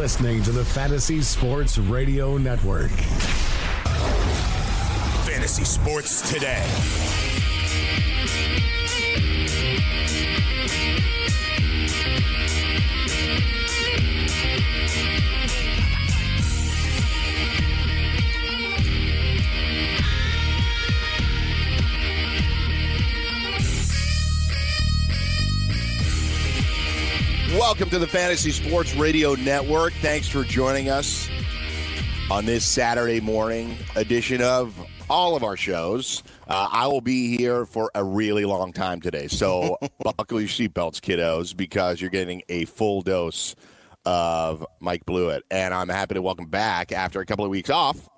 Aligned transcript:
Listening 0.00 0.42
to 0.44 0.50
the 0.50 0.64
Fantasy 0.64 1.20
Sports 1.20 1.76
Radio 1.76 2.38
Network. 2.38 2.90
Fantasy 5.26 5.64
Sports 5.64 6.32
Today. 6.32 7.29
Welcome 27.54 27.90
to 27.90 27.98
the 27.98 28.06
Fantasy 28.06 28.52
Sports 28.52 28.94
Radio 28.94 29.34
Network. 29.34 29.92
Thanks 29.94 30.28
for 30.28 30.44
joining 30.44 30.88
us 30.88 31.28
on 32.30 32.46
this 32.46 32.64
Saturday 32.64 33.18
morning 33.20 33.76
edition 33.96 34.40
of 34.40 34.72
all 35.08 35.34
of 35.34 35.42
our 35.42 35.56
shows. 35.56 36.22
Uh, 36.46 36.68
I 36.70 36.86
will 36.86 37.00
be 37.00 37.36
here 37.36 37.66
for 37.66 37.90
a 37.96 38.04
really 38.04 38.44
long 38.44 38.72
time 38.72 39.00
today. 39.00 39.26
So 39.26 39.78
buckle 39.98 40.40
your 40.40 40.48
seatbelts, 40.48 41.00
kiddos, 41.00 41.56
because 41.56 42.00
you're 42.00 42.08
getting 42.08 42.42
a 42.48 42.66
full 42.66 43.02
dose 43.02 43.56
of 44.04 44.64
Mike 44.78 45.04
Blewitt. 45.04 45.40
And 45.50 45.74
I'm 45.74 45.88
happy 45.88 46.14
to 46.14 46.22
welcome 46.22 46.46
back 46.46 46.92
after 46.92 47.20
a 47.20 47.26
couple 47.26 47.44
of 47.44 47.50
weeks 47.50 47.68
off 47.68 48.08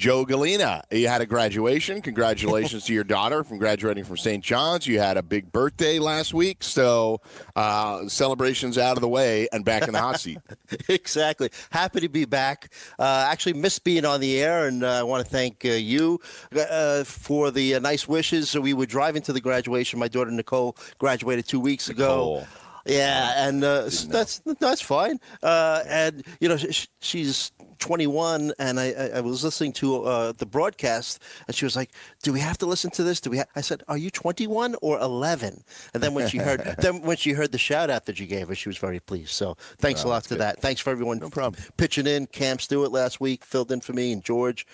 Joe 0.00 0.24
Gallina, 0.24 0.82
you 0.90 1.08
had 1.08 1.20
a 1.20 1.26
graduation. 1.26 2.00
Congratulations 2.00 2.86
to 2.86 2.94
your 2.94 3.04
daughter 3.04 3.44
from 3.44 3.58
graduating 3.58 4.04
from 4.04 4.16
St. 4.16 4.42
John's. 4.42 4.86
You 4.86 4.98
had 4.98 5.18
a 5.18 5.22
big 5.22 5.52
birthday 5.52 5.98
last 5.98 6.32
week, 6.32 6.64
so 6.64 7.20
uh, 7.54 8.08
celebrations 8.08 8.78
out 8.78 8.96
of 8.96 9.02
the 9.02 9.08
way 9.10 9.46
and 9.52 9.62
back 9.62 9.82
in 9.82 9.92
the 9.92 10.00
hot 10.00 10.18
seat. 10.18 10.38
exactly. 10.88 11.50
Happy 11.68 12.00
to 12.00 12.08
be 12.08 12.24
back. 12.24 12.72
Uh, 12.98 13.26
actually, 13.28 13.52
missed 13.52 13.84
being 13.84 14.06
on 14.06 14.20
the 14.20 14.40
air, 14.40 14.68
and 14.68 14.84
uh, 14.84 15.00
I 15.00 15.02
want 15.02 15.22
to 15.22 15.30
thank 15.30 15.66
uh, 15.66 15.72
you 15.72 16.18
uh, 16.56 17.04
for 17.04 17.50
the 17.50 17.74
uh, 17.74 17.80
nice 17.80 18.08
wishes. 18.08 18.48
So 18.48 18.62
we 18.62 18.72
were 18.72 18.86
driving 18.86 19.20
to 19.24 19.34
the 19.34 19.40
graduation. 19.42 19.98
My 19.98 20.08
daughter 20.08 20.30
Nicole 20.30 20.78
graduated 20.98 21.46
two 21.46 21.60
weeks 21.60 21.90
Nicole. 21.90 22.38
ago. 22.38 22.46
Yeah, 22.86 23.46
and 23.46 23.62
uh, 23.62 23.90
that's 24.08 24.40
that's 24.58 24.80
fine. 24.80 25.20
Uh, 25.42 25.82
and 25.86 26.24
you 26.40 26.48
know, 26.48 26.56
sh- 26.56 26.86
she's 27.02 27.52
21, 27.80 28.52
and 28.58 28.78
I, 28.78 28.92
I 29.14 29.20
was 29.20 29.42
listening 29.42 29.72
to 29.74 30.04
uh, 30.04 30.32
the 30.32 30.46
broadcast, 30.46 31.20
and 31.46 31.56
she 31.56 31.64
was 31.64 31.74
like, 31.76 31.90
"Do 32.22 32.32
we 32.32 32.40
have 32.40 32.58
to 32.58 32.66
listen 32.66 32.90
to 32.92 33.02
this? 33.02 33.20
Do 33.20 33.30
we?" 33.30 33.38
Ha-? 33.38 33.44
I 33.56 33.60
said, 33.62 33.82
"Are 33.88 33.96
you 33.98 34.10
21 34.10 34.76
or 34.82 34.98
11?" 35.00 35.64
And 35.94 36.02
then 36.02 36.14
when 36.14 36.28
she 36.28 36.38
heard, 36.38 36.60
then 36.78 37.02
when 37.02 37.16
she 37.16 37.32
heard 37.32 37.52
the 37.52 37.58
shout 37.58 37.90
out 37.90 38.06
that 38.06 38.20
you 38.20 38.26
gave 38.26 38.48
her, 38.48 38.54
she 38.54 38.68
was 38.68 38.78
very 38.78 39.00
pleased. 39.00 39.30
So 39.30 39.56
thanks 39.78 40.04
Oh, 40.04 40.08
a 40.08 40.10
lot 40.10 40.22
to 40.24 40.28
good. 40.30 40.38
that. 40.40 40.60
Thanks 40.60 40.80
for 40.80 40.90
everyone 40.90 41.18
No 41.18 41.30
problem. 41.30 41.62
pitching 41.76 42.06
in. 42.06 42.26
Cam 42.26 42.58
Stewart 42.58 42.92
last 42.92 43.20
week 43.20 43.44
filled 43.44 43.72
in 43.72 43.80
for 43.80 43.92
me 43.92 44.12
and 44.12 44.22
George. 44.24 44.66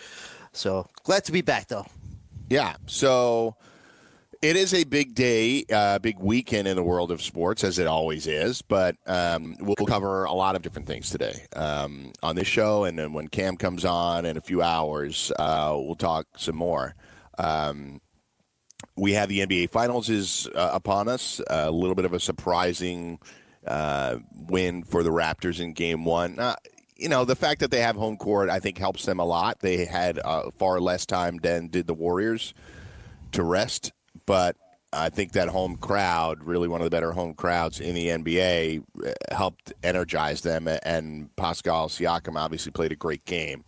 So 0.52 0.86
glad 1.04 1.24
to 1.24 1.32
be 1.32 1.40
back, 1.42 1.68
though. 1.68 1.86
Yeah. 2.48 2.76
So 2.86 3.56
it 4.42 4.56
is 4.56 4.74
a 4.74 4.84
big 4.84 5.14
day, 5.14 5.64
uh, 5.72 5.98
big 5.98 6.18
weekend 6.18 6.68
in 6.68 6.76
the 6.76 6.82
world 6.82 7.10
of 7.10 7.22
sports, 7.22 7.64
as 7.64 7.78
it 7.78 7.86
always 7.86 8.26
is. 8.26 8.62
But 8.62 8.96
um, 9.06 9.56
we'll 9.60 9.86
cover 9.86 10.24
a 10.24 10.32
lot 10.32 10.56
of 10.56 10.62
different 10.62 10.86
things 10.86 11.10
today 11.10 11.46
um, 11.54 12.12
on 12.22 12.36
this 12.36 12.48
show. 12.48 12.84
And 12.84 12.98
then 12.98 13.12
when 13.12 13.28
Cam 13.28 13.56
comes 13.56 13.84
on 13.84 14.24
in 14.24 14.36
a 14.36 14.40
few 14.40 14.62
hours, 14.62 15.32
uh, 15.38 15.72
we'll 15.74 15.94
talk 15.94 16.26
some 16.36 16.56
more. 16.56 16.94
Um, 17.38 18.00
we 18.96 19.12
have 19.12 19.28
the 19.28 19.40
NBA 19.40 19.70
Finals 19.70 20.08
is 20.08 20.48
uh, 20.54 20.70
upon 20.72 21.08
us. 21.08 21.40
a 21.48 21.70
little 21.70 21.94
bit 21.94 22.04
of 22.04 22.12
a 22.12 22.20
surprising 22.20 23.18
uh, 23.66 24.18
win 24.32 24.82
for 24.82 25.02
the 25.02 25.10
Raptors 25.10 25.60
in 25.60 25.72
Game 25.72 26.04
One. 26.04 26.38
Uh, 26.38 26.56
you 26.96 27.08
know, 27.08 27.24
the 27.24 27.36
fact 27.36 27.60
that 27.60 27.70
they 27.70 27.80
have 27.80 27.96
home 27.96 28.16
court, 28.16 28.48
I 28.48 28.58
think, 28.58 28.78
helps 28.78 29.04
them 29.04 29.20
a 29.20 29.24
lot. 29.24 29.60
They 29.60 29.84
had 29.84 30.18
uh, 30.18 30.50
far 30.56 30.80
less 30.80 31.04
time 31.04 31.38
than 31.38 31.68
did 31.68 31.86
the 31.86 31.94
Warriors 31.94 32.54
to 33.32 33.42
rest, 33.42 33.92
but 34.26 34.56
I 34.92 35.10
think 35.10 35.32
that 35.32 35.48
home 35.48 35.76
crowd, 35.76 36.42
really 36.42 36.68
one 36.68 36.80
of 36.80 36.84
the 36.86 36.90
better 36.90 37.12
home 37.12 37.34
crowds 37.34 37.80
in 37.80 37.94
the 37.94 38.08
NBA, 38.08 38.82
uh, 39.04 39.12
helped 39.34 39.72
energize 39.82 40.40
them. 40.40 40.68
And 40.84 41.34
Pascal 41.36 41.88
Siakam 41.88 42.36
obviously 42.36 42.72
played 42.72 42.92
a 42.92 42.96
great 42.96 43.24
game. 43.26 43.64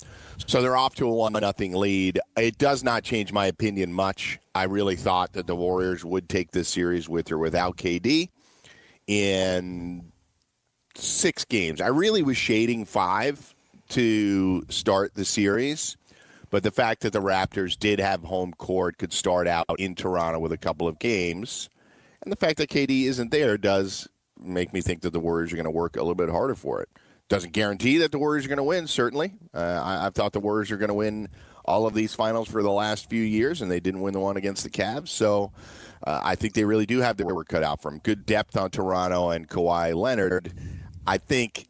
So 0.47 0.63
they're 0.63 0.77
off 0.77 0.95
to 0.97 1.07
a 1.07 1.13
one 1.13 1.35
nothing 1.35 1.75
lead. 1.75 2.19
It 2.37 2.57
does 2.57 2.83
not 2.83 3.03
change 3.03 3.33
my 3.33 3.47
opinion 3.47 3.93
much. 3.93 4.39
I 4.55 4.65
really 4.65 4.97
thought 4.97 5.35
that 5.35 5.47
the 5.47 5.55
Warriors 5.55 6.05
would 6.05 6.29
take 6.29 6.53
this 6.53 6.69
series 6.69 7.09
with 7.09 7.31
or 7.31 7.39
without 7.39 7.77
KD 7.77 8.31
in 9.07 10.13
six 10.95 11.45
games. 11.45 11.81
I 11.81 11.89
really 11.89 12.23
was 12.23 12.39
shading 12.39 12.87
five 12.87 13.55
to 13.91 14.65
start 14.71 15.15
the 15.15 15.25
series. 15.25 15.98
But 16.51 16.63
the 16.63 16.71
fact 16.71 17.03
that 17.03 17.13
the 17.13 17.21
Raptors 17.21 17.79
did 17.79 18.01
have 18.01 18.23
home 18.23 18.53
court 18.53 18.99
could 18.99 19.13
start 19.13 19.47
out 19.47 19.67
in 19.79 19.95
Toronto 19.95 20.39
with 20.39 20.53
a 20.53 20.59
couple 20.59 20.89
of 20.89 20.99
games, 20.99 21.69
and 22.23 22.33
the 22.33 22.37
fact 22.37 22.57
that 22.59 22.71
KD 22.71 23.05
isn't 23.05 23.31
there 23.31 23.59
does 23.59 24.09
make 24.39 24.73
me 24.73 24.81
think 24.81 25.03
that 25.03 25.13
the 25.13 25.21
Warriors 25.21 25.53
are 25.53 25.57
going 25.57 25.65
to 25.65 25.71
work 25.71 25.97
a 25.97 26.01
little 26.01 26.15
bit 26.15 26.31
harder 26.31 26.55
for 26.55 26.81
it. 26.81 26.89
Doesn't 27.29 27.53
guarantee 27.53 27.99
that 27.99 28.13
the 28.13 28.19
Warriors 28.19 28.47
are 28.47 28.49
going 28.49 28.57
to 28.57 28.63
win. 28.63 28.87
Certainly, 28.87 29.35
uh, 29.53 29.83
I, 29.85 30.07
I've 30.07 30.15
thought 30.15 30.33
the 30.33 30.41
Warriors 30.41 30.71
are 30.71 30.79
going 30.79 30.89
to 30.89 30.95
win 30.95 31.29
all 31.67 31.87
of 31.87 31.93
these 31.93 32.15
finals 32.15 32.49
for 32.49 32.63
the 32.63 32.71
last 32.71 33.11
few 33.11 33.23
years, 33.23 33.61
and 33.61 33.71
they 33.71 33.81
didn't 33.81 34.01
win 34.01 34.15
the 34.15 34.21
one 34.21 34.39
against 34.39 34.65
the 34.65 34.71
Cavs. 34.71 35.09
So 35.09 35.53
uh, 36.07 36.21
I 36.25 36.35
think 36.35 36.55
they 36.55 36.65
really 36.65 36.87
do 36.87 37.01
have 37.01 37.19
their 37.19 37.27
work 37.27 37.49
cut 37.49 37.63
out 37.63 37.83
them. 37.83 38.01
Good 38.03 38.25
depth 38.25 38.57
on 38.57 38.71
Toronto 38.71 39.29
and 39.31 39.47
Kawhi 39.47 39.95
Leonard. 39.95 40.55
I 41.07 41.19
think 41.19 41.69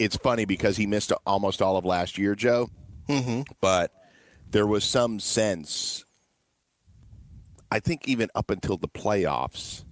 it's 0.00 0.16
funny 0.16 0.44
because 0.44 0.76
he 0.76 0.86
missed 0.86 1.12
almost 1.24 1.62
all 1.62 1.76
of 1.76 1.84
last 1.84 2.18
year, 2.18 2.34
Joe 2.34 2.70
Mm-hmm. 3.08 3.42
but 3.60 3.92
there 4.50 4.66
was 4.66 4.84
some 4.84 5.18
sense, 5.18 6.04
I 7.70 7.80
think, 7.80 8.06
even 8.06 8.28
up 8.34 8.50
until 8.50 8.76
the 8.76 8.88
playoffs, 8.88 9.84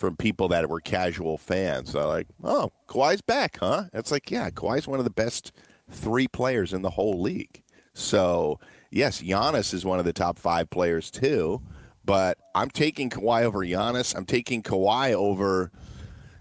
from 0.00 0.16
people 0.16 0.48
that 0.48 0.66
were 0.70 0.80
casual 0.80 1.36
fans. 1.36 1.92
They're 1.92 2.06
like, 2.06 2.26
oh, 2.42 2.72
Kawhi's 2.88 3.20
back, 3.20 3.58
huh? 3.60 3.84
It's 3.92 4.10
like, 4.10 4.30
yeah, 4.30 4.48
Kawhi's 4.48 4.88
one 4.88 4.98
of 4.98 5.04
the 5.04 5.10
best 5.10 5.52
three 5.90 6.26
players 6.26 6.72
in 6.72 6.80
the 6.80 6.88
whole 6.88 7.20
league. 7.20 7.62
So, 7.92 8.58
yes, 8.90 9.20
Giannis 9.20 9.74
is 9.74 9.84
one 9.84 9.98
of 9.98 10.06
the 10.06 10.14
top 10.14 10.38
five 10.38 10.70
players, 10.70 11.10
too. 11.10 11.60
But 12.02 12.38
I'm 12.54 12.70
taking 12.70 13.10
Kawhi 13.10 13.42
over 13.42 13.58
Giannis. 13.58 14.16
I'm 14.16 14.24
taking 14.24 14.62
Kawhi 14.62 15.12
over. 15.12 15.70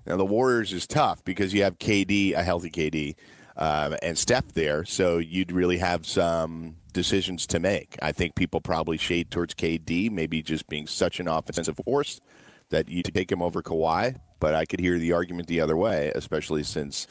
Now 0.05 0.15
the 0.15 0.25
Warriors 0.25 0.71
is 0.71 0.87
tough 0.87 1.23
because 1.25 1.53
you 1.53 1.63
have 1.63 1.77
KD, 1.79 2.33
a 2.33 2.41
healthy 2.41 2.71
KD, 2.71 3.15
um, 3.59 3.95
and 4.01 4.17
Steph 4.17 4.53
there, 4.53 4.83
so 4.85 5.17
you'd 5.19 5.51
really 5.51 5.77
have 5.77 6.05
some 6.07 6.77
decisions 6.93 7.45
to 7.47 7.59
make. 7.59 7.97
I 8.01 8.11
think 8.11 8.33
people 8.35 8.61
probably 8.61 8.97
shade 8.97 9.29
towards 9.29 9.53
KD, 9.53 10.09
maybe 10.09 10.41
just 10.41 10.67
being 10.67 10.87
such 10.87 11.19
an 11.19 11.27
offensive 11.27 11.77
force 11.85 12.19
that 12.69 12.89
you 12.89 13.03
take 13.03 13.31
him 13.31 13.41
over 13.41 13.61
Kawhi. 13.61 14.15
But 14.39 14.55
I 14.55 14.65
could 14.65 14.79
hear 14.79 14.97
the 14.97 15.11
argument 15.11 15.47
the 15.47 15.59
other 15.61 15.75
way, 15.77 16.11
especially 16.15 16.63
since 16.63 17.05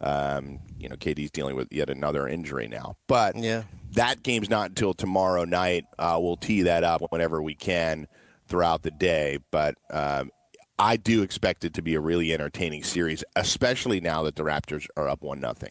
um, 0.00 0.58
you 0.78 0.88
know 0.88 0.96
KD's 0.96 1.30
dealing 1.30 1.54
with 1.54 1.68
yet 1.70 1.88
another 1.88 2.26
injury 2.26 2.66
now. 2.68 2.96
But 3.06 3.36
Yeah. 3.36 3.62
that 3.92 4.22
game's 4.24 4.50
not 4.50 4.70
until 4.70 4.94
tomorrow 4.94 5.44
night. 5.44 5.84
Uh, 5.98 6.18
we'll 6.20 6.36
tee 6.36 6.62
that 6.62 6.82
up 6.82 7.00
whenever 7.10 7.40
we 7.40 7.54
can 7.54 8.08
throughout 8.48 8.82
the 8.82 8.90
day. 8.90 9.38
But 9.52 9.76
um, 9.90 10.30
I 10.78 10.96
do 10.96 11.22
expect 11.22 11.64
it 11.64 11.74
to 11.74 11.82
be 11.82 11.94
a 11.94 12.00
really 12.00 12.32
entertaining 12.34 12.82
series, 12.82 13.22
especially 13.36 14.00
now 14.00 14.24
that 14.24 14.34
the 14.34 14.42
Raptors 14.42 14.88
are 14.96 15.08
up 15.08 15.22
one 15.22 15.38
nothing. 15.38 15.70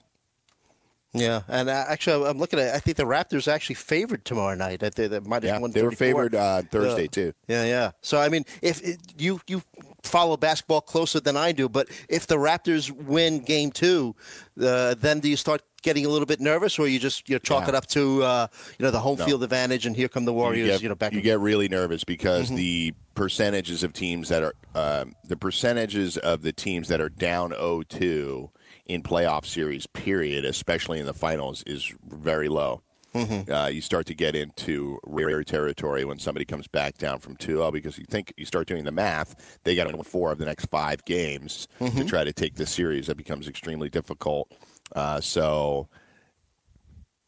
Yeah, 1.14 1.42
and 1.50 1.68
uh, 1.68 1.86
actually, 1.90 2.26
I'm 2.30 2.38
looking 2.38 2.58
at. 2.60 2.74
I 2.74 2.80
think 2.80 2.96
the 2.96 3.04
Raptors 3.04 3.48
are 3.48 3.52
actually 3.52 3.76
favored 3.76 4.24
tomorrow 4.24 4.56
night. 4.56 4.82
I 4.82 4.90
think 4.90 5.12
that 5.12 5.26
might 5.26 5.44
Yeah, 5.44 5.60
have 5.60 5.74
they 5.74 5.84
were 5.84 5.92
favored 5.92 6.34
uh, 6.36 6.62
Thursday 6.72 7.04
Yeah. 7.04 7.08
too. 7.10 7.34
Yeah, 7.50 7.66
yeah. 7.66 7.92
So 8.02 8.20
I 8.20 8.30
mean, 8.30 8.46
if 8.62 8.82
it, 8.82 8.98
you 9.18 9.42
you 9.48 9.62
follow 10.04 10.38
basketball 10.38 10.80
closer 10.82 11.20
than 11.20 11.36
I 11.36 11.52
do, 11.52 11.68
but 11.68 11.90
if 12.08 12.28
the 12.28 12.38
Raptors 12.38 12.90
win 12.92 13.40
Game 13.40 13.72
Two, 13.72 14.16
uh, 14.62 14.96
then 14.98 15.20
do 15.20 15.28
you 15.28 15.36
start 15.36 15.62
getting 15.82 16.06
a 16.06 16.10
little 16.10 16.26
bit 16.28 16.40
nervous, 16.40 16.80
or 16.80 16.88
you 16.88 16.98
just 16.98 17.28
you 17.28 17.36
know, 17.36 17.40
chalk 17.40 17.64
Yeah. 17.64 17.70
it 17.70 17.76
up 17.76 17.88
to 17.88 18.24
uh, 18.24 18.48
you 18.80 18.86
know 18.86 18.92
the 18.92 19.00
home 19.00 19.18
No. 19.20 19.26
field 19.26 19.44
advantage, 19.44 19.86
and 19.86 19.96
here 19.98 20.08
come 20.08 20.24
the 20.24 20.32
Warriors, 20.34 20.68
you 20.82 20.84
you, 20.84 20.90
know, 20.90 20.96
back. 20.96 21.12
you 21.12 21.20
get 21.20 21.40
really 21.42 21.68
nervous 21.68 22.06
because 22.06 22.48
the 22.50 22.94
percentages 23.16 23.84
of 23.84 23.92
teams 23.92 24.30
that 24.30 24.44
are 24.44 24.54
um, 24.76 25.14
the 25.28 25.36
percentages 25.36 26.16
of 26.18 26.42
the 26.42 26.54
teams 26.54 26.88
that 26.88 27.02
are 27.02 27.10
down 27.10 27.52
0-2 27.52 28.50
in 28.94 29.04
playoff 29.04 29.46
series, 29.46 29.88
period, 29.88 30.46
especially 30.46 31.00
in 31.00 31.06
the 31.06 31.14
finals, 31.14 31.64
is 31.64 31.94
very 32.06 32.50
low. 32.50 32.82
Mm-hmm. 33.16 33.52
Uh, 33.52 33.68
you 33.68 33.82
start 33.82 34.06
to 34.06 34.14
get 34.14 34.36
into 34.36 34.98
rare 35.04 35.44
territory 35.44 36.06
when 36.06 36.18
somebody 36.18 36.46
comes 36.46 36.68
back 36.68 36.98
down 36.98 37.20
from 37.20 37.36
2-0 37.36 37.74
because 37.74 37.98
you 37.98 38.06
think 38.06 38.34
you 38.38 38.46
start 38.46 38.68
doing 38.68 38.86
the 38.86 38.92
math. 38.92 39.60
They 39.64 39.76
got 39.76 39.88
to 39.88 39.96
win 39.96 40.04
four 40.04 40.32
of 40.32 40.38
the 40.38 40.46
next 40.46 40.66
five 40.66 41.04
games 41.04 41.68
mm-hmm. 41.80 41.98
to 41.98 42.06
try 42.06 42.24
to 42.24 42.32
take 42.32 42.56
the 42.56 42.66
series. 42.66 43.08
That 43.08 43.18
becomes 43.18 43.48
extremely 43.48 43.90
difficult. 43.90 44.52
Uh, 44.96 45.20
so, 45.20 45.90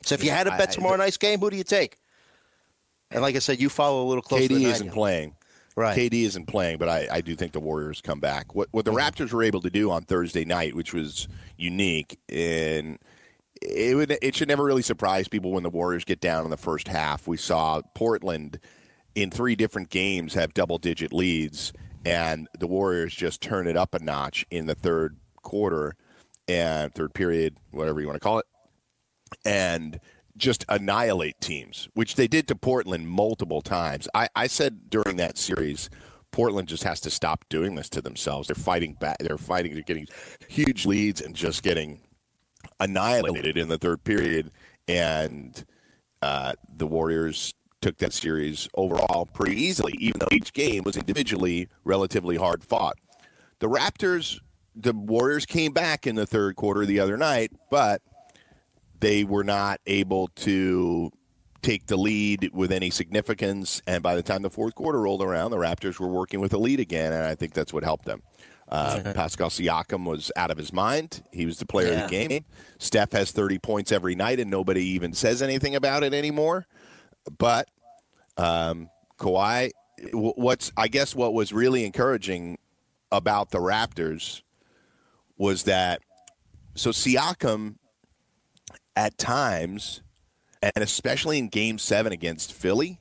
so 0.04 0.16
if 0.16 0.24
you 0.24 0.32
had 0.32 0.46
to 0.46 0.52
bet 0.52 0.72
tomorrow 0.72 0.96
night's 0.96 1.18
game, 1.18 1.40
who 1.40 1.50
do 1.50 1.58
you 1.58 1.66
take? 1.66 1.98
And 3.12 3.22
like 3.22 3.36
I 3.36 3.40
said, 3.40 3.60
you 3.60 3.70
follow 3.70 4.04
a 4.04 4.08
little 4.08 4.24
closer. 4.24 4.48
KD 4.48 4.64
isn't 4.64 4.92
playing. 4.92 5.36
Right. 5.76 5.98
KD 5.98 6.24
isn't 6.24 6.46
playing, 6.46 6.78
but 6.78 6.88
I, 6.88 7.08
I 7.12 7.22
do 7.22 7.36
think 7.36 7.52
the 7.52 7.60
Warriors 7.60 8.02
come 8.02 8.20
back. 8.20 8.54
What 8.54 8.70
what 8.72 8.86
the 8.86 8.92
mm-hmm. 8.92 9.00
Raptors 9.00 9.32
were 9.34 9.44
able 9.44 9.62
to 9.62 9.70
do 9.70 9.90
on 9.90 10.04
Thursday 10.04 10.46
night, 10.46 10.76
which 10.76 10.94
was 10.94 11.28
unique, 11.58 12.20
and 12.30 13.00
it 13.62 13.96
would 13.96 14.12
it 14.22 14.36
should 14.36 14.48
never 14.48 14.64
really 14.64 14.82
surprise 14.82 15.28
people 15.28 15.52
when 15.52 15.64
the 15.64 15.70
Warriors 15.70 16.04
get 16.04 16.20
down 16.22 16.46
in 16.46 16.52
the 16.52 16.58
first 16.58 16.88
half. 16.88 17.28
We 17.28 17.38
saw 17.38 17.82
Portland 17.96 18.60
in 19.16 19.32
three 19.32 19.56
different 19.56 19.90
games 19.90 20.34
have 20.36 20.54
double 20.54 20.78
digit 20.78 21.12
leads, 21.12 21.74
and 22.06 22.48
the 22.60 22.68
Warriors 22.68 23.16
just 23.16 23.42
turn 23.42 23.68
it 23.68 23.78
up 23.78 23.96
a 23.96 24.00
notch 24.00 24.46
in 24.52 24.68
the 24.68 24.76
third 24.76 25.18
quarter 25.42 25.96
and 26.48 26.94
third 26.94 27.14
period, 27.14 27.58
whatever 27.72 28.00
you 28.00 28.08
want 28.08 28.16
to 28.16 28.24
call 28.24 28.40
it, 28.40 28.46
and 29.46 30.00
just 30.38 30.66
annihilate 30.70 31.40
teams, 31.40 31.88
which 31.94 32.16
they 32.16 32.28
did 32.28 32.48
to 32.48 32.56
Portland 32.56 33.08
multiple 33.08 33.62
times. 33.62 34.08
I, 34.14 34.30
I 34.36 34.48
said 34.48 34.90
during 34.90 35.18
that 35.18 35.38
series, 35.38 35.90
Portland 36.32 36.68
just 36.68 36.84
has 36.84 37.00
to 37.02 37.10
stop 37.12 37.46
doing 37.50 37.76
this 37.76 37.90
to 37.90 38.02
themselves. 38.02 38.48
They're 38.48 38.56
fighting 38.56 38.94
back. 38.94 39.18
They're 39.20 39.38
fighting. 39.38 39.74
They're 39.74 39.84
getting 39.84 40.08
huge 40.48 40.86
leads 40.86 41.22
and 41.22 41.36
just 41.36 41.62
getting 41.64 42.02
annihilated 42.80 43.58
in 43.58 43.68
the 43.68 43.78
third 43.78 44.04
period. 44.04 44.52
And 44.88 45.64
uh, 46.22 46.54
the 46.76 46.88
Warriors 46.88 47.54
took 47.82 47.98
that 47.98 48.14
series 48.14 48.68
overall 48.74 49.28
pretty 49.28 49.62
easily, 49.62 49.94
even 50.00 50.20
though 50.20 50.36
each 50.36 50.54
game 50.54 50.84
was 50.84 50.98
individually 50.98 51.68
relatively 51.84 52.38
hard 52.38 52.64
fought. 52.64 52.96
The 53.60 53.70
Raptors, 53.70 54.40
the 54.76 54.94
Warriors 54.94 55.46
came 55.46 55.72
back 55.72 56.08
in 56.08 56.16
the 56.16 56.26
third 56.26 56.56
quarter 56.56 56.86
the 56.86 57.00
other 57.00 57.18
night, 57.18 57.52
but 57.70 58.02
they 59.04 59.26
were 59.26 59.44
not 59.44 59.82
able 59.86 60.30
to 60.30 61.12
take 61.62 61.88
the 61.88 61.98
lead 61.98 62.50
with 62.54 62.72
any 62.72 62.90
significance. 62.90 63.82
And 63.86 64.02
by 64.02 64.16
the 64.16 64.24
time 64.24 64.44
the 64.44 64.50
fourth 64.50 64.76
quarter 64.76 65.02
rolled 65.02 65.22
around, 65.22 65.52
the 65.52 65.58
Raptors 65.58 66.00
were 66.00 66.08
working 66.08 66.40
with 66.40 66.54
a 66.54 66.58
lead 66.58 66.80
again, 66.80 67.12
and 67.12 67.24
I 67.24 67.36
think 67.36 67.54
that's 67.54 67.74
what 67.74 67.84
helped 67.84 68.06
them. 68.06 68.24
Uh, 68.70 69.12
Pascal 69.14 69.50
Siakam 69.50 70.06
was 70.06 70.32
out 70.38 70.52
of 70.52 70.58
his 70.58 70.72
mind. 70.72 71.22
He 71.34 71.46
was 71.46 71.58
the 71.58 71.66
player 71.66 71.92
yeah. 71.92 72.06
of 72.06 72.10
the 72.10 72.28
game. 72.28 72.46
Steph 72.80 73.12
has 73.12 73.32
30 73.32 73.60
points 73.60 73.92
every 73.92 74.16
night, 74.16 74.40
and 74.40 74.50
nobody 74.50 74.86
even 74.86 75.12
says 75.12 75.42
anything 75.42 75.76
about 75.76 76.04
it 76.04 76.14
anymore. 76.14 76.66
But 77.38 77.68
um, 78.38 78.90
Kawhi, 79.20 79.72
what's 80.14 80.72
I 80.78 80.88
guess 80.88 81.14
what 81.14 81.34
was 81.34 81.52
really 81.52 81.84
encouraging 81.84 82.58
about 83.12 83.52
the 83.52 83.60
Raptors 83.60 84.44
was 85.38 85.64
that 85.64 86.02
so 86.76 86.92
Siakam 86.92 87.76
at 88.96 89.18
times, 89.18 90.02
and 90.62 90.72
especially 90.78 91.38
in 91.40 91.50
game 91.50 91.78
seven 91.78 92.14
against 92.14 92.54
Philly, 92.54 93.00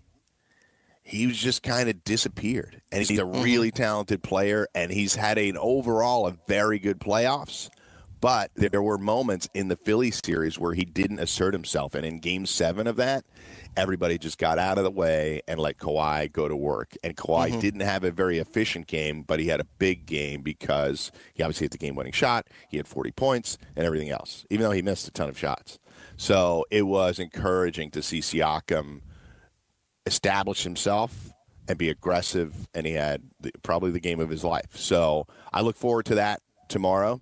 he 1.03 1.27
was 1.27 1.37
just 1.37 1.63
kind 1.63 1.89
of 1.89 2.05
disappeared. 2.05 2.81
And 2.91 3.05
he's 3.05 3.19
a 3.19 3.23
mm-hmm. 3.23 3.43
really 3.43 3.71
talented 3.71 4.23
player, 4.23 4.67
and 4.75 4.91
he's 4.91 5.15
had 5.15 5.39
an 5.39 5.57
overall 5.57 6.27
a 6.27 6.37
very 6.47 6.79
good 6.79 7.01
playoffs. 7.01 7.71
But 8.23 8.53
there 8.55 8.83
were 8.83 8.99
moments 8.99 9.49
in 9.53 9.67
the 9.67 9.75
Philly 9.75 10.13
series 10.13 10.57
where 10.57 10.75
he 10.75 10.85
didn't 10.85 11.19
assert 11.19 11.55
himself. 11.55 11.97
And 11.97 12.07
in 12.07 12.21
game 12.21 12.47
seven 12.47 12.87
of 12.87 12.95
that, 12.95 13.25
everybody 13.77 14.17
just 14.17 14.39
got 14.39 14.61
out 14.61 14.79
of 14.79 14.85
the 14.85 14.93
way 14.93 15.41
and 15.49 15.59
let 15.59 15.79
Kawhi 15.79 16.31
go 16.31 16.47
to 16.47 16.55
work. 16.55 16.97
And 17.03 17.17
Kawhi 17.17 17.49
mm-hmm. 17.49 17.59
didn't 17.59 17.81
have 17.81 18.05
a 18.05 18.13
very 18.13 18.39
efficient 18.39 18.87
game, 18.87 19.23
but 19.23 19.41
he 19.41 19.49
had 19.49 19.59
a 19.59 19.67
big 19.81 20.07
game 20.07 20.43
because 20.43 21.11
he 21.35 21.43
obviously 21.43 21.65
hit 21.65 21.73
the 21.73 21.79
game 21.79 21.97
winning 21.97 22.13
shot. 22.13 22.47
He 22.69 22.77
had 22.77 22.87
40 22.87 23.11
points 23.11 23.59
and 23.75 23.85
everything 23.85 24.11
else, 24.11 24.47
even 24.51 24.63
though 24.63 24.71
he 24.71 24.83
missed 24.83 25.09
a 25.09 25.11
ton 25.11 25.29
of 25.29 25.37
shots. 25.37 25.81
So 26.23 26.65
it 26.71 26.83
was 26.83 27.19
encouraging 27.19 27.91
to 27.91 28.01
see 28.01 28.21
Siakam 28.21 29.01
establish 30.07 30.63
himself 30.63 31.33
and 31.67 31.77
be 31.77 31.89
aggressive, 31.89 32.69
and 32.73 32.87
he 32.87 32.93
had 32.93 33.25
the, 33.41 33.51
probably 33.65 33.91
the 33.91 33.99
game 33.99 34.21
of 34.21 34.31
his 34.31 34.45
life. 34.45 34.77
So 34.77 35.27
I 35.53 35.63
look 35.63 35.77
forward 35.77 36.07
to 36.07 36.15
that 36.15 36.41
tomorrow 36.69 37.21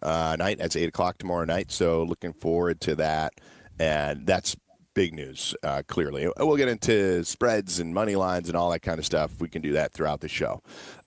uh, 0.00 0.36
night. 0.38 0.58
That's 0.58 0.76
eight 0.76 0.88
o'clock 0.88 1.18
tomorrow 1.18 1.44
night. 1.44 1.72
So 1.72 2.04
looking 2.04 2.32
forward 2.32 2.80
to 2.82 2.94
that, 2.94 3.32
and 3.80 4.24
that's 4.28 4.54
big 4.94 5.12
news. 5.12 5.56
Uh, 5.64 5.82
clearly, 5.88 6.30
we'll 6.38 6.56
get 6.56 6.68
into 6.68 7.24
spreads 7.24 7.80
and 7.80 7.92
money 7.92 8.14
lines 8.14 8.46
and 8.48 8.56
all 8.56 8.70
that 8.70 8.82
kind 8.82 9.00
of 9.00 9.04
stuff. 9.04 9.40
We 9.40 9.48
can 9.48 9.60
do 9.60 9.72
that 9.72 9.92
throughout 9.92 10.20
the 10.20 10.28
show. 10.28 10.62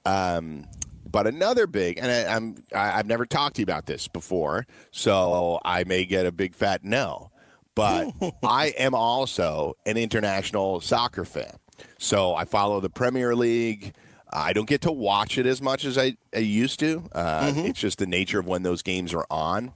Um, 0.05 0.65
but 1.11 1.27
another 1.27 1.67
big, 1.67 1.97
and 1.97 2.11
I, 2.11 2.35
I'm 2.35 2.63
I, 2.73 2.99
I've 2.99 3.07
never 3.07 3.25
talked 3.25 3.55
to 3.55 3.61
you 3.61 3.63
about 3.63 3.85
this 3.85 4.07
before, 4.07 4.65
so 4.91 5.59
I 5.63 5.83
may 5.83 6.05
get 6.05 6.25
a 6.25 6.31
big 6.31 6.55
fat 6.55 6.83
no. 6.83 7.31
But 7.75 8.13
I 8.43 8.67
am 8.77 8.93
also 8.93 9.75
an 9.85 9.97
international 9.97 10.81
soccer 10.81 11.25
fan, 11.25 11.57
so 11.97 12.35
I 12.35 12.45
follow 12.45 12.79
the 12.79 12.89
Premier 12.89 13.35
League. 13.35 13.93
I 14.31 14.53
don't 14.53 14.69
get 14.69 14.81
to 14.81 14.91
watch 14.91 15.39
it 15.39 15.47
as 15.47 15.59
much 15.59 15.85
as 15.85 15.97
I, 15.97 16.15
I 16.35 16.39
used 16.39 16.79
to. 16.81 17.03
Uh, 17.11 17.47
mm-hmm. 17.47 17.59
It's 17.61 17.79
just 17.79 17.97
the 17.97 18.05
nature 18.05 18.39
of 18.39 18.45
when 18.45 18.61
those 18.61 18.83
games 18.83 19.11
are 19.15 19.25
on. 19.31 19.73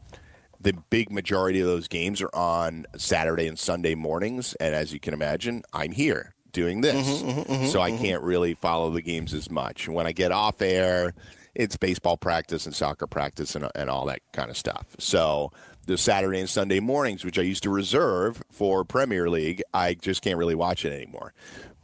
The 0.61 0.73
big 0.91 1.11
majority 1.11 1.59
of 1.59 1.65
those 1.65 1.87
games 1.87 2.21
are 2.21 2.33
on 2.35 2.85
Saturday 2.95 3.47
and 3.47 3.57
Sunday 3.57 3.95
mornings, 3.95 4.53
and 4.55 4.75
as 4.75 4.93
you 4.93 4.99
can 4.99 5.13
imagine, 5.13 5.63
I'm 5.73 5.91
here 5.91 6.35
doing 6.53 6.81
this. 6.81 6.95
Mm-hmm, 6.95 7.29
mm-hmm, 7.29 7.53
mm-hmm 7.53 7.65
so 7.67 7.81
I 7.81 7.91
mm-hmm. 7.91 8.03
can't 8.03 8.23
really 8.23 8.53
follow 8.53 8.89
the 8.89 9.01
games 9.01 9.33
as 9.33 9.51
much. 9.51 9.89
When 9.89 10.07
I 10.07 10.11
get 10.11 10.31
off 10.31 10.61
air, 10.61 11.13
it's 11.55 11.75
baseball 11.77 12.17
practice 12.17 12.65
and 12.65 12.73
soccer 12.73 13.07
practice 13.07 13.55
and, 13.55 13.69
and 13.75 13.89
all 13.89 14.05
that 14.05 14.21
kind 14.31 14.49
of 14.49 14.57
stuff. 14.57 14.85
So 14.99 15.51
the 15.85 15.97
Saturday 15.97 16.39
and 16.39 16.49
Sunday 16.49 16.79
mornings, 16.79 17.25
which 17.25 17.37
I 17.37 17.41
used 17.41 17.63
to 17.63 17.69
reserve 17.69 18.41
for 18.49 18.85
Premier 18.85 19.29
League, 19.29 19.61
I 19.73 19.95
just 19.95 20.21
can't 20.21 20.37
really 20.37 20.55
watch 20.55 20.85
it 20.85 20.93
anymore. 20.93 21.33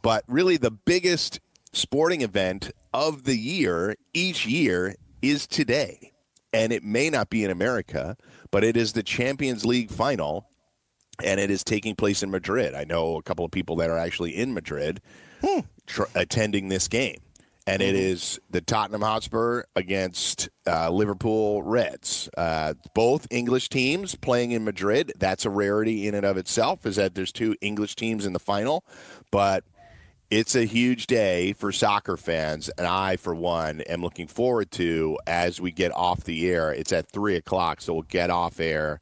But 0.02 0.24
really, 0.26 0.56
the 0.56 0.70
biggest 0.70 1.40
sporting 1.72 2.22
event 2.22 2.70
of 2.92 3.24
the 3.24 3.36
year 3.36 3.96
each 4.14 4.46
year 4.46 4.94
is 5.22 5.46
today. 5.46 6.12
And 6.52 6.72
it 6.72 6.82
may 6.82 7.10
not 7.10 7.30
be 7.30 7.44
in 7.44 7.50
America, 7.50 8.16
but 8.50 8.64
it 8.64 8.76
is 8.76 8.92
the 8.92 9.04
Champions 9.04 9.64
League 9.64 9.90
final 9.90 10.49
and 11.24 11.40
it 11.40 11.50
is 11.50 11.64
taking 11.64 11.94
place 11.94 12.22
in 12.22 12.30
Madrid. 12.30 12.74
I 12.74 12.84
know 12.84 13.16
a 13.16 13.22
couple 13.22 13.44
of 13.44 13.50
people 13.50 13.76
that 13.76 13.90
are 13.90 13.98
actually 13.98 14.36
in 14.36 14.54
Madrid 14.54 15.00
hmm. 15.44 15.60
tr- 15.86 16.04
attending 16.14 16.68
this 16.68 16.88
game. 16.88 17.18
And 17.66 17.82
it 17.82 17.94
mm-hmm. 17.94 18.42
the 18.50 18.62
Tottenham 18.62 19.02
Hotspur 19.02 19.62
against 19.76 20.48
uh, 20.66 20.90
Liverpool 20.90 21.62
Reds. 21.62 22.28
Uh, 22.36 22.74
both 22.94 23.26
English 23.30 23.68
teams 23.68 24.14
playing 24.14 24.52
in 24.52 24.64
Madrid. 24.64 25.12
That's 25.18 25.44
a 25.44 25.50
rarity 25.50 26.08
in 26.08 26.14
and 26.14 26.24
of 26.24 26.36
itself, 26.36 26.84
is 26.86 26.96
that 26.96 27.14
there's 27.14 27.32
two 27.32 27.54
English 27.60 27.96
teams 27.96 28.26
in 28.26 28.32
the 28.32 28.40
final. 28.40 28.84
But 29.30 29.62
it's 30.30 30.54
a 30.54 30.64
huge 30.64 31.06
day 31.06 31.52
for 31.52 31.72
soccer 31.72 32.16
fans, 32.16 32.70
and 32.78 32.86
I, 32.86 33.16
for 33.16 33.34
one, 33.34 33.80
am 33.82 34.00
looking 34.00 34.28
forward 34.28 34.70
to 34.72 35.18
as 35.26 35.60
we 35.60 35.72
get 35.72 35.92
off 35.92 36.24
the 36.24 36.48
air. 36.48 36.72
It's 36.72 36.92
at 36.92 37.10
three 37.10 37.36
o'clock, 37.36 37.80
so 37.80 37.94
we'll 37.94 38.02
get 38.02 38.30
off 38.30 38.60
air 38.60 39.00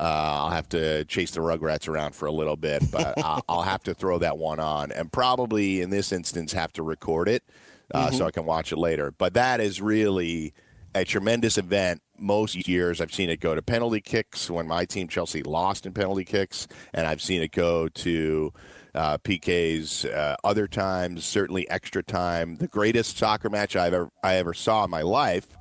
uh, 0.00 0.44
I'll 0.44 0.50
have 0.50 0.68
to 0.70 1.04
chase 1.04 1.32
the 1.32 1.40
Rugrats 1.40 1.86
around 1.86 2.14
for 2.14 2.24
a 2.24 2.32
little 2.32 2.56
bit, 2.56 2.90
but 2.90 3.14
I'll 3.48 3.62
have 3.62 3.82
to 3.82 3.92
throw 3.92 4.18
that 4.18 4.38
one 4.38 4.58
on, 4.58 4.90
and 4.92 5.12
probably 5.12 5.82
in 5.82 5.90
this 5.90 6.10
instance 6.10 6.54
have 6.54 6.72
to 6.74 6.82
record 6.82 7.28
it 7.28 7.44
uh, 7.92 8.06
mm-hmm. 8.06 8.16
so 8.16 8.24
I 8.24 8.30
can 8.30 8.46
watch 8.46 8.72
it 8.72 8.78
later. 8.78 9.10
But 9.10 9.34
that 9.34 9.60
is 9.60 9.82
really 9.82 10.54
a 10.94 11.04
tremendous 11.04 11.58
event. 11.58 12.00
Most 12.18 12.66
years 12.66 13.02
I've 13.02 13.12
seen 13.12 13.28
it 13.28 13.40
go 13.40 13.54
to 13.54 13.60
penalty 13.60 14.00
kicks 14.00 14.50
when 14.50 14.66
my 14.66 14.86
team 14.86 15.06
Chelsea 15.06 15.42
lost 15.42 15.84
in 15.84 15.92
penalty 15.92 16.24
kicks, 16.24 16.66
and 16.94 17.06
I've 17.06 17.20
seen 17.20 17.42
it 17.42 17.52
go 17.52 17.88
to 17.88 18.54
uh, 18.94 19.18
PKs 19.18 20.10
uh, 20.10 20.36
other 20.42 20.66
times, 20.66 21.26
certainly 21.26 21.68
extra 21.68 22.02
time. 22.02 22.56
The 22.56 22.68
greatest 22.68 23.18
soccer 23.18 23.50
match 23.50 23.76
I've 23.76 23.92
ever 23.92 24.10
I 24.24 24.36
ever 24.36 24.54
saw 24.54 24.84
in 24.84 24.90
my 24.90 25.02
life 25.02 25.58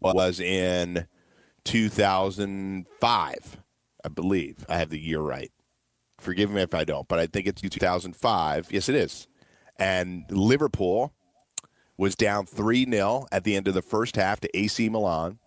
was 0.00 0.40
in 0.40 1.06
2005 1.64 3.61
I 4.04 4.08
believe 4.08 4.64
I 4.68 4.78
have 4.78 4.90
the 4.90 4.98
year 5.00 5.20
right. 5.20 5.50
Forgive 6.18 6.50
me 6.50 6.62
if 6.62 6.74
I 6.74 6.84
don't, 6.84 7.08
but 7.08 7.18
I 7.18 7.26
think 7.26 7.46
it's 7.46 7.62
2005. 7.62 8.68
Yes, 8.70 8.88
it 8.88 8.94
is. 8.94 9.26
And 9.78 10.24
Liverpool 10.30 11.12
was 11.96 12.14
down 12.14 12.46
3 12.46 12.88
0 12.90 13.26
at 13.32 13.44
the 13.44 13.56
end 13.56 13.68
of 13.68 13.74
the 13.74 13.82
first 13.82 14.16
half 14.16 14.40
to 14.40 14.56
AC 14.56 14.88
Milan, 14.88 15.38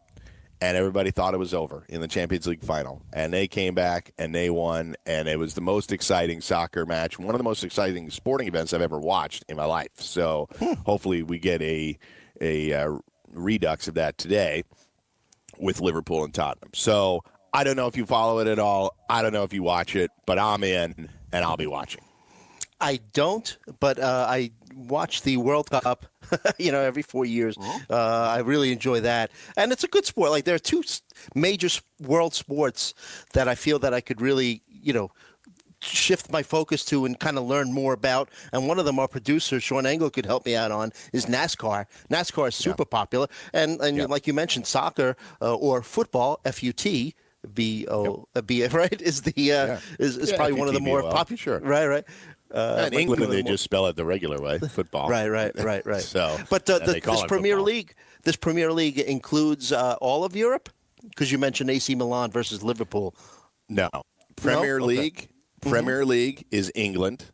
and 0.62 0.78
everybody 0.78 1.12
thought 1.12 1.34
it 1.34 1.38
was 1.38 1.54
over 1.54 1.86
in 1.90 2.02
the 2.02 2.08
Champions 2.08 2.48
League 2.48 2.64
final. 2.64 3.02
And 3.14 3.34
they 3.34 3.48
came 3.48 3.74
back 3.76 4.14
and 4.18 4.34
they 4.34 4.50
won, 4.50 4.96
and 5.06 5.28
it 5.28 5.40
was 5.40 5.54
the 5.54 5.62
most 5.62 5.92
exciting 5.92 6.42
soccer 6.42 6.86
match, 6.86 7.20
one 7.20 7.36
of 7.36 7.40
the 7.40 7.44
most 7.44 7.64
exciting 7.64 8.10
sporting 8.10 8.48
events 8.48 8.74
I've 8.74 8.82
ever 8.82 9.00
watched 9.00 9.46
in 9.48 9.58
my 9.58 9.66
life. 9.66 9.92
So 9.96 10.50
hopefully 10.86 11.24
we 11.24 11.40
get 11.40 11.62
a, 11.62 11.98
a 12.42 12.74
uh, 12.74 12.98
redux 13.32 13.88
of 13.88 13.96
that 13.96 14.18
today. 14.18 14.64
with 15.58 15.80
Liverpool 15.82 16.24
and 16.24 16.34
Tottenham. 16.34 16.72
So 16.74 17.22
I 17.56 17.64
don't 17.64 17.78
know 17.78 17.88
if 17.88 17.96
you 17.96 18.06
follow 18.06 18.40
it 18.40 18.48
at 18.48 18.60
all. 18.60 18.96
I 19.10 19.22
don't 19.22 19.32
know 19.32 19.44
if 19.44 19.54
you 19.54 19.64
watch 19.64 19.96
it, 19.96 20.12
but 20.26 20.38
I'm 20.38 20.62
in 20.64 21.10
and 21.32 21.46
I'll 21.46 21.56
be 21.56 21.68
watching. 21.68 22.02
I 22.82 23.00
don't, 23.14 23.58
but 23.80 23.98
uh, 23.98 24.26
I 24.30 24.52
watch 24.76 25.22
the 25.22 25.38
World 25.38 25.70
Cup. 25.70 26.06
you 26.58 26.72
know, 26.72 26.82
every 26.82 27.02
four 27.02 27.24
years. 27.24 27.56
Uh, 27.90 27.96
I 27.96 28.40
really 28.40 28.72
enjoy 28.74 29.00
that, 29.02 29.32
and 29.56 29.72
it's 29.72 29.84
a 29.86 29.88
good 29.88 30.06
sport. 30.06 30.32
Like 30.32 30.44
there 30.44 30.56
are 30.56 30.60
two 30.60 30.84
major 31.34 31.70
world 32.02 32.34
sports 32.34 32.94
that 33.34 33.48
I 33.48 33.56
feel 33.56 33.80
that 33.80 33.94
I 33.94 34.02
could 34.02 34.20
really, 34.20 34.62
you 34.68 34.92
know, 34.92 35.12
shift 35.82 36.32
my 36.32 36.44
focus 36.44 36.84
to 36.86 37.06
and 37.06 37.18
kind 37.20 37.38
of 37.38 37.46
learn 37.46 37.72
more 37.72 37.94
about. 37.94 38.30
And 38.52 38.68
one 38.68 38.80
of 38.80 38.86
them, 38.86 39.00
our 39.00 39.08
producer 39.08 39.60
Sean 39.62 39.86
Engel, 39.86 40.10
could 40.10 40.26
help 40.26 40.46
me 40.46 40.56
out 40.56 40.72
on 40.72 40.92
is 41.14 41.28
NASCAR. 41.28 41.86
NASCAR 42.10 42.50
is 42.50 42.56
super 42.56 42.86
popular, 42.86 43.28
and 43.54 43.80
and 43.80 43.96
Yeah. 43.98 44.06
like 44.06 44.28
you 44.28 44.34
mentioned, 44.34 44.68
soccer 44.68 45.16
uh, 45.42 45.56
or 45.56 45.82
football, 45.84 46.42
F 46.44 46.62
U 46.62 46.74
T. 46.74 47.16
B 47.54 47.88
O 47.90 48.28
B 48.46 48.66
right 48.72 49.02
is 49.02 49.22
the 49.22 49.52
uh, 49.54 49.80
is, 50.00 50.18
is 50.18 50.32
Yeah, 50.32 50.38
probably 50.38 50.54
one 50.54 50.68
of 50.68 50.74
the 50.74 50.80
more 50.80 51.02
popular. 51.04 51.38
sure. 51.38 51.60
Right, 51.60 51.86
right. 51.88 52.04
Uh, 52.54 52.84
in 52.86 52.92
but 52.92 52.94
England, 53.00 53.10
one 53.10 53.22
of 53.24 53.30
the 53.30 53.36
they 53.38 53.44
more- 53.44 53.52
just 53.54 53.64
spell 53.64 53.88
it 53.88 53.96
the 53.96 54.06
regular 54.06 54.40
way, 54.40 54.60
football. 54.70 55.10
Right, 55.10 55.28
right, 55.28 55.52
right, 55.64 55.86
right. 55.86 56.02
So, 56.02 56.38
but 56.50 56.70
uh, 56.70 56.80
the, 56.80 56.94
this 57.04 57.24
Premier 57.25 57.56
football. 57.58 57.66
League, 57.66 57.94
this 58.24 58.36
Premier 58.36 58.72
League 58.72 59.00
includes 59.00 59.72
uh, 59.72 59.96
all 60.02 60.24
of 60.24 60.36
Europe 60.36 60.70
because 61.10 61.32
you 61.32 61.38
mentioned 61.38 61.70
AC 61.70 61.96
Milan 61.96 62.32
versus 62.32 62.64
Liverpool. 62.64 63.16
No. 63.68 63.90
Premier 64.36 64.75
Okay. 64.78 64.86
Mm-hmm. 64.86 64.86
League. 64.86 65.28
Premier 65.62 66.06
League 66.06 66.46
is 66.52 66.72
England, 66.75 67.25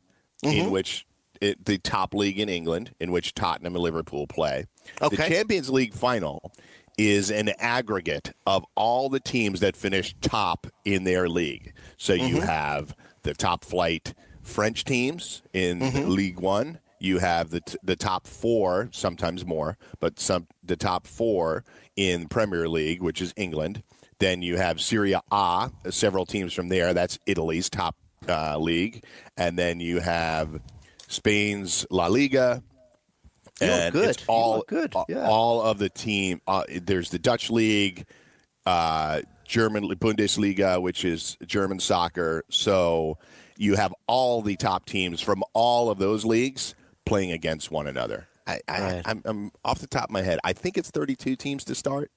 in 0.44 0.72
which 0.72 1.06
it, 1.42 1.66
the 1.66 1.78
top 1.80 2.14
league 2.14 2.40
in 2.40 2.48
England, 2.48 2.94
in 3.02 3.12
which 3.12 3.34
Tottenham 3.34 3.76
and 3.76 3.84
Liverpool 3.84 4.26
play. 4.28 4.66
Okay. 5.02 5.16
The 5.18 5.24
Champions 5.28 5.70
League 5.70 5.94
final 5.94 6.54
is 6.98 7.32
an 7.32 7.50
aggregate 7.60 8.32
of 8.46 8.66
all 8.76 9.10
the 9.10 9.20
teams 9.20 9.60
that 9.62 9.76
finish 9.76 10.16
top 10.22 10.68
in 10.86 11.04
their 11.04 11.28
league. 11.30 11.74
So 11.98 12.14
you 12.14 12.36
Mm-hmm. 12.38 12.46
have 12.48 12.96
the 13.24 13.34
top 13.34 13.64
flight 13.64 14.14
French 14.42 14.84
teams 14.84 15.42
in 15.54 15.80
Mm-hmm. 15.80 16.10
League 16.10 16.40
One. 16.40 16.80
You 17.00 17.18
have 17.20 17.50
the 17.50 17.62
t- 17.62 17.78
the 17.84 17.96
top 17.96 18.28
four, 18.28 18.90
sometimes 18.92 19.46
more, 19.46 19.78
but 20.00 20.20
some 20.20 20.48
the 20.64 20.76
top 20.76 21.08
four 21.08 21.64
in 21.96 22.28
Premier 22.28 22.70
League, 22.70 23.02
which 23.02 23.22
is 23.22 23.34
England. 23.36 23.82
Then 24.20 24.44
you 24.44 24.58
have 24.58 24.80
Serie 24.80 25.16
A, 25.32 25.72
several 25.90 26.28
teams 26.28 26.54
from 26.54 26.70
there. 26.70 26.94
That's 26.94 27.18
Italy's 27.26 27.72
top 27.72 27.96
uh, 28.30 28.58
league, 28.60 29.04
and 29.36 29.58
then 29.58 29.80
you 29.80 30.00
have 30.00 30.62
Spain's 31.08 31.86
La 31.90 32.06
Liga. 32.08 32.62
And 33.62 33.94
good. 33.94 34.10
It's 34.10 34.24
all 34.28 34.64
good. 34.68 34.94
Yeah. 35.08 35.28
all 35.28 35.62
of 35.62 35.78
the 35.78 35.90
team. 35.90 36.42
Uh, 36.48 36.64
there's 36.82 37.10
the 37.10 37.20
Dutch 37.20 37.50
league, 37.50 38.06
uh, 38.66 39.22
German 39.46 39.88
Bundesliga, 39.96 40.82
which 40.82 41.06
is 41.06 41.38
German 41.46 41.80
soccer. 41.80 42.44
So 42.50 43.18
you 43.58 43.76
have 43.76 43.94
all 44.08 44.42
the 44.42 44.56
top 44.56 44.86
teams 44.86 45.22
from 45.22 45.44
all 45.54 45.90
of 45.90 45.98
those 46.00 46.26
leagues 46.26 46.74
playing 47.06 47.32
against 47.32 47.72
one 47.72 47.88
another. 47.88 48.28
I, 48.48 48.60
I, 48.68 48.82
Right. 48.82 49.02
I'm, 49.06 49.22
I'm 49.26 49.52
off 49.64 49.80
the 49.80 49.88
top 49.88 50.06
of 50.06 50.12
my 50.12 50.22
head. 50.22 50.40
I 50.44 50.54
think 50.54 50.78
it's 50.78 50.90
32 50.90 51.36
teams 51.36 51.64
to 51.66 51.76
start, 51.76 52.12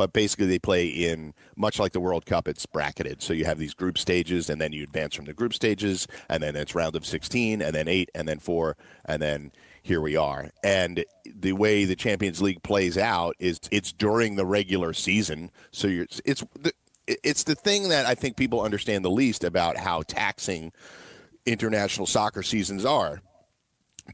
but 0.00 0.14
basically 0.14 0.46
they 0.46 0.58
play 0.58 0.86
in 0.86 1.34
much 1.56 1.78
like 1.78 1.92
the 1.92 2.00
World 2.00 2.24
Cup. 2.24 2.48
It's 2.48 2.64
bracketed, 2.64 3.20
so 3.20 3.34
you 3.34 3.44
have 3.44 3.58
these 3.58 3.74
group 3.74 3.98
stages, 3.98 4.48
and 4.48 4.58
then 4.58 4.72
you 4.72 4.82
advance 4.82 5.14
from 5.14 5.26
the 5.26 5.34
group 5.34 5.52
stages, 5.52 6.08
and 6.30 6.42
then 6.42 6.56
it's 6.56 6.74
round 6.74 6.96
of 6.96 7.04
16, 7.04 7.60
and 7.60 7.74
then 7.74 7.86
eight, 7.86 8.10
and 8.14 8.26
then 8.26 8.38
four, 8.38 8.78
and 9.04 9.20
then 9.20 9.52
here 9.82 10.00
we 10.00 10.16
are. 10.16 10.48
And 10.64 11.04
the 11.26 11.52
way 11.52 11.84
the 11.84 11.96
Champions 11.96 12.40
League 12.40 12.62
plays 12.62 12.96
out 12.96 13.36
is 13.38 13.60
it's 13.70 13.92
during 13.92 14.36
the 14.36 14.46
regular 14.46 14.94
season, 14.94 15.50
so 15.70 15.86
you're 15.86 16.06
it's 16.24 16.42
it's 17.06 17.44
the 17.44 17.54
thing 17.54 17.90
that 17.90 18.06
I 18.06 18.14
think 18.14 18.38
people 18.38 18.62
understand 18.62 19.04
the 19.04 19.10
least 19.10 19.44
about 19.44 19.76
how 19.76 20.00
taxing 20.00 20.72
international 21.44 22.06
soccer 22.06 22.42
seasons 22.42 22.86
are 22.86 23.20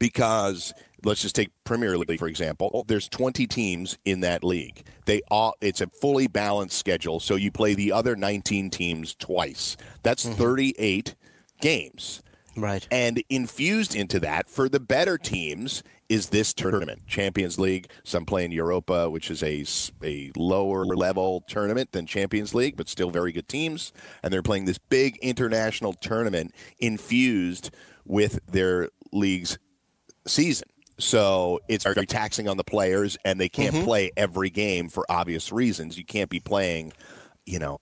because 0.01 0.73
let's 1.07 1.21
just 1.21 1.35
take 1.35 1.49
Premier 1.63 1.97
League 1.97 2.19
for 2.19 2.27
example. 2.27 2.69
Oh, 2.73 2.83
there's 2.85 3.09
20 3.09 3.47
teams 3.47 3.97
in 4.05 4.19
that 4.21 4.43
league. 4.43 4.85
They 5.05 5.21
all 5.29 5.55
it's 5.61 5.81
a 5.81 5.87
fully 5.87 6.27
balanced 6.27 6.77
schedule, 6.77 7.19
so 7.19 7.35
you 7.35 7.51
play 7.51 7.73
the 7.73 7.91
other 7.91 8.15
19 8.15 8.69
teams 8.69 9.15
twice. 9.15 9.77
That's 10.03 10.25
mm-hmm. 10.25 10.35
38 10.35 11.15
games. 11.61 12.21
Right. 12.55 12.87
And 12.89 13.23
infused 13.29 13.95
into 13.95 14.19
that 14.21 14.49
for 14.49 14.67
the 14.67 14.79
better 14.79 15.17
teams 15.17 15.83
is 16.09 16.29
this 16.29 16.53
tournament, 16.53 17.05
Champions 17.05 17.59
League. 17.59 17.91
Some 18.03 18.25
play 18.25 18.45
in 18.45 18.51
Europa, 18.51 19.09
which 19.09 19.29
is 19.29 19.43
a, 19.43 19.63
a 20.03 20.31
lower 20.35 20.85
level 20.85 21.43
tournament 21.47 21.91
than 21.91 22.07
Champions 22.07 22.55
League, 22.55 22.75
but 22.75 22.89
still 22.89 23.11
very 23.11 23.31
good 23.31 23.47
teams. 23.47 23.93
And 24.23 24.33
they're 24.33 24.41
playing 24.41 24.65
this 24.65 24.79
big 24.79 25.17
international 25.17 25.93
tournament 25.93 26.55
infused 26.79 27.69
with 28.05 28.39
their 28.47 28.89
league's 29.11 29.59
season. 30.25 30.67
So 30.99 31.59
it's 31.67 31.83
very 31.83 32.05
taxing 32.07 32.47
on 32.47 32.57
the 32.57 32.63
players, 32.63 33.17
and 33.23 33.39
they 33.39 33.49
can't 33.49 33.83
play 33.83 34.11
every 34.17 34.49
game 34.49 34.89
for 34.89 35.05
obvious 35.09 35.51
reasons. 35.51 35.97
You 35.97 36.05
can't 36.05 36.29
be 36.29 36.39
playing, 36.39 36.93
you 37.45 37.59
know, 37.59 37.77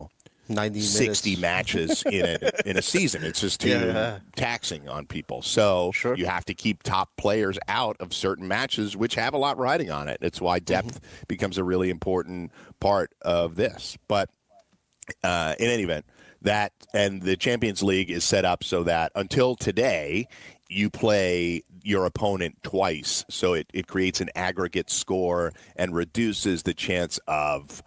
90 0.49 0.81
60 0.81 1.29
minutes. 1.31 1.41
matches 1.41 2.03
in 2.03 2.25
a 2.25 2.51
in 2.69 2.77
a 2.77 2.81
season. 2.81 3.23
It's 3.23 3.39
just 3.41 3.61
too 3.61 3.69
Yeah. 3.69 4.19
taxing 4.35 4.87
on 4.89 5.05
people. 5.07 5.41
So 5.41 5.91
Sure. 5.93 6.15
you 6.15 6.25
have 6.27 6.45
to 6.45 6.53
keep 6.53 6.83
top 6.83 7.09
players 7.17 7.57
out 7.67 7.95
of 7.99 8.13
certain 8.13 8.47
matches, 8.47 8.95
which 8.95 9.15
have 9.15 9.33
a 9.33 9.37
lot 9.37 9.57
riding 9.57 9.89
on 9.89 10.07
it. 10.07 10.17
It's 10.21 10.39
why 10.41 10.59
depth 10.59 10.99
becomes 11.27 11.57
a 11.57 11.63
really 11.63 11.89
important 11.89 12.51
part 12.79 13.11
of 13.21 13.55
this. 13.55 13.97
But 14.07 14.29
uh, 15.23 15.55
in 15.59 15.69
any 15.69 15.83
event, 15.83 16.05
that 16.45 16.71
and 16.93 17.21
the 17.21 17.35
Champions 17.35 17.83
League 17.83 18.09
is 18.09 18.23
set 18.23 18.45
up 18.45 18.63
so 18.63 18.83
that 18.83 19.11
until 19.15 19.55
today, 19.55 20.27
you 20.69 20.89
play 20.89 21.63
your 21.83 22.05
opponent 22.05 22.57
twice. 22.63 23.23
So 23.29 23.53
it, 23.53 23.67
it 23.73 23.87
creates 23.87 24.21
an 24.21 24.29
aggregate 24.35 24.89
score 24.89 25.53
and 25.75 25.93
reduces 25.93 26.63
the 26.63 26.73
chance 26.73 27.19
of, 27.27 27.83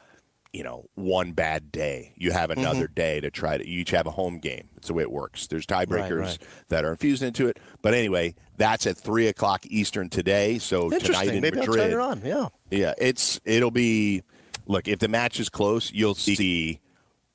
you 0.52 0.62
know, 0.62 0.86
one 0.94 1.32
bad 1.32 1.72
day. 1.72 2.12
You 2.16 2.30
have 2.30 2.50
mm-hmm. 2.50 2.60
another 2.60 2.86
day 2.86 3.20
to 3.20 3.30
try 3.30 3.58
to, 3.58 3.68
you 3.68 3.80
each 3.80 3.90
have 3.90 4.06
a 4.06 4.12
home 4.12 4.38
game. 4.38 4.68
That's 4.74 4.88
the 4.88 4.94
way 4.94 5.02
it 5.02 5.10
works. 5.10 5.48
There's 5.48 5.66
tiebreakers 5.66 6.20
right. 6.20 6.38
that 6.68 6.84
are 6.84 6.92
infused 6.92 7.22
into 7.22 7.48
it. 7.48 7.58
But 7.82 7.94
anyway, 7.94 8.36
that's 8.56 8.86
at 8.86 8.96
3 8.96 9.26
o'clock 9.26 9.66
Eastern 9.66 10.08
today. 10.08 10.58
So 10.58 10.90
tonight 10.90 11.28
in 11.28 11.42
Maybe 11.42 11.58
Madrid. 11.58 11.80
I'll 11.80 11.86
turn 11.86 11.92
it 11.92 12.02
on. 12.02 12.22
Yeah. 12.24 12.48
Yeah, 12.70 12.94
it's 12.98 13.40
it'll 13.44 13.70
be 13.70 14.22
look, 14.66 14.86
if 14.86 15.00
the 15.00 15.08
match 15.08 15.40
is 15.40 15.48
close, 15.48 15.90
you'll 15.92 16.14
see 16.14 16.80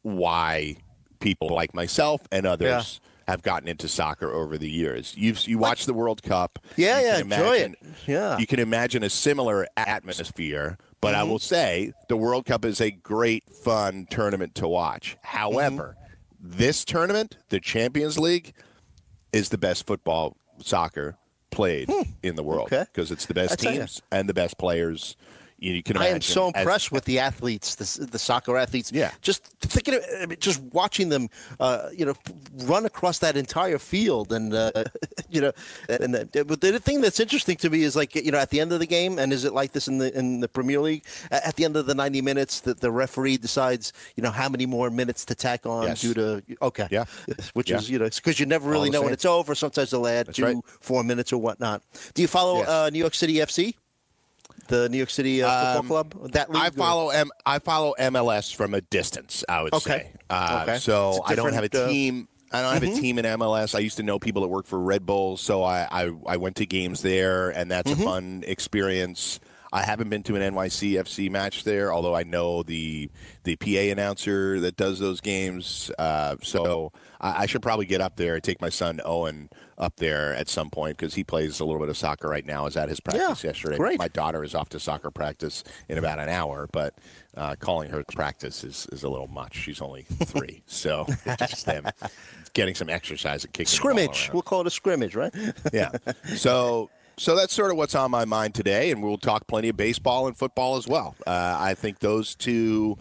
why 0.03 0.77
people 1.23 1.47
like 1.49 1.73
myself 1.73 2.21
and 2.31 2.45
others 2.45 2.99
have 3.27 3.41
gotten 3.41 3.67
into 3.69 3.87
soccer 3.87 4.29
over 4.31 4.57
the 4.57 4.69
years. 4.69 5.15
You've 5.17 5.47
you 5.47 5.57
watch 5.57 5.85
the 5.85 5.93
World 5.93 6.21
Cup. 6.21 6.59
Yeah, 6.75 6.99
yeah, 7.01 7.21
can 7.21 7.31
enjoy 7.31 7.55
imagine- 7.55 7.75
it. 7.81 7.87
Yeah. 8.05 8.37
You 8.37 8.45
can 8.45 8.59
imagine 8.59 9.01
a 9.03 9.09
similar 9.09 9.65
atmosphere, 9.77 10.77
but 11.01 11.13
Mm-hmm. 11.13 11.19
I 11.21 11.23
will 11.23 11.39
say 11.39 11.93
the 12.09 12.17
World 12.17 12.45
Cup 12.45 12.65
is 12.65 12.81
a 12.81 12.91
great 12.91 13.43
fun 13.49 14.07
tournament 14.11 14.55
to 14.55 14.67
watch. 14.67 15.17
However, 15.23 15.95
Mm-hmm. 16.45 16.57
this 16.57 16.83
tournament, 16.83 17.37
the 17.49 17.59
Champions 17.61 18.19
League, 18.19 18.53
is 19.31 19.47
the 19.49 19.57
best 19.57 19.87
football 19.87 20.35
soccer 20.59 21.15
played 21.51 21.89
in 22.21 22.35
the 22.35 22.43
world 22.43 22.67
Hmm. 22.69 22.75
Okay. 22.75 22.85
because 22.91 23.11
it's 23.11 23.25
the 23.27 23.33
best 23.33 23.65
I 23.65 23.71
teams 23.77 24.01
and 24.11 24.27
the 24.27 24.33
best 24.33 24.57
players. 24.57 25.15
You, 25.63 25.81
can 25.81 25.95
I 25.97 26.07
am 26.07 26.19
so 26.21 26.49
as- 26.49 26.59
impressed 26.61 26.91
with 26.91 27.05
the 27.11 27.19
athletes, 27.19 27.75
the, 27.75 28.05
the 28.05 28.19
soccer 28.19 28.57
athletes. 28.57 28.91
Yeah. 28.91 29.11
Just 29.21 29.45
thinking, 29.61 29.95
of, 29.95 30.01
I 30.21 30.25
mean, 30.25 30.37
just 30.39 30.61
watching 30.61 31.07
them, 31.09 31.29
uh, 31.59 31.89
you 31.95 32.05
know, 32.05 32.15
run 32.65 32.85
across 32.85 33.19
that 33.19 33.37
entire 33.37 33.79
field, 33.79 34.33
and 34.33 34.53
uh, 34.53 34.71
you 35.29 35.39
know, 35.39 35.51
and 35.87 36.13
the, 36.15 36.43
but 36.45 36.59
the 36.59 36.79
thing 36.79 36.99
that's 36.99 37.19
interesting 37.19 37.55
to 37.57 37.69
me 37.69 37.83
is 37.83 37.95
like, 37.95 38.13
you 38.13 38.31
know, 38.31 38.37
at 38.39 38.49
the 38.49 38.59
end 38.59 38.73
of 38.73 38.79
the 38.79 38.85
game, 38.85 39.17
and 39.17 39.31
is 39.31 39.45
it 39.45 39.53
like 39.53 39.71
this 39.71 39.87
in 39.87 39.99
the 39.99 40.15
in 40.17 40.41
the 40.41 40.49
Premier 40.49 40.79
League? 40.81 41.05
At 41.31 41.55
the 41.55 41.63
end 41.65 41.77
of 41.77 41.85
the 41.85 41.95
ninety 41.95 42.21
minutes, 42.21 42.59
that 42.61 42.81
the 42.81 42.91
referee 42.91 43.37
decides, 43.37 43.93
you 44.17 44.23
know, 44.23 44.31
how 44.31 44.49
many 44.49 44.65
more 44.65 44.89
minutes 44.89 45.23
to 45.25 45.35
tack 45.35 45.65
on 45.65 45.87
Yes. 45.87 46.01
due 46.01 46.13
to 46.15 46.43
okay, 46.61 46.87
Yeah. 46.91 47.05
which 47.53 47.69
Yeah. 47.69 47.77
is 47.77 47.89
you 47.89 47.99
know, 47.99 48.09
because 48.09 48.39
you 48.39 48.45
never 48.45 48.69
really 48.69 48.89
know 48.89 49.01
when 49.01 49.13
it's 49.13 49.25
over. 49.25 49.55
Sometimes 49.55 49.91
they'll 49.91 50.05
add 50.07 50.27
That's 50.27 50.35
two, 50.37 50.45
right. 50.45 50.57
four 50.81 51.03
minutes 51.03 51.31
or 51.31 51.37
whatnot. 51.37 51.81
Do 52.13 52.21
you 52.21 52.27
follow 52.27 52.57
Yes. 52.59 52.67
uh, 52.67 52.89
New 52.91 52.99
York 52.99 53.15
City 53.15 53.35
FC? 53.35 53.75
The 54.73 54.89
New 54.89 54.97
York 54.97 55.11
City 55.11 55.43
uh, 55.43 55.75
Football 55.75 55.97
Um, 55.97 56.09
Club. 56.09 56.31
That 56.31 56.49
league, 56.49 56.63
I 56.63 56.67
or- 56.69 56.71
follow 56.71 57.09
M. 57.09 57.29
I 57.45 57.59
follow 57.59 57.93
MLS 57.99 58.53
from 58.55 58.73
a 58.73 58.81
distance. 58.81 59.43
I 59.47 59.61
would 59.61 59.71
Okay. 59.73 60.11
say. 60.11 60.11
Uh, 60.31 60.65
Okay. 60.67 60.79
So 60.79 61.21
I 61.25 61.35
don't 61.35 61.53
have 61.53 61.63
a 61.63 61.83
uh, 61.83 61.87
team. 61.87 62.27
I 62.51 62.61
don't 62.63 62.73
have 62.73 62.83
a 62.83 62.99
team 62.99 63.19
in 63.19 63.25
MLS. 63.25 63.75
I 63.75 63.79
used 63.79 63.97
to 63.97 64.03
know 64.03 64.17
people 64.19 64.41
that 64.43 64.47
work 64.47 64.65
for 64.65 64.79
Red 64.79 65.05
Bull, 65.05 65.37
so 65.37 65.63
I 65.63 65.87
I, 65.91 66.11
I 66.25 66.37
went 66.37 66.55
to 66.57 66.65
games 66.65 67.01
there, 67.03 67.51
and 67.51 67.69
that's 67.69 67.91
a 67.91 67.95
fun 67.95 68.43
experience. 68.47 69.39
I 69.73 69.81
haven't 69.81 70.09
been 70.09 70.21
to 70.23 70.35
an 70.35 70.53
NYCFC 70.53 71.31
match 71.31 71.63
there, 71.63 71.91
although 71.91 72.13
I 72.13 72.21
know 72.21 72.61
the 72.61 73.09
the 73.43 73.55
PA 73.55 73.91
announcer 73.91 74.59
that 74.59 74.77
does 74.77 74.99
those 74.99 75.19
games. 75.19 75.89
Uh, 75.97 76.35
so 76.43 76.91
I, 77.19 77.41
I, 77.41 77.45
should 77.47 77.63
probably 77.63 77.87
get 77.87 77.99
up 77.99 78.15
there 78.15 78.35
and 78.35 78.43
take 78.43 78.61
my 78.61 78.69
son 78.69 79.01
Owen 79.03 79.49
up 79.79 79.95
there 79.95 80.35
at 80.35 80.47
some 80.47 80.69
point 80.69 80.95
because 80.97 81.15
he 81.15 81.23
plays 81.23 81.59
a 81.59 81.65
little 81.65 81.79
bit 81.79 81.89
of 81.89 81.97
soccer 81.97 82.29
right 82.29 82.45
now. 82.45 82.67
Is 82.67 82.77
at 82.77 82.87
his 82.87 82.99
practice 82.99 83.43
yeah, 83.43 83.49
yesterday. 83.49 83.77
Great. 83.77 83.97
My 83.97 84.09
daughter 84.09 84.43
is 84.43 84.53
off 84.53 84.69
to 84.69 84.79
soccer 84.79 85.09
practice 85.09 85.63
in 85.89 85.97
about 85.97 86.19
an 86.19 86.29
hour, 86.29 86.69
but 86.71 86.93
uh, 87.35 87.55
calling 87.55 87.89
her 87.89 88.03
practice 88.13 88.63
is, 88.63 88.87
is 88.91 89.01
a 89.01 89.09
little 89.09 89.27
much. 89.27 89.55
She's 89.55 89.81
only 89.81 90.03
three, 90.03 90.61
so 90.67 91.05
it's 91.25 91.49
just 91.49 91.65
them 91.65 91.87
getting 92.53 92.75
some 92.75 92.89
exercise 92.89 93.43
and 93.43 93.51
kicking 93.51 93.69
scrimmage. 93.69 94.29
We'll 94.31 94.43
call 94.43 94.61
it 94.61 94.67
a 94.67 94.71
scrimmage, 94.71 95.15
right? 95.15 95.33
yeah. 95.73 95.89
So 96.35 96.91
so 97.17 97.35
that's 97.35 97.53
sort 97.53 97.71
of 97.71 97.77
what's 97.77 97.95
on 97.95 98.11
my 98.11 98.25
mind 98.25 98.55
today, 98.55 98.91
and 98.91 99.03
we'll 99.03 99.17
talk 99.17 99.47
plenty 99.47 99.69
of 99.69 99.77
baseball 99.77 100.27
and 100.27 100.37
football 100.37 100.77
as 100.77 100.87
well. 100.87 101.15
Uh, 101.25 101.57
I 101.59 101.73
think 101.75 101.99
those 101.99 102.35
two, 102.35 102.97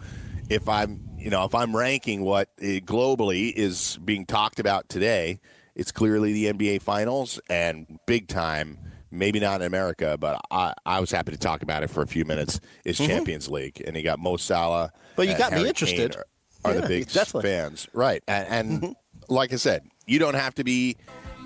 if 0.49 0.69
I'm 0.69 1.09
you 1.17 1.29
know 1.29 1.45
if 1.45 1.55
I'm 1.55 1.75
ranking 1.75 2.21
what 2.21 2.49
uh, 2.59 2.83
globally 2.85 3.51
is 3.53 3.97
being 4.03 4.25
talked 4.25 4.59
about 4.59 4.89
today, 4.89 5.39
it's 5.75 5.91
clearly 5.91 6.33
the 6.33 6.45
NBA 6.53 6.81
Finals 6.81 7.39
and 7.49 7.99
big 8.05 8.27
time. 8.27 8.77
Maybe 9.09 9.39
not 9.39 9.61
in 9.61 9.67
America, 9.67 10.17
but 10.19 10.41
I, 10.49 10.73
I 10.87 10.99
was 10.99 11.11
happy 11.11 11.31
to 11.33 11.37
talk 11.37 11.61
about 11.61 11.83
it 11.83 11.91
for 11.91 12.01
a 12.01 12.07
few 12.07 12.25
minutes. 12.25 12.59
Is 12.83 12.97
mm-hmm. 12.97 13.11
Champions 13.11 13.47
League, 13.47 13.79
and 13.85 13.95
you 13.95 14.01
got 14.01 14.17
Mo 14.17 14.37
Salah. 14.37 14.91
But 15.15 15.27
you 15.27 15.37
got 15.37 15.51
Harry 15.51 15.63
me 15.63 15.69
interested. 15.69 16.15
Are, 16.15 16.25
are 16.65 16.73
yeah, 16.73 16.81
the 16.81 16.87
big 16.87 17.11
definitely. 17.11 17.51
fans, 17.51 17.87
right? 17.93 18.23
And, 18.27 18.47
and 18.47 18.81
mm-hmm. 18.81 18.91
like 19.33 19.53
I 19.53 19.57
said, 19.57 19.83
you 20.07 20.17
don't 20.17 20.33
have 20.33 20.55
to 20.55 20.63
be 20.63 20.97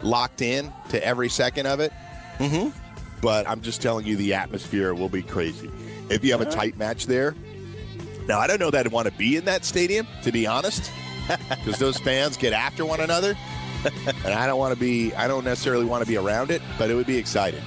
locked 0.01 0.41
in 0.41 0.71
to 0.89 1.05
every 1.05 1.27
second 1.27 1.65
of 1.65 1.81
it. 1.81 1.91
Mm-hmm. 2.37 2.69
But 3.21 3.47
I'm 3.47 3.61
just 3.61 3.81
telling 3.81 4.05
you, 4.05 4.15
the 4.15 4.33
atmosphere 4.33 4.93
will 4.93 5.09
be 5.09 5.23
crazy. 5.23 5.71
If 6.09 6.23
you 6.23 6.31
have 6.31 6.41
a 6.41 6.49
tight 6.49 6.77
match 6.77 7.07
there, 7.07 7.35
now 8.27 8.39
I 8.39 8.47
don't 8.47 8.59
know 8.59 8.71
that 8.71 8.85
I'd 8.85 8.91
want 8.91 9.07
to 9.07 9.13
be 9.13 9.37
in 9.37 9.45
that 9.45 9.65
stadium, 9.65 10.07
to 10.23 10.31
be 10.31 10.45
honest, 10.45 10.91
because 11.49 11.79
those 11.79 11.97
fans 11.97 12.37
get 12.37 12.53
after 12.53 12.85
one 12.85 12.99
another, 12.99 13.35
and 14.05 14.33
I 14.33 14.45
don't 14.47 14.59
want 14.59 14.73
to 14.73 14.79
be. 14.79 15.13
I 15.15 15.27
don't 15.27 15.43
necessarily 15.43 15.85
want 15.85 16.03
to 16.03 16.07
be 16.07 16.17
around 16.17 16.51
it, 16.51 16.61
but 16.77 16.89
it 16.89 16.95
would 16.95 17.07
be 17.07 17.17
exciting. 17.17 17.63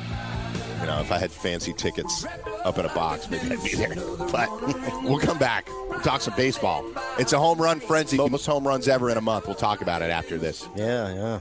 You 0.80 0.86
know, 0.86 1.00
if 1.00 1.12
I 1.12 1.18
had 1.18 1.30
fancy 1.30 1.72
tickets 1.74 2.24
up 2.64 2.78
in 2.78 2.86
a 2.86 2.94
box, 2.94 3.28
maybe 3.30 3.50
I'd 3.50 3.62
be 3.62 3.74
there. 3.74 3.94
But 4.30 4.48
we'll 5.02 5.18
come 5.18 5.38
back. 5.38 5.68
We'll 5.88 6.00
talk 6.00 6.20
some 6.20 6.34
baseball. 6.36 6.84
It's 7.18 7.32
a 7.32 7.38
home 7.38 7.60
run 7.60 7.80
frenzy. 7.80 8.16
Most 8.16 8.46
home 8.46 8.66
runs 8.66 8.86
ever 8.86 9.10
in 9.10 9.16
a 9.16 9.20
month. 9.20 9.46
We'll 9.46 9.56
talk 9.56 9.82
about 9.82 10.02
it 10.02 10.10
after 10.10 10.38
this. 10.38 10.68
Yeah, 10.76 11.12
yeah. 11.12 11.40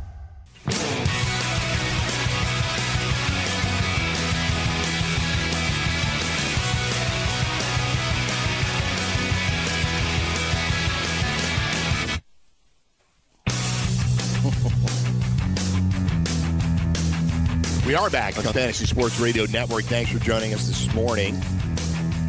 We 17.91 17.97
are 17.97 18.09
back 18.09 18.37
on 18.37 18.45
Fantasy 18.53 18.85
Sports 18.85 19.19
Radio 19.19 19.43
Network. 19.51 19.83
Thanks 19.83 20.09
for 20.09 20.19
joining 20.19 20.53
us 20.53 20.65
this 20.65 20.93
morning. 20.95 21.35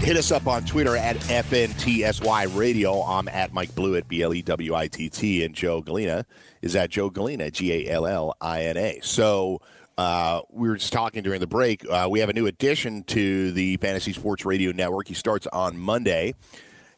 Hit 0.00 0.16
us 0.16 0.32
up 0.32 0.48
on 0.48 0.64
Twitter 0.64 0.96
at 0.96 1.14
FNTSY 1.14 2.56
Radio. 2.56 3.00
I'm 3.00 3.28
at 3.28 3.52
Mike 3.52 3.70
Blewitt, 3.70 4.08
B 4.08 4.22
L 4.22 4.34
E 4.34 4.42
W 4.42 4.74
I 4.74 4.88
T 4.88 5.08
T, 5.08 5.44
and 5.44 5.54
Joe 5.54 5.80
Gallina 5.80 6.24
is 6.62 6.74
at 6.74 6.90
Joe 6.90 7.10
Gallina, 7.10 7.52
G 7.52 7.86
A 7.86 7.92
L 7.92 8.08
L 8.08 8.34
I 8.40 8.64
N 8.64 8.76
A. 8.76 8.98
So 9.04 9.60
uh, 9.96 10.40
we 10.50 10.68
were 10.68 10.74
just 10.74 10.92
talking 10.92 11.22
during 11.22 11.38
the 11.38 11.46
break. 11.46 11.88
Uh, 11.88 12.08
we 12.10 12.18
have 12.18 12.28
a 12.28 12.32
new 12.32 12.48
addition 12.48 13.04
to 13.04 13.52
the 13.52 13.76
Fantasy 13.76 14.12
Sports 14.12 14.44
Radio 14.44 14.72
Network. 14.72 15.06
He 15.06 15.14
starts 15.14 15.46
on 15.52 15.78
Monday. 15.78 16.34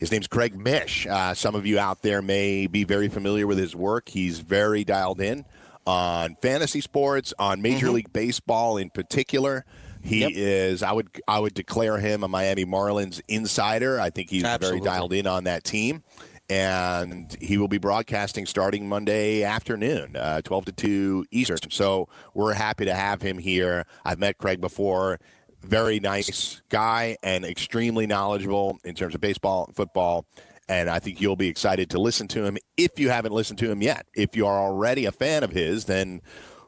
His 0.01 0.11
name's 0.11 0.27
Craig 0.27 0.57
Mish. 0.57 1.07
Uh, 1.07 1.35
some 1.35 1.55
of 1.55 1.67
you 1.67 1.79
out 1.79 2.01
there 2.01 2.23
may 2.23 2.67
be 2.67 2.85
very 2.85 3.09
familiar 3.09 3.47
with 3.47 3.59
his 3.59 3.77
work. 3.77 4.09
He's 4.09 4.39
very 4.39 4.85
dialed 4.85 5.21
in 5.21 5.45
on 5.87 6.37
fantasy 6.41 6.81
sports, 6.81 7.35
on 7.39 7.63
Major 7.63 7.87
mm-hmm. 7.87 7.95
League 7.97 8.13
Baseball 8.13 8.77
in 8.77 8.91
particular. 8.91 9.65
He 10.03 10.21
yep. 10.21 10.33
is. 10.35 10.83
I 10.83 10.93
would. 10.93 11.09
I 11.27 11.39
would 11.39 11.55
declare 11.55 11.99
him 11.99 12.23
a 12.23 12.29
Miami 12.29 12.67
Marlins 12.67 13.23
insider. 13.27 13.99
I 13.99 14.11
think 14.11 14.29
he's 14.29 14.45
Absolutely. 14.45 14.81
very 14.81 14.95
dialed 14.95 15.13
in 15.15 15.27
on 15.27 15.45
that 15.45 15.65
team, 15.65 16.03
and 16.51 17.35
he 17.41 17.57
will 17.57 17.69
be 17.69 17.79
broadcasting 17.79 18.45
starting 18.45 18.87
Monday 18.87 19.45
afternoon, 19.45 20.15
uh, 20.15 20.43
twelve 20.43 20.67
to 20.67 20.73
two 20.73 21.25
Eastern. 21.31 21.71
So 21.71 22.09
we're 22.35 22.53
happy 22.53 22.85
to 22.85 22.95
have 22.95 23.23
him 23.23 23.39
here. 23.39 23.87
I've 24.05 24.19
met 24.19 24.37
Craig 24.37 24.61
before. 24.61 25.21
Very 25.63 25.99
nice 25.99 26.61
guy 26.69 27.17
and 27.23 27.43
extremely 27.43 28.07
knowledgeable 28.07 28.79
in 28.85 28.95
terms 28.95 29.15
of 29.15 29.23
baseball, 29.23 29.65
and 29.65 29.75
football, 29.75 30.27
and 30.69 30.89
I 30.89 30.99
think 30.99 31.21
you'll 31.21 31.37
be 31.37 31.49
excited 31.49 31.91
to 31.91 32.01
listen 32.01 32.29
to 32.29 32.45
him 32.45 32.59
if 32.77 32.99
you 32.99 33.11
haven't 33.11 33.33
listened 33.33 33.59
to 33.61 33.71
him 33.71 33.83
yet. 33.83 34.07
If 34.15 34.37
you 34.37 34.47
are 34.47 34.59
already 34.59 35.07
a 35.07 35.13
fan 35.13 35.43
of 35.43 35.51
his, 35.51 35.85
then 35.85 36.23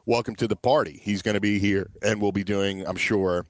welcome 0.05 0.35
to 0.35 0.47
the 0.47 0.55
party. 0.55 0.99
He's 1.03 1.21
going 1.21 1.35
to 1.35 1.41
be 1.41 1.59
here, 1.59 1.89
and 2.01 2.21
we'll 2.21 2.31
be 2.31 2.43
doing, 2.43 2.85
I'm 2.87 2.95
sure, 2.95 3.45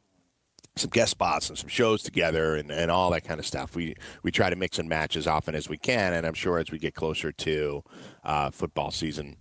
some 0.75 0.89
guest 0.89 1.11
spots 1.11 1.49
and 1.49 1.57
some 1.57 1.69
shows 1.69 2.03
together 2.03 2.55
and, 2.55 2.71
and 2.71 2.91
all 2.91 3.09
that 3.11 3.23
kind 3.23 3.39
of 3.39 3.45
stuff. 3.45 3.75
We 3.75 3.95
we 4.23 4.31
try 4.31 4.49
to 4.49 4.55
mix 4.55 4.79
and 4.79 4.87
match 4.87 5.15
as 5.15 5.27
often 5.27 5.55
as 5.55 5.67
we 5.67 5.77
can, 5.77 6.13
and 6.13 6.25
I'm 6.25 6.33
sure 6.33 6.59
as 6.59 6.71
we 6.71 6.77
get 6.77 6.93
closer 6.93 7.31
to 7.31 7.83
uh, 8.23 8.51
football 8.51 8.91
season, 8.91 9.37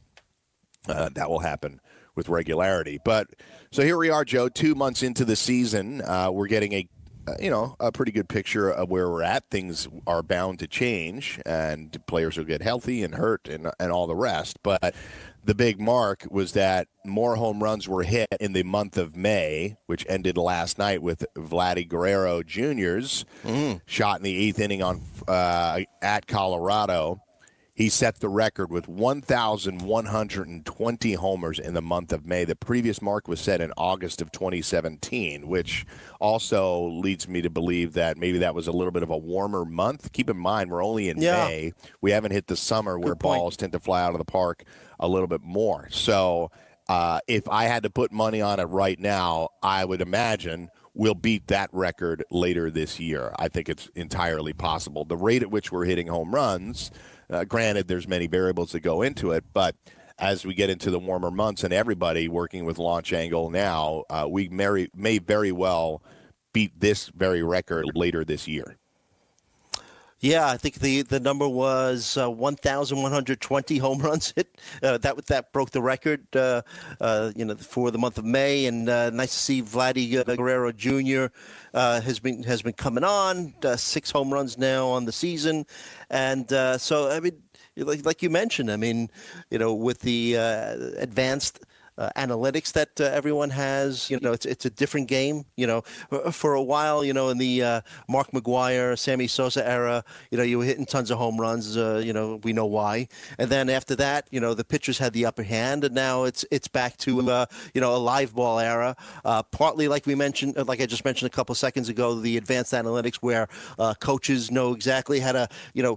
uh, 0.88 1.11
that 1.14 1.29
will 1.29 1.40
happen 1.40 1.81
with 2.14 2.29
regularity. 2.29 2.99
But 3.05 3.29
so 3.71 3.83
here 3.83 3.99
we 3.99 4.11
are, 4.11 4.25
Joe. 4.25 4.49
Two 4.49 4.75
months 4.75 5.03
into 5.03 5.25
the 5.25 5.37
season, 5.37 6.01
uh, 6.03 6.31
we're 6.33 6.47
getting 6.49 6.73
a 6.73 6.88
you 7.41 7.51
know, 7.51 7.77
a 7.81 7.93
pretty 7.93 8.12
good 8.12 8.29
picture 8.29 8.71
of 8.71 8.91
where 8.91 9.11
we're 9.11 9.23
at. 9.23 9.45
Things 9.51 9.89
are 10.07 10.23
bound 10.23 10.59
to 10.61 10.67
change, 10.67 11.41
and 11.45 11.97
players 12.07 12.37
will 12.37 12.45
get 12.45 12.62
healthy 12.62 13.03
and 13.03 13.15
hurt 13.15 13.49
and, 13.49 13.71
and 13.79 13.93
all 13.93 14.07
the 14.07 14.17
rest. 14.17 14.59
But 14.62 14.95
the 15.45 15.55
big 15.55 15.81
mark 15.81 16.27
was 16.31 16.53
that 16.53 16.89
more 17.05 17.37
home 17.37 17.62
runs 17.62 17.89
were 17.89 18.03
hit 18.03 18.29
in 18.41 18.53
the 18.53 18.65
month 18.65 18.99
of 18.99 19.17
May, 19.17 19.77
which 19.87 20.05
ended 20.09 20.37
last 20.37 20.79
night 20.79 21.03
with 21.03 21.25
Vladdy 21.37 21.89
Guerrero 21.89 22.43
Jr.'s 22.43 23.25
mm. 23.45 23.81
shot 23.87 24.19
in 24.19 24.25
the 24.25 24.37
eighth 24.37 24.59
inning 24.59 24.83
on 24.83 25.01
uh, 25.29 25.81
at 26.03 26.27
Colorado. 26.27 27.21
He 27.77 27.89
set 27.91 28.21
the 28.21 28.29
record 28.31 28.71
with 28.71 28.89
1,120 28.89 31.12
homers 31.12 31.59
in 31.59 31.75
the 31.75 31.83
month 31.83 32.11
of 32.11 32.25
May. 32.25 32.47
The 32.47 32.57
previous 32.57 33.03
mark 33.03 33.29
was 33.29 33.39
set 33.39 33.61
in 33.61 33.71
August 33.77 34.23
of 34.23 34.33
2017, 34.33 35.47
which 35.47 35.85
also 36.19 36.87
leads 36.87 37.29
me 37.29 37.43
to 37.43 37.51
believe 37.51 37.93
that 37.93 38.17
maybe 38.17 38.39
that 38.39 38.55
was 38.55 38.67
a 38.67 38.73
little 38.73 38.93
bit 38.93 39.03
of 39.03 39.11
a 39.11 39.17
warmer 39.19 39.67
month. 39.67 40.11
Keep 40.12 40.31
in 40.31 40.39
mind, 40.39 40.71
we're 40.71 40.83
only 40.83 41.11
in 41.11 41.21
yeah. 41.21 41.49
May. 41.49 41.75
We 42.01 42.12
haven't 42.12 42.33
hit 42.33 42.47
the 42.47 42.57
summer 42.57 42.99
where 42.99 43.15
balls 43.15 43.59
tend 43.59 43.73
to 43.73 43.79
fly 43.79 44.03
out 44.03 44.12
of 44.12 44.19
the 44.19 44.25
park 44.25 44.65
a 44.99 45.07
little 45.07 45.29
bit 45.29 45.43
more. 45.43 45.89
So 45.91 46.51
uh, 46.89 47.21
if 47.29 47.47
I 47.47 47.65
had 47.65 47.83
to 47.83 47.91
put 47.91 48.11
money 48.11 48.41
on 48.41 48.59
it 48.59 48.65
right 48.65 48.99
now, 48.99 49.51
I 49.62 49.85
would 49.85 50.01
imagine 50.01 50.71
we'll 50.95 51.15
beat 51.15 51.49
that 51.49 51.69
record 51.75 52.25
later 52.31 52.71
this 52.71 52.99
year. 52.99 53.35
I 53.39 53.49
think 53.49 53.69
it's 53.69 53.91
entirely 53.95 54.55
possible. 54.55 55.05
The 55.05 55.19
rate 55.19 55.43
at 55.43 55.51
which 55.51 55.71
we're 55.71 55.85
hitting 55.85 56.07
home 56.07 56.35
runs– 56.35 56.91
uh, 57.31 57.45
granted, 57.45 57.89
there's 57.89 58.09
many 58.09 58.27
variables 58.27 58.73
that 58.73 58.81
go 58.81 59.03
into 59.03 59.33
it, 59.33 59.45
but 59.53 59.75
as 60.19 60.47
we 60.47 60.55
get 60.55 60.71
into 60.71 60.91
the 60.91 60.99
warmer 60.99 61.31
months 61.31 61.65
and 61.65 61.73
everybody 61.73 62.29
working 62.29 62.65
with 62.65 62.79
launch 62.79 63.12
angle 63.12 63.51
now, 63.51 64.05
uh, 64.09 64.27
we 64.29 64.49
may, 64.49 64.89
may 64.95 65.19
very 65.19 65.53
well 65.53 66.03
beat 66.53 66.79
this 66.81 67.09
very 67.09 67.43
record 67.43 67.85
later 67.95 68.25
this 68.25 68.49
year. 68.49 68.77
Yeah, 70.21 70.49
I 70.49 70.57
think 70.57 70.77
the, 70.77 71.03
the 71.03 71.21
number 71.21 71.47
was 71.47 72.17
uh, 72.17 72.31
1,120 72.31 73.79
home 73.79 73.99
runs 74.03 74.33
hit. 74.35 74.59
Uh, 74.83 74.97
that 74.99 75.27
that 75.27 75.53
broke 75.53 75.71
the 75.71 75.83
record, 75.83 76.25
uh, 76.35 76.63
uh 77.01 77.33
you 77.37 77.45
know, 77.45 77.55
for 77.55 77.91
the 77.91 77.99
month 77.99 78.17
of 78.17 78.25
May. 78.25 78.65
And 78.65 78.89
uh, 78.89 79.11
nice 79.11 79.33
to 79.33 79.39
see 79.39 79.63
Vladdy 79.63 80.25
Guerrero 80.37 80.73
Jr. 80.73 81.27
Uh, 81.75 82.01
has 82.01 82.19
been 82.19 82.43
has 82.45 82.63
been 82.63 82.73
coming 82.73 83.05
on 83.05 83.55
six 83.77 84.11
home 84.11 84.33
runs 84.33 84.57
now 84.57 84.87
on 84.89 85.05
the 85.05 85.13
season, 85.13 85.67
and 86.09 86.49
so 86.81 87.11
I 87.11 87.21
mean, 87.21 87.43
like 87.77 88.07
like 88.07 88.23
you 88.23 88.31
mentioned, 88.31 88.71
I 88.71 88.77
mean, 88.77 89.11
you 89.51 89.59
know, 89.59 89.75
with 89.75 90.01
the 90.01 90.35
advanced 90.35 91.61
uh, 91.99 92.11
analytics 92.17 92.73
that 92.73 93.01
uh, 93.01 93.05
everyone 93.05 93.51
has. 93.51 94.11
You 94.11 94.21
know, 94.21 94.33
it's 94.33 94.47
it's 94.47 94.65
a 94.65 94.71
different 94.71 95.09
game. 95.09 95.45
You 95.57 95.67
know, 95.67 95.81
for 96.33 96.55
a 96.55 96.63
while, 96.63 97.05
you 97.05 97.13
know, 97.13 97.29
in 97.31 97.39
the 97.39 97.63
uh, 97.63 97.81
Mark 98.09 98.31
McGwire, 98.33 98.99
Sammy 98.99 99.27
Sosa 99.27 99.67
era, 99.67 100.05
you 100.31 100.39
know, 100.39 100.45
you 100.45 100.59
were 100.59 100.65
hitting 100.65 100.87
tons 100.87 101.11
of 101.11 101.19
home 101.19 101.41
runs. 101.41 101.77
Uh, 101.77 102.03
you 102.05 102.13
know, 102.13 102.41
we 102.43 102.53
know 102.53 102.67
why. 102.67 103.09
And 103.39 103.51
then 103.51 103.71
after 103.71 103.97
that, 103.97 104.29
you 104.31 104.41
know, 104.41 104.55
the 104.55 104.65
pitchers 104.65 104.99
had 104.99 105.13
the 105.13 105.27
upper 105.27 105.43
hand, 105.43 105.85
and 105.85 105.95
now 105.95 106.25
it's 106.25 106.45
it's 106.51 106.69
back 106.69 106.97
to 106.99 107.31
uh, 107.31 107.47
you 107.75 107.81
know 107.81 107.95
a 107.95 107.99
live 107.99 108.35
ball 108.35 108.59
era. 108.59 108.97
Uh, 109.25 109.43
partly, 109.43 109.89
like 109.89 110.07
we 110.07 110.15
mentioned, 110.15 110.57
like 110.69 110.81
I 110.81 110.87
just 110.87 111.05
mentioned 111.05 111.33
a 111.33 111.35
couple 111.35 111.55
seconds 111.55 111.89
ago, 111.89 112.15
the 112.15 112.37
advanced 112.37 112.73
analytics 112.73 113.17
where 113.17 113.49
coaches 114.01 114.51
know 114.51 114.75
exactly 114.75 115.21
how 115.21 115.33
to 115.33 115.49
you 115.75 115.83
know 115.83 115.97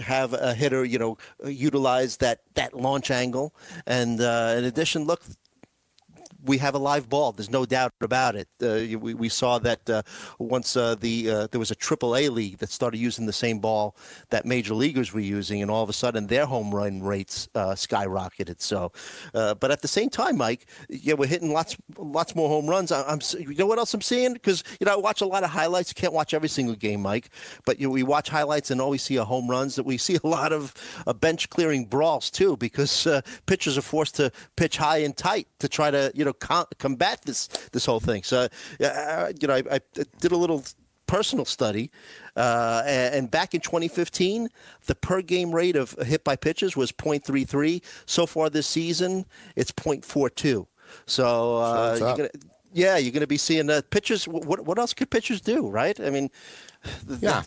have 0.00 0.34
a 0.34 0.54
hitter 0.54 0.84
you 0.84 0.98
know 0.98 1.16
utilize 1.44 2.18
that 2.18 2.40
that 2.54 2.74
launch 2.74 3.10
angle. 3.10 3.54
And 3.86 4.20
in 4.20 4.64
addition, 4.64 5.04
look, 5.04 5.22
we 6.44 6.58
have 6.58 6.74
a 6.74 6.78
live 6.78 7.08
ball. 7.08 7.32
There's 7.32 7.50
no 7.50 7.66
doubt 7.66 7.92
about 8.00 8.36
it. 8.36 8.48
Uh, 8.62 8.98
we, 8.98 9.14
we 9.14 9.28
saw 9.28 9.58
that 9.58 9.88
uh, 9.88 10.02
once 10.38 10.76
uh, 10.76 10.94
the 10.94 11.30
uh, 11.30 11.46
there 11.50 11.58
was 11.58 11.70
a 11.70 11.74
Triple 11.74 12.16
A 12.16 12.28
league 12.28 12.58
that 12.58 12.70
started 12.70 12.98
using 12.98 13.26
the 13.26 13.32
same 13.32 13.58
ball 13.58 13.96
that 14.30 14.44
major 14.44 14.74
leaguers 14.74 15.12
were 15.12 15.20
using, 15.20 15.62
and 15.62 15.70
all 15.70 15.82
of 15.82 15.88
a 15.88 15.92
sudden 15.92 16.26
their 16.26 16.46
home 16.46 16.74
run 16.74 17.02
rates 17.02 17.48
uh, 17.54 17.70
skyrocketed. 17.70 18.60
So, 18.60 18.92
uh, 19.34 19.54
but 19.54 19.70
at 19.70 19.82
the 19.82 19.88
same 19.88 20.08
time, 20.08 20.36
Mike, 20.36 20.66
yeah, 20.88 21.14
we're 21.14 21.26
hitting 21.26 21.52
lots 21.52 21.76
lots 21.98 22.34
more 22.34 22.48
home 22.48 22.68
runs. 22.68 22.92
I, 22.92 23.10
am 23.10 23.20
you 23.38 23.54
know 23.54 23.66
what 23.66 23.78
else 23.78 23.92
I'm 23.94 24.00
seeing? 24.00 24.32
Because 24.32 24.64
you 24.78 24.86
know 24.86 24.92
I 24.92 24.96
watch 24.96 25.20
a 25.20 25.26
lot 25.26 25.44
of 25.44 25.50
highlights. 25.50 25.90
You 25.90 26.00
can't 26.00 26.12
watch 26.12 26.34
every 26.34 26.48
single 26.48 26.74
game, 26.74 27.02
Mike, 27.02 27.30
but 27.64 27.80
you 27.80 27.86
know, 27.86 27.92
we 27.92 28.02
watch 28.02 28.28
highlights 28.28 28.70
and 28.70 28.80
always 28.80 29.02
see 29.02 29.16
a 29.16 29.24
home 29.24 29.48
runs. 29.48 29.76
That 29.76 29.84
we 29.84 29.98
see 29.98 30.18
a 30.22 30.26
lot 30.26 30.52
of 30.52 30.74
bench 31.20 31.50
clearing 31.50 31.84
brawls 31.84 32.30
too, 32.30 32.56
because 32.56 33.06
pitchers 33.46 33.76
are 33.76 33.82
forced 33.82 34.16
to 34.16 34.32
pitch 34.56 34.76
high 34.76 34.98
and 34.98 35.16
tight 35.16 35.46
to 35.58 35.68
try 35.68 35.90
to 35.90 36.12
you 36.14 36.24
know 36.24 36.29
know 36.30 36.34
com- 36.34 36.66
combat 36.78 37.20
this 37.24 37.48
this 37.72 37.84
whole 37.84 38.00
thing. 38.00 38.22
So 38.22 38.48
uh, 38.82 39.32
you 39.40 39.48
know 39.48 39.54
I, 39.54 39.62
I, 39.70 39.80
did 40.20 40.32
a 40.32 40.36
little 40.36 40.64
personal 41.06 41.44
study, 41.44 41.90
uh, 42.36 42.82
and 42.86 43.30
back 43.30 43.54
in 43.54 43.60
2015, 43.60 44.48
the 44.86 44.94
per 44.94 45.22
game 45.22 45.52
rate 45.52 45.76
of 45.76 45.92
hit 46.06 46.22
by 46.22 46.36
pitches 46.36 46.76
was 46.76 46.92
0.33. 46.92 47.82
So 48.06 48.26
far 48.26 48.48
this 48.48 48.68
season, 48.68 49.26
it's 49.56 49.72
0.42. 49.72 50.66
So 51.06 51.56
uh, 51.56 51.96
you're 51.98 52.16
gonna, 52.16 52.28
yeah, 52.72 52.96
you're 52.96 53.12
going 53.12 53.20
to 53.22 53.26
be 53.26 53.36
seeing 53.36 53.66
the 53.66 53.84
pitchers. 53.90 54.28
What 54.28 54.64
what 54.64 54.78
else 54.78 54.94
could 54.94 55.10
pitchers 55.10 55.40
do, 55.40 55.68
right? 55.68 55.98
I 56.00 56.10
mean, 56.10 56.30
yeah. 57.20 57.42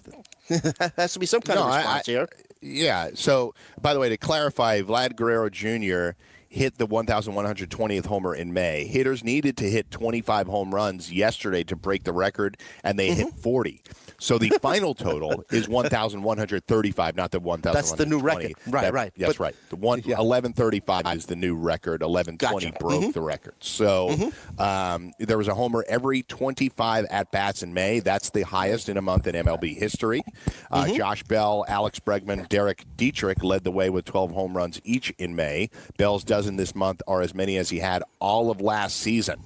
has 0.97 1.13
to 1.13 1.19
be 1.19 1.25
some 1.25 1.41
kind 1.41 1.59
no, 1.59 1.67
of 1.67 1.75
response 1.75 2.09
I, 2.09 2.11
here. 2.11 2.27
Yeah. 2.61 3.09
So, 3.13 3.53
by 3.81 3.93
the 3.93 3.99
way, 3.99 4.09
to 4.09 4.17
clarify, 4.17 4.81
Vlad 4.81 5.15
Guerrero 5.15 5.49
Jr 5.49 6.17
hit 6.53 6.77
the 6.77 6.85
1,120th 6.85 8.05
homer 8.05 8.35
in 8.35 8.53
May. 8.53 8.85
Hitters 8.85 9.23
needed 9.23 9.57
to 9.57 9.67
hit 9.67 9.89
25 9.89 10.45
home 10.45 10.73
runs 10.73 11.11
yesterday 11.11 11.63
to 11.63 11.75
break 11.75 12.03
the 12.03 12.13
record, 12.13 12.57
and 12.83 12.99
they 12.99 13.09
mm-hmm. 13.09 13.21
hit 13.21 13.35
40. 13.35 13.81
So 14.19 14.37
the 14.37 14.49
final 14.61 14.93
total 14.93 15.43
is 15.51 15.67
1,135, 15.67 17.15
not 17.15 17.31
the 17.31 17.39
1,000. 17.39 17.73
That's 17.73 17.91
the 17.93 18.05
new 18.05 18.19
record. 18.19 18.53
Right, 18.67 18.83
that, 18.83 18.93
right. 18.93 19.13
Yes, 19.15 19.29
but, 19.29 19.39
right. 19.39 19.55
The 19.69 19.75
one, 19.75 19.99
yeah. 19.99 20.17
1135 20.17 21.05
is 21.15 21.25
the 21.25 21.35
new 21.35 21.55
record. 21.55 22.01
1120 22.01 22.37
gotcha. 22.65 22.79
broke 22.79 23.01
mm-hmm. 23.01 23.11
the 23.11 23.21
record. 23.21 23.55
So 23.59 24.09
mm-hmm. 24.09 24.61
um, 24.61 25.13
there 25.19 25.37
was 25.37 25.47
a 25.47 25.53
homer 25.53 25.83
every 25.87 26.23
25 26.23 27.05
at 27.05 27.31
bats 27.31 27.63
in 27.63 27.73
May. 27.73 27.99
That's 27.99 28.29
the 28.29 28.43
highest 28.43 28.89
in 28.89 28.97
a 28.97 29.01
month 29.01 29.27
in 29.27 29.35
MLB 29.35 29.75
history. 29.77 30.23
Uh, 30.71 30.85
mm-hmm. 30.85 30.95
Josh 30.95 31.23
Bell, 31.23 31.65
Alex 31.67 31.99
Bregman, 31.99 32.47
Derek 32.49 32.85
Dietrich 32.97 33.43
led 33.43 33.63
the 33.63 33.71
way 33.71 33.89
with 33.89 34.05
12 34.05 34.31
home 34.31 34.55
runs 34.55 34.79
each 34.83 35.11
in 35.17 35.35
May. 35.35 35.69
Bell's 35.97 36.23
dozen 36.23 36.55
this 36.55 36.75
month 36.75 37.01
are 37.07 37.21
as 37.21 37.33
many 37.33 37.57
as 37.57 37.69
he 37.69 37.79
had 37.79 38.03
all 38.19 38.49
of 38.51 38.61
last 38.61 38.97
season. 38.97 39.39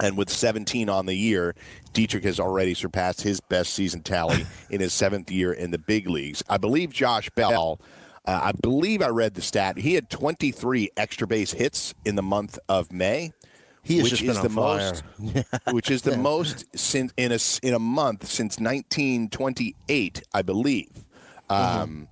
And 0.00 0.16
with 0.16 0.30
17 0.30 0.88
on 0.88 1.06
the 1.06 1.14
year, 1.14 1.54
Dietrich 1.92 2.24
has 2.24 2.40
already 2.40 2.74
surpassed 2.74 3.20
his 3.20 3.40
best 3.40 3.74
season 3.74 4.02
tally 4.02 4.46
in 4.70 4.80
his 4.80 4.92
seventh 4.92 5.30
year 5.30 5.52
in 5.52 5.70
the 5.70 5.78
big 5.78 6.08
leagues. 6.08 6.42
I 6.48 6.56
believe 6.56 6.90
Josh 6.90 7.28
Bell, 7.30 7.80
uh, 8.26 8.40
I 8.42 8.52
believe 8.52 9.02
I 9.02 9.08
read 9.08 9.34
the 9.34 9.42
stat, 9.42 9.78
he 9.78 9.94
had 9.94 10.08
23 10.10 10.90
extra 10.96 11.26
base 11.26 11.52
hits 11.52 11.94
in 12.04 12.16
the 12.16 12.22
month 12.22 12.58
of 12.68 12.92
May. 12.92 13.32
He 13.82 14.02
which 14.02 14.22
is 14.22 14.40
the 14.40 14.50
fire. 14.50 14.92
most, 14.92 15.04
which 15.70 15.90
is 15.90 16.02
the 16.02 16.16
most 16.18 16.66
since 16.76 17.14
in 17.16 17.32
a 17.32 17.38
in 17.66 17.72
a 17.72 17.78
month 17.78 18.26
since 18.26 18.58
1928, 18.58 20.22
I 20.34 20.42
believe. 20.42 20.90
Mm-hmm. 21.48 21.82
Um, 21.82 22.08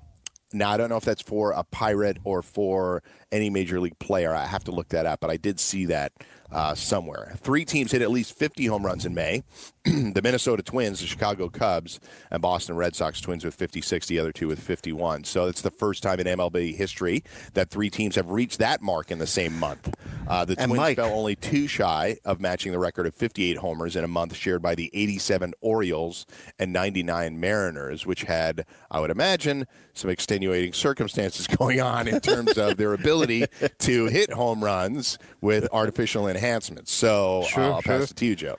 now 0.54 0.70
I 0.70 0.78
don't 0.78 0.88
know 0.88 0.96
if 0.96 1.04
that's 1.04 1.20
for 1.20 1.52
a 1.52 1.62
pirate 1.64 2.18
or 2.24 2.40
for 2.40 3.02
any 3.30 3.50
major 3.50 3.80
league 3.80 3.98
player. 3.98 4.34
I 4.34 4.46
have 4.46 4.64
to 4.64 4.70
look 4.70 4.88
that 4.88 5.04
up, 5.04 5.20
but 5.20 5.30
I 5.30 5.36
did 5.36 5.60
see 5.60 5.84
that 5.86 6.12
uh, 6.50 6.74
somewhere. 6.74 7.34
Three 7.38 7.64
teams 7.64 7.92
hit 7.92 8.02
at 8.02 8.10
least 8.10 8.36
50 8.36 8.66
home 8.66 8.84
runs 8.84 9.04
in 9.04 9.14
May. 9.14 9.42
the 9.84 10.20
Minnesota 10.22 10.62
Twins, 10.62 11.00
the 11.00 11.06
Chicago 11.06 11.48
Cubs, 11.48 12.00
and 12.30 12.42
Boston 12.42 12.76
Red 12.76 12.94
Sox 12.94 13.20
Twins 13.20 13.44
with 13.44 13.54
56, 13.54 14.06
the 14.06 14.18
other 14.18 14.32
two 14.32 14.48
with 14.48 14.60
51. 14.60 15.24
So 15.24 15.46
it's 15.46 15.62
the 15.62 15.70
first 15.70 16.02
time 16.02 16.20
in 16.20 16.26
MLB 16.26 16.74
history 16.74 17.22
that 17.54 17.70
three 17.70 17.88
teams 17.90 18.16
have 18.16 18.30
reached 18.30 18.58
that 18.58 18.82
mark 18.82 19.10
in 19.10 19.18
the 19.18 19.26
same 19.26 19.58
month. 19.58 19.94
Uh, 20.26 20.44
the 20.44 20.54
and 20.58 20.68
Twins 20.68 20.76
Mike. 20.76 20.96
fell 20.96 21.12
only 21.12 21.36
two 21.36 21.66
shy 21.66 22.18
of 22.24 22.40
matching 22.40 22.72
the 22.72 22.78
record 22.78 23.06
of 23.06 23.14
58 23.14 23.58
homers 23.58 23.96
in 23.96 24.04
a 24.04 24.08
month 24.08 24.34
shared 24.34 24.60
by 24.60 24.74
the 24.74 24.90
87 24.92 25.54
Orioles 25.60 26.26
and 26.58 26.72
99 26.72 27.40
Mariners, 27.40 28.04
which 28.04 28.24
had, 28.24 28.66
I 28.90 29.00
would 29.00 29.10
imagine, 29.10 29.66
some 29.94 30.10
extenuating 30.10 30.72
circumstances 30.72 31.46
going 31.58 31.80
on 31.80 32.08
in 32.08 32.20
terms 32.20 32.58
of 32.58 32.76
their 32.76 32.92
ability 32.92 33.46
to 33.78 34.06
hit 34.06 34.32
home 34.32 34.62
runs 34.62 35.18
with 35.40 35.66
artificial 35.72 36.28
enhancements. 36.38 36.92
So 36.92 37.44
sure, 37.48 37.64
I'll 37.64 37.80
sure. 37.82 37.98
pass 38.00 38.10
it 38.10 38.16
to 38.16 38.26
you, 38.26 38.36
Joe. 38.36 38.56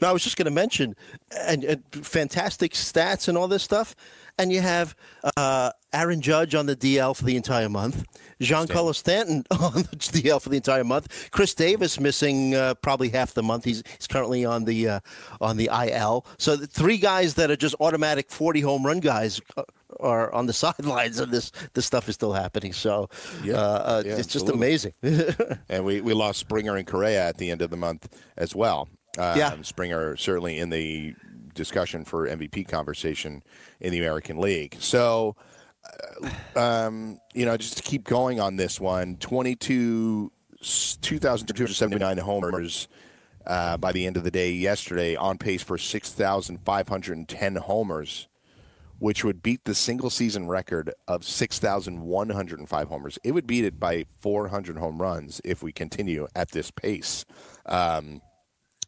No, 0.00 0.08
I 0.08 0.12
was 0.12 0.22
just 0.22 0.36
going 0.36 0.46
to 0.46 0.52
mention, 0.52 0.94
and, 1.36 1.64
and, 1.64 1.82
fantastic 1.92 2.72
stats 2.72 3.28
and 3.28 3.36
all 3.36 3.48
this 3.48 3.62
stuff. 3.62 3.96
And 4.38 4.52
you 4.52 4.60
have 4.60 4.94
uh, 5.36 5.72
Aaron 5.92 6.20
Judge 6.20 6.54
on 6.54 6.66
the 6.66 6.76
DL 6.76 7.16
for 7.16 7.24
the 7.24 7.36
entire 7.36 7.68
month, 7.68 8.04
Giancarlo 8.40 8.94
Stanton 8.94 9.44
on 9.50 9.72
the 9.72 9.96
DL 9.96 10.40
for 10.40 10.48
the 10.48 10.56
entire 10.56 10.84
month, 10.84 11.30
Chris 11.32 11.54
Davis 11.54 11.98
missing 11.98 12.54
uh, 12.54 12.74
probably 12.74 13.08
half 13.08 13.34
the 13.34 13.42
month. 13.42 13.64
He's 13.64 13.82
he's 13.96 14.06
currently 14.06 14.44
on 14.44 14.64
the 14.64 14.88
uh, 14.88 15.00
on 15.40 15.56
the 15.56 15.68
IL. 15.72 16.24
So 16.38 16.54
the 16.54 16.68
three 16.68 16.98
guys 16.98 17.34
that 17.34 17.50
are 17.50 17.56
just 17.56 17.74
automatic 17.80 18.30
forty 18.30 18.60
home 18.60 18.86
run 18.86 19.00
guys 19.00 19.40
uh, 19.56 19.64
are 20.00 20.32
on 20.32 20.46
the 20.46 20.52
sidelines, 20.64 21.18
and 21.20 21.32
this 21.32 21.52
this 21.74 21.86
stuff 21.86 22.08
is 22.08 22.14
still 22.14 22.32
happening. 22.32 22.72
So 22.72 23.08
yeah, 23.42 23.54
uh, 23.54 23.58
uh, 23.58 24.02
yeah 24.04 24.16
it's 24.16 24.28
just 24.28 24.48
amazing. 24.48 24.94
and 25.68 25.84
we 25.84 26.00
we 26.00 26.14
lost 26.14 26.40
Springer 26.40 26.76
and 26.76 26.86
Correa 26.86 27.28
at 27.28 27.38
the 27.38 27.50
end 27.50 27.62
of 27.62 27.70
the 27.70 27.76
month 27.76 28.08
as 28.36 28.54
well. 28.54 28.88
Um, 29.18 29.38
yeah. 29.38 29.62
Springer 29.62 30.16
certainly 30.16 30.58
in 30.58 30.70
the 30.70 31.14
discussion 31.54 32.04
for 32.04 32.26
MVP 32.28 32.68
conversation 32.68 33.42
in 33.80 33.92
the 33.92 33.98
American 33.98 34.38
League. 34.38 34.76
So, 34.78 35.36
uh, 36.54 36.56
um, 36.58 37.18
you 37.34 37.44
know, 37.44 37.56
just 37.56 37.76
to 37.78 37.82
keep 37.82 38.04
going 38.04 38.40
on 38.40 38.56
this 38.56 38.80
one, 38.80 39.16
22, 39.16 40.30
2,279 40.60 42.18
homers 42.18 42.88
uh, 43.46 43.76
by 43.76 43.92
the 43.92 44.06
end 44.06 44.16
of 44.16 44.24
the 44.24 44.30
day 44.30 44.52
yesterday, 44.52 45.16
on 45.16 45.36
pace 45.36 45.62
for 45.62 45.76
6,510 45.76 47.56
homers, 47.56 48.28
which 48.98 49.24
would 49.24 49.42
beat 49.42 49.64
the 49.64 49.74
single 49.74 50.10
season 50.10 50.48
record 50.48 50.92
of 51.06 51.24
6,105 51.24 52.88
homers. 52.88 53.18
It 53.22 53.32
would 53.32 53.46
beat 53.46 53.64
it 53.64 53.78
by 53.78 54.06
400 54.18 54.78
home 54.78 55.00
runs 55.00 55.40
if 55.44 55.62
we 55.62 55.72
continue 55.72 56.26
at 56.34 56.50
this 56.50 56.70
pace. 56.70 57.24
Um, 57.66 58.20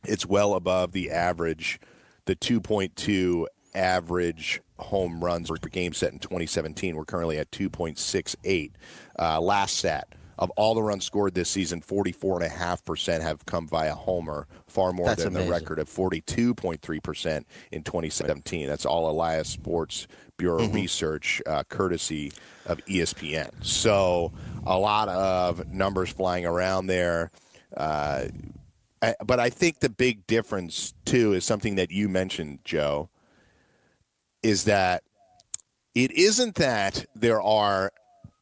it's 0.05 0.27
well 0.27 0.55
above 0.55 0.92
the 0.92 1.11
average, 1.11 1.81
the 2.25 2.37
2.2 2.37 3.46
average 3.75 4.61
home 4.79 5.23
runs 5.23 5.51
per 5.51 5.68
game 5.68 5.92
set 5.92 6.12
in 6.12 6.18
2017. 6.18 6.96
We're 6.96 7.05
currently 7.05 7.38
at 7.38 7.51
2.68. 7.51 8.73
Uh, 9.18 9.40
last 9.40 9.77
stat 9.77 10.09
of 10.40 10.50
all 10.57 10.74
the 10.74 10.83
runs 10.83 11.05
scored 11.05 11.35
this 11.35 11.50
season, 11.50 11.83
44.5% 11.83 13.20
have 13.20 13.44
come 13.44 13.68
via 13.68 13.94
homer, 13.94 14.48
far 14.66 14.92
more 14.92 15.09
That's 15.09 15.24
than 15.24 15.35
amazing. 15.37 15.48
the 15.48 15.53
record 15.53 15.79
of 15.79 15.88
42.3% 15.88 17.44
in 17.70 17.83
2017. 17.83 18.66
That's 18.66 18.87
all 18.87 19.11
Elias 19.11 19.48
Sports 19.48 20.07
Bureau 20.38 20.62
mm-hmm. 20.62 20.74
research, 20.74 21.42
uh, 21.46 21.62
courtesy 21.64 22.33
of 22.64 22.83
ESPN. 22.87 23.50
So 23.62 24.33
a 24.64 24.79
lot 24.79 25.11
of 25.11 25.70
numbers 25.70 26.09
flying 26.09 26.46
around 26.46 26.87
there. 26.87 27.31
Uh, 27.76 28.24
but 29.24 29.38
I 29.38 29.50
think 29.50 29.81
the 29.81 29.90
big 29.90 30.26
difference 30.26 30.94
too 31.05 31.35
is 31.35 31.44
something 31.44 31.74
that 31.74 31.90
you 31.90 32.09
mentioned, 32.09 32.61
Joe, 32.64 33.11
is 34.42 34.64
that 34.64 35.03
it 35.94 36.12
isn't 36.12 36.55
that 36.55 37.05
there 37.14 37.42
are 37.42 37.92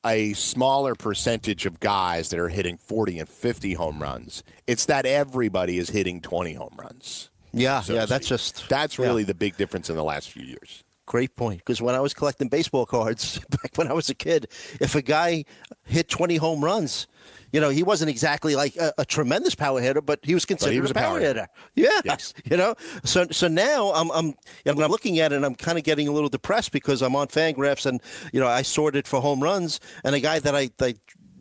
a 0.04 0.32
smaller 0.34 0.94
percentage 0.94 1.66
of 1.66 1.80
guys 1.80 2.30
that 2.30 2.38
are 2.38 2.48
hitting 2.48 2.76
40 2.76 3.18
and 3.18 3.28
50 3.28 3.74
home 3.74 4.00
runs. 4.00 4.42
It's 4.66 4.86
that 4.86 5.06
everybody 5.06 5.78
is 5.78 5.90
hitting 5.90 6.20
20 6.20 6.54
home 6.54 6.74
runs. 6.78 7.30
Yeah, 7.52 7.80
so 7.80 7.94
yeah, 7.94 8.04
that's 8.06 8.28
just 8.28 8.68
that's 8.68 8.98
really 8.98 9.22
yeah. 9.22 9.28
the 9.28 9.34
big 9.34 9.56
difference 9.56 9.88
in 9.88 9.96
the 9.96 10.04
last 10.04 10.30
few 10.30 10.44
years. 10.44 10.84
Great 11.08 11.34
point. 11.36 11.60
Because 11.60 11.80
when 11.80 11.94
I 11.94 12.00
was 12.00 12.12
collecting 12.12 12.48
baseball 12.50 12.84
cards 12.84 13.38
back 13.50 13.72
when 13.76 13.88
I 13.88 13.94
was 13.94 14.10
a 14.10 14.14
kid, 14.14 14.46
if 14.78 14.94
a 14.94 15.00
guy 15.00 15.46
hit 15.84 16.08
20 16.08 16.36
home 16.36 16.62
runs. 16.62 17.06
You 17.50 17.62
know, 17.62 17.70
he 17.70 17.82
wasn't 17.82 18.10
exactly 18.10 18.54
like 18.54 18.76
a, 18.76 18.92
a 18.98 19.06
tremendous 19.06 19.54
power 19.54 19.80
hitter, 19.80 20.02
but 20.02 20.20
he 20.22 20.34
was 20.34 20.44
considered 20.44 20.74
he 20.74 20.80
was 20.82 20.90
a 20.90 20.94
power, 20.94 21.12
power 21.12 21.20
hitter. 21.20 21.40
hitter. 21.40 21.48
Yeah, 21.74 22.00
Yes. 22.04 22.34
you 22.44 22.58
know. 22.58 22.74
So 23.04 23.26
so 23.30 23.48
now 23.48 23.90
I'm 23.94 24.10
I'm 24.10 24.34
know, 24.66 24.84
I'm 24.84 24.90
looking 24.90 25.18
at 25.18 25.32
it 25.32 25.36
and 25.36 25.46
I'm 25.46 25.54
kind 25.54 25.78
of 25.78 25.84
getting 25.84 26.08
a 26.08 26.12
little 26.12 26.28
depressed 26.28 26.72
because 26.72 27.00
I'm 27.00 27.16
on 27.16 27.28
Fangraphs 27.28 27.86
and 27.86 28.02
you 28.34 28.40
know 28.40 28.46
I 28.46 28.60
sorted 28.60 29.08
for 29.08 29.22
home 29.22 29.42
runs 29.42 29.80
and 30.04 30.14
a 30.14 30.20
guy 30.20 30.40
that 30.40 30.54
I, 30.54 30.68
I 30.78 30.94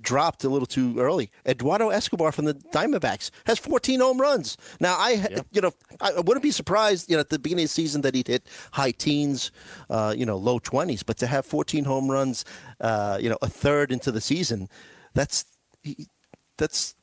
dropped 0.08 0.46
a 0.46 0.50
little 0.50 0.65
too 0.65 0.98
early, 0.98 1.30
Eduardo 1.46 1.89
Escobar 1.89 2.32
from 2.32 2.46
the 2.46 2.54
Diamondbacks 2.54 3.30
has 3.46 3.60
14 3.60 4.00
home 4.00 4.22
runs. 4.22 4.56
Now 4.80 4.96
I 4.98 5.41
you 5.52 5.60
know 5.60 5.72
I 6.00 6.22
wouldn't 6.22 6.43
be 6.43 6.52
surprised 6.52 7.10
you 7.10 7.17
know 7.17 7.20
at 7.20 7.30
the 7.30 7.38
beginning 7.38 7.65
of 7.65 7.70
the 7.70 7.74
season 7.74 8.02
that 8.02 8.15
he'd 8.15 8.28
hit 8.28 8.48
high 8.72 8.91
teens, 8.91 9.52
uh, 9.89 10.15
you 10.17 10.26
know 10.26 10.38
low 10.38 10.60
20s, 10.60 11.04
but 11.06 11.17
to 11.17 11.28
have 11.28 11.46
14 11.46 11.84
home 11.84 12.10
runs, 12.10 12.46
uh, 12.80 13.17
you 13.22 13.30
know 13.30 13.38
a 13.41 13.50
third 13.50 13.91
into 13.91 14.10
the 14.12 14.22
season, 14.22 14.70
that's 15.13 15.46
that's 16.58 16.96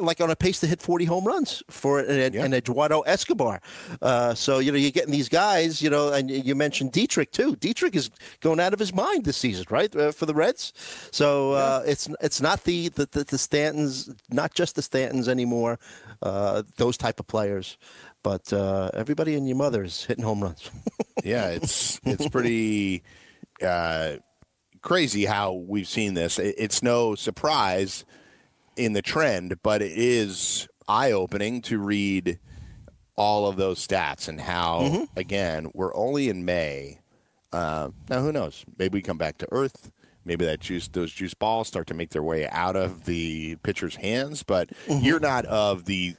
like 0.00 0.20
on 0.20 0.30
a 0.30 0.36
pace 0.36 0.60
to 0.60 0.66
hit 0.66 0.80
40 0.82 1.04
home 1.04 1.24
runs 1.24 1.62
for 1.70 2.00
an, 2.00 2.34
an 2.34 2.52
Eduardo 2.54 3.02
Escobar. 3.02 3.60
Uh, 4.02 4.34
so, 4.34 4.58
you 4.58 4.72
know, 4.72 4.78
you're 4.78 4.90
getting 4.90 5.12
these 5.12 5.28
guys, 5.28 5.80
you 5.82 5.90
know, 5.90 6.12
and 6.12 6.30
you 6.30 6.54
mentioned 6.54 6.92
Dietrich 6.92 7.30
too. 7.30 7.54
Dietrich 7.56 7.94
is 7.94 8.10
going 8.40 8.60
out 8.60 8.72
of 8.72 8.78
his 8.78 8.94
mind 8.94 9.24
this 9.24 9.36
season, 9.36 9.66
right, 9.70 9.94
uh, 9.94 10.10
for 10.12 10.26
the 10.26 10.34
Reds. 10.34 10.72
So 11.12 11.52
uh, 11.52 11.82
it's 11.86 12.08
it's 12.20 12.40
not 12.40 12.64
the, 12.64 12.88
the, 12.88 13.06
the, 13.12 13.24
the 13.24 13.36
Stantons, 13.36 14.14
not 14.30 14.54
just 14.54 14.74
the 14.76 14.82
Stantons 14.82 15.28
anymore, 15.28 15.78
uh, 16.22 16.62
those 16.76 16.96
type 16.96 17.20
of 17.20 17.26
players, 17.26 17.76
but 18.22 18.52
uh, 18.52 18.90
everybody 18.94 19.34
and 19.34 19.46
your 19.46 19.56
mother 19.56 19.84
is 19.84 20.04
hitting 20.04 20.24
home 20.24 20.42
runs. 20.42 20.70
yeah, 21.24 21.48
it's 21.50 22.00
it's 22.04 22.28
pretty 22.28 23.02
uh, 23.62 24.16
crazy 24.80 25.24
how 25.26 25.52
we've 25.52 25.88
seen 25.88 26.14
this. 26.14 26.38
It- 26.38 26.54
It's 26.58 26.82
no 26.82 27.14
surprise 27.14 28.04
in 28.76 28.92
the 28.92 29.02
trend, 29.02 29.62
but 29.62 29.82
it 29.82 29.92
is 29.96 30.68
eye 30.88 31.12
opening 31.12 31.62
to 31.62 31.78
read 31.78 32.38
all 33.16 33.46
of 33.46 33.56
those 33.56 33.86
stats 33.86 34.28
and 34.28 34.40
how 34.40 35.06
again 35.16 35.70
we're 35.72 35.94
only 35.94 36.28
in 36.28 36.44
May. 36.44 37.00
Uh, 37.52 37.90
now 38.08 38.20
who 38.20 38.32
knows? 38.32 38.64
Maybe 38.78 38.98
we 38.98 39.02
come 39.02 39.18
back 39.18 39.38
to 39.38 39.48
earth. 39.52 39.92
Maybe 40.24 40.44
that 40.46 40.60
juice, 40.60 40.88
those 40.88 41.12
juice 41.12 41.34
balls 41.34 41.68
start 41.68 41.86
to 41.88 41.94
make 41.94 42.10
their 42.10 42.22
way 42.22 42.48
out 42.48 42.76
of 42.76 43.04
the 43.04 43.56
pitcher's 43.56 43.96
hands. 43.96 44.42
But 44.42 44.70
you're 44.88 45.20
not 45.20 45.44
of 45.44 45.84
the 45.84 46.16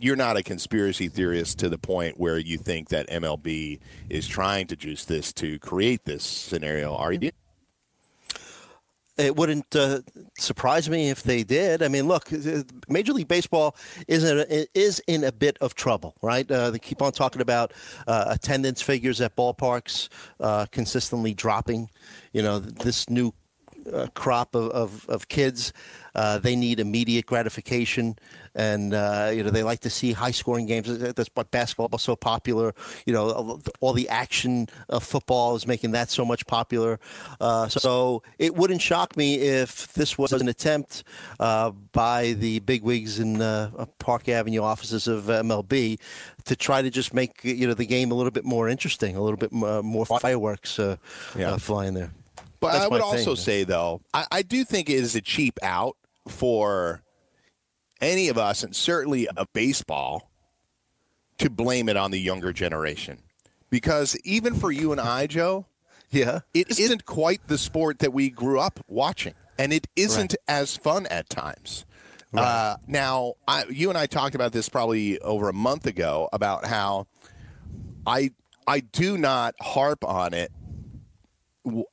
you're 0.00 0.16
not 0.16 0.36
a 0.36 0.42
conspiracy 0.42 1.08
theorist 1.08 1.58
to 1.60 1.68
the 1.68 1.78
point 1.78 2.18
where 2.18 2.36
you 2.36 2.58
think 2.58 2.88
that 2.88 3.08
MLB 3.08 3.78
is 4.10 4.26
trying 4.26 4.66
to 4.66 4.76
juice 4.76 5.04
this 5.04 5.32
to 5.34 5.58
create 5.60 6.04
this 6.04 6.24
scenario, 6.24 6.94
are 6.94 7.12
you? 7.12 7.30
It 9.16 9.36
wouldn't 9.36 9.76
uh, 9.76 10.00
surprise 10.36 10.90
me 10.90 11.10
if 11.10 11.22
they 11.22 11.44
did. 11.44 11.82
I 11.82 11.88
mean, 11.88 12.08
look, 12.08 12.30
Major 12.88 13.12
League 13.12 13.28
Baseball 13.28 13.76
is 14.08 14.24
in 14.24 14.38
a, 14.38 14.66
is 14.74 15.00
in 15.06 15.22
a 15.22 15.30
bit 15.30 15.56
of 15.60 15.74
trouble, 15.74 16.16
right? 16.20 16.50
Uh, 16.50 16.70
they 16.70 16.80
keep 16.80 17.00
on 17.00 17.12
talking 17.12 17.40
about 17.40 17.72
uh, 18.08 18.24
attendance 18.28 18.82
figures 18.82 19.20
at 19.20 19.36
ballparks 19.36 20.08
uh, 20.40 20.66
consistently 20.72 21.32
dropping. 21.32 21.90
You 22.32 22.42
know, 22.42 22.58
this 22.58 23.08
new 23.08 23.32
uh, 23.92 24.06
crop 24.14 24.54
of, 24.54 24.70
of, 24.70 25.08
of 25.08 25.28
kids, 25.28 25.72
uh, 26.14 26.38
they 26.38 26.54
need 26.54 26.78
immediate 26.78 27.26
gratification, 27.26 28.16
and 28.54 28.94
uh, 28.94 29.32
you 29.34 29.42
know 29.42 29.50
they 29.50 29.64
like 29.64 29.80
to 29.80 29.90
see 29.90 30.12
high 30.12 30.30
scoring 30.30 30.64
games. 30.66 30.86
That's 30.98 31.28
why 31.34 31.42
basketball 31.42 31.88
is 31.92 32.02
so 32.02 32.14
popular. 32.14 32.72
You 33.04 33.12
know, 33.14 33.60
all 33.80 33.92
the 33.92 34.08
action 34.08 34.68
of 34.88 35.02
football 35.02 35.56
is 35.56 35.66
making 35.66 35.90
that 35.90 36.10
so 36.10 36.24
much 36.24 36.46
popular. 36.46 37.00
Uh, 37.40 37.66
so 37.68 38.22
it 38.38 38.54
wouldn't 38.54 38.80
shock 38.80 39.16
me 39.16 39.34
if 39.40 39.92
this 39.94 40.16
was 40.16 40.32
an 40.32 40.46
attempt 40.48 41.02
uh, 41.40 41.72
by 41.90 42.34
the 42.34 42.60
bigwigs 42.60 43.18
in 43.18 43.42
uh, 43.42 43.86
Park 43.98 44.28
Avenue 44.28 44.62
offices 44.62 45.08
of 45.08 45.24
MLB 45.24 45.98
to 46.44 46.54
try 46.54 46.80
to 46.80 46.90
just 46.90 47.12
make 47.12 47.40
you 47.42 47.66
know 47.66 47.74
the 47.74 47.86
game 47.86 48.12
a 48.12 48.14
little 48.14 48.30
bit 48.30 48.44
more 48.44 48.68
interesting, 48.68 49.16
a 49.16 49.20
little 49.20 49.36
bit 49.36 49.50
more, 49.50 49.82
more 49.82 50.06
fireworks 50.06 50.78
Yeah. 50.78 50.96
uh, 51.54 51.58
flying 51.58 51.94
there. 51.94 52.12
But 52.64 52.72
That's 52.72 52.84
I 52.86 52.88
would 52.88 53.02
also 53.02 53.34
thing. 53.34 53.44
say, 53.44 53.64
though, 53.64 54.00
I, 54.14 54.26
I 54.32 54.40
do 54.42 54.64
think 54.64 54.88
it 54.88 54.94
is 54.94 55.14
a 55.14 55.20
cheap 55.20 55.58
out 55.62 55.98
for 56.26 57.02
any 58.00 58.28
of 58.28 58.38
us, 58.38 58.62
and 58.62 58.74
certainly 58.74 59.28
a 59.36 59.44
baseball, 59.52 60.30
to 61.36 61.50
blame 61.50 61.90
it 61.90 61.98
on 61.98 62.10
the 62.10 62.18
younger 62.18 62.54
generation. 62.54 63.18
Because 63.68 64.16
even 64.24 64.54
for 64.54 64.72
you 64.72 64.92
and 64.92 65.00
I, 65.00 65.26
Joe, 65.26 65.66
Yeah. 66.10 66.40
it 66.54 66.70
isn't 66.78 67.04
quite 67.04 67.46
the 67.48 67.58
sport 67.58 67.98
that 67.98 68.14
we 68.14 68.30
grew 68.30 68.58
up 68.58 68.80
watching, 68.88 69.34
and 69.58 69.70
it 69.70 69.86
isn't 69.94 70.34
as 70.48 70.74
fun 70.74 71.04
at 71.08 71.28
times. 71.28 71.84
Uh, 72.32 72.76
now, 72.86 73.34
I, 73.46 73.64
you 73.68 73.90
and 73.90 73.98
I 73.98 74.06
talked 74.06 74.34
about 74.34 74.52
this 74.52 74.70
probably 74.70 75.18
over 75.20 75.50
a 75.50 75.52
month 75.52 75.84
ago 75.86 76.30
about 76.32 76.64
how 76.64 77.08
I 78.06 78.30
I 78.66 78.80
do 78.80 79.18
not 79.18 79.54
harp 79.60 80.02
on 80.02 80.32
it 80.32 80.50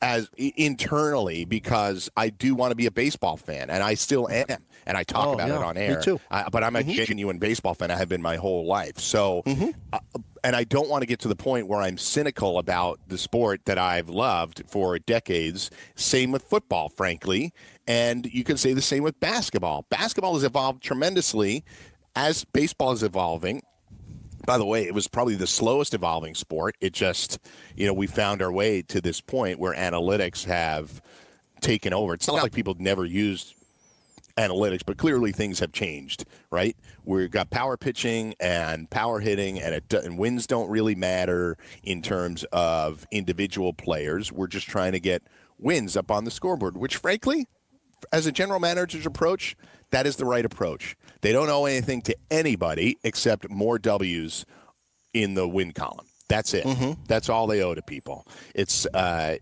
as 0.01 0.29
internally 0.37 1.45
because 1.45 2.09
I 2.17 2.29
do 2.29 2.55
want 2.55 2.71
to 2.71 2.75
be 2.75 2.85
a 2.85 2.91
baseball 2.91 3.37
fan, 3.37 3.69
and 3.69 3.83
I 3.83 3.93
still 3.93 4.27
mm-hmm. 4.27 4.51
am, 4.51 4.59
and 4.85 4.97
I 4.97 5.03
talk 5.03 5.27
Oh, 5.27 5.33
about 5.33 5.49
it 5.49 5.53
yeah, 5.53 5.65
on 5.65 5.75
me 5.75 5.81
air. 5.81 6.01
too. 6.01 6.19
I, 6.29 6.49
but 6.49 6.63
I'm 6.63 6.75
a 6.75 6.81
mm-hmm. 6.81 6.91
genuine 6.91 7.37
baseball 7.37 7.73
fan. 7.73 7.91
I 7.91 7.97
have 7.97 8.09
been 8.09 8.21
my 8.21 8.35
whole 8.35 8.65
life. 8.65 8.99
So, 8.99 9.43
mm-hmm. 9.45 9.69
uh, 9.93 9.99
and 10.43 10.55
I 10.55 10.63
don't 10.63 10.89
want 10.89 11.03
to 11.03 11.05
get 11.05 11.19
to 11.19 11.27
the 11.27 11.35
point 11.35 11.67
where 11.67 11.79
I'm 11.79 11.97
cynical 11.97 12.57
about 12.57 12.99
the 13.07 13.17
sport 13.17 13.61
that 13.65 13.77
I've 13.77 14.09
loved 14.09 14.63
for 14.67 14.99
decades. 14.99 15.71
Same 15.95 16.31
with 16.31 16.43
football, 16.43 16.89
frankly, 16.89 17.53
and 17.87 18.25
you 18.25 18.43
can 18.43 18.57
say 18.57 18.73
the 18.73 18.81
same 18.81 19.03
with 19.03 19.19
basketball. 19.19 19.85
Basketball 19.89 20.33
has 20.33 20.43
evolved 20.43 20.83
tremendously 20.83 21.63
as 22.15 22.43
baseball 22.45 22.91
is 22.91 23.03
evolving. 23.03 23.61
By 24.45 24.57
the 24.57 24.65
way, 24.65 24.85
it 24.85 24.93
was 24.93 25.07
probably 25.07 25.35
the 25.35 25.47
slowest 25.47 25.93
evolving 25.93 26.35
sport. 26.35 26.75
It 26.81 26.93
just, 26.93 27.39
you 27.75 27.85
know, 27.85 27.93
we 27.93 28.07
found 28.07 28.41
our 28.41 28.51
way 28.51 28.81
to 28.83 29.01
this 29.01 29.21
point 29.21 29.59
where 29.59 29.73
analytics 29.73 30.45
have 30.45 31.01
taken 31.61 31.93
over. 31.93 32.13
It's 32.13 32.27
not 32.27 32.41
like 32.41 32.53
people 32.53 32.75
never 32.79 33.05
used 33.05 33.55
analytics, 34.37 34.81
but 34.85 34.97
clearly 34.97 35.31
things 35.31 35.59
have 35.59 35.71
changed, 35.71 36.25
right? 36.49 36.75
We've 37.03 37.29
got 37.29 37.49
power 37.49 37.77
pitching 37.77 38.33
and 38.39 38.89
power 38.89 39.19
hitting, 39.19 39.59
and, 39.59 39.75
it, 39.75 39.93
and 39.93 40.17
wins 40.17 40.47
don't 40.47 40.69
really 40.69 40.95
matter 40.95 41.57
in 41.83 42.01
terms 42.01 42.43
of 42.51 43.05
individual 43.11 43.73
players. 43.73 44.31
We're 44.31 44.47
just 44.47 44.67
trying 44.67 44.93
to 44.93 44.99
get 44.99 45.23
wins 45.59 45.95
up 45.95 46.09
on 46.09 46.23
the 46.23 46.31
scoreboard, 46.31 46.77
which, 46.77 46.97
frankly, 46.97 47.47
as 48.11 48.25
a 48.25 48.31
general 48.31 48.59
manager's 48.59 49.05
approach, 49.05 49.55
that 49.91 50.05
is 50.05 50.15
the 50.15 50.25
right 50.25 50.45
approach. 50.45 50.95
They 51.21 51.31
don't 51.31 51.49
owe 51.49 51.65
anything 51.65 52.01
to 52.03 52.15
anybody 52.29 52.97
except 53.03 53.49
more 53.49 53.77
W's 53.77 54.45
in 55.13 55.33
the 55.33 55.47
win 55.47 55.71
column. 55.71 56.07
That's 56.29 56.53
it. 56.53 56.65
That's 57.07 57.27
all 57.27 57.45
they 57.45 57.61
owe 57.61 57.75
to 57.75 57.81
people. 57.81 58.25
It's 58.55 58.85
uh, 58.85 59.35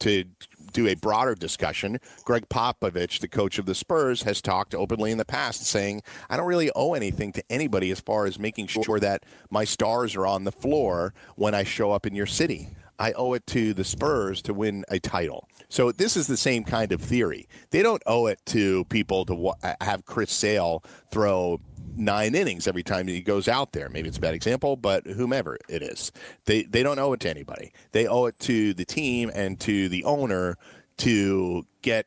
to 0.00 0.24
do 0.72 0.86
a 0.88 0.94
broader 0.94 1.34
discussion. 1.34 1.98
Gregg 2.24 2.50
Popovich, 2.50 3.20
the 3.20 3.28
coach 3.28 3.58
of 3.58 3.64
the 3.64 3.74
Spurs, 3.74 4.22
has 4.24 4.42
talked 4.42 4.74
openly 4.74 5.10
in 5.10 5.16
the 5.16 5.24
past, 5.24 5.64
saying, 5.64 6.02
"I 6.28 6.36
don't 6.36 6.46
really 6.46 6.70
owe 6.76 6.92
anything 6.92 7.32
to 7.32 7.42
anybody 7.48 7.90
as 7.90 8.00
far 8.00 8.26
as 8.26 8.38
making 8.38 8.66
sure 8.66 9.00
that 9.00 9.24
my 9.48 9.64
stars 9.64 10.14
are 10.16 10.26
on 10.26 10.44
the 10.44 10.52
floor 10.52 11.14
when 11.36 11.54
I 11.54 11.64
show 11.64 11.92
up 11.92 12.04
in 12.06 12.14
your 12.14 12.26
city." 12.26 12.68
I 12.98 13.12
owe 13.12 13.32
it 13.34 13.46
to 13.48 13.74
the 13.74 13.84
Spurs 13.84 14.42
to 14.42 14.54
win 14.54 14.84
a 14.88 14.98
title. 14.98 15.48
So 15.68 15.92
this 15.92 16.16
is 16.16 16.26
the 16.26 16.36
same 16.36 16.64
kind 16.64 16.92
of 16.92 17.00
theory. 17.00 17.48
They 17.70 17.82
don't 17.82 18.02
owe 18.06 18.26
it 18.26 18.40
to 18.46 18.84
people 18.86 19.24
to 19.26 19.34
wa- 19.34 19.56
have 19.80 20.04
Chris 20.04 20.32
Sale 20.32 20.84
throw 21.10 21.60
nine 21.96 22.34
innings 22.34 22.66
every 22.66 22.82
time 22.82 23.06
he 23.06 23.20
goes 23.20 23.48
out 23.48 23.72
there. 23.72 23.88
Maybe 23.88 24.08
it's 24.08 24.18
a 24.18 24.20
bad 24.20 24.34
example, 24.34 24.76
but 24.76 25.06
whomever 25.06 25.58
it 25.68 25.82
is, 25.82 26.12
they 26.44 26.62
they 26.64 26.82
don't 26.82 26.98
owe 26.98 27.12
it 27.12 27.20
to 27.20 27.30
anybody. 27.30 27.72
They 27.92 28.06
owe 28.06 28.26
it 28.26 28.38
to 28.40 28.74
the 28.74 28.84
team 28.84 29.30
and 29.34 29.58
to 29.60 29.88
the 29.88 30.04
owner 30.04 30.56
to 30.98 31.66
get 31.82 32.06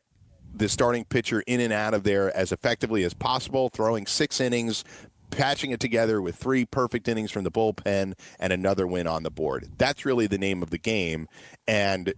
the 0.54 0.68
starting 0.68 1.04
pitcher 1.04 1.42
in 1.46 1.60
and 1.60 1.72
out 1.72 1.94
of 1.94 2.02
there 2.02 2.34
as 2.36 2.52
effectively 2.52 3.04
as 3.04 3.14
possible, 3.14 3.68
throwing 3.68 4.06
six 4.06 4.40
innings, 4.40 4.84
patching 5.30 5.70
it 5.70 5.80
together 5.80 6.20
with 6.20 6.36
three 6.36 6.64
perfect 6.64 7.08
innings 7.08 7.30
from 7.30 7.44
the 7.44 7.50
bullpen 7.50 8.14
and 8.38 8.52
another 8.52 8.86
win 8.86 9.06
on 9.06 9.22
the 9.22 9.30
board. 9.30 9.68
That's 9.78 10.04
really 10.04 10.26
the 10.26 10.38
name 10.38 10.62
of 10.62 10.70
the 10.70 10.78
game, 10.78 11.28
and 11.66 12.12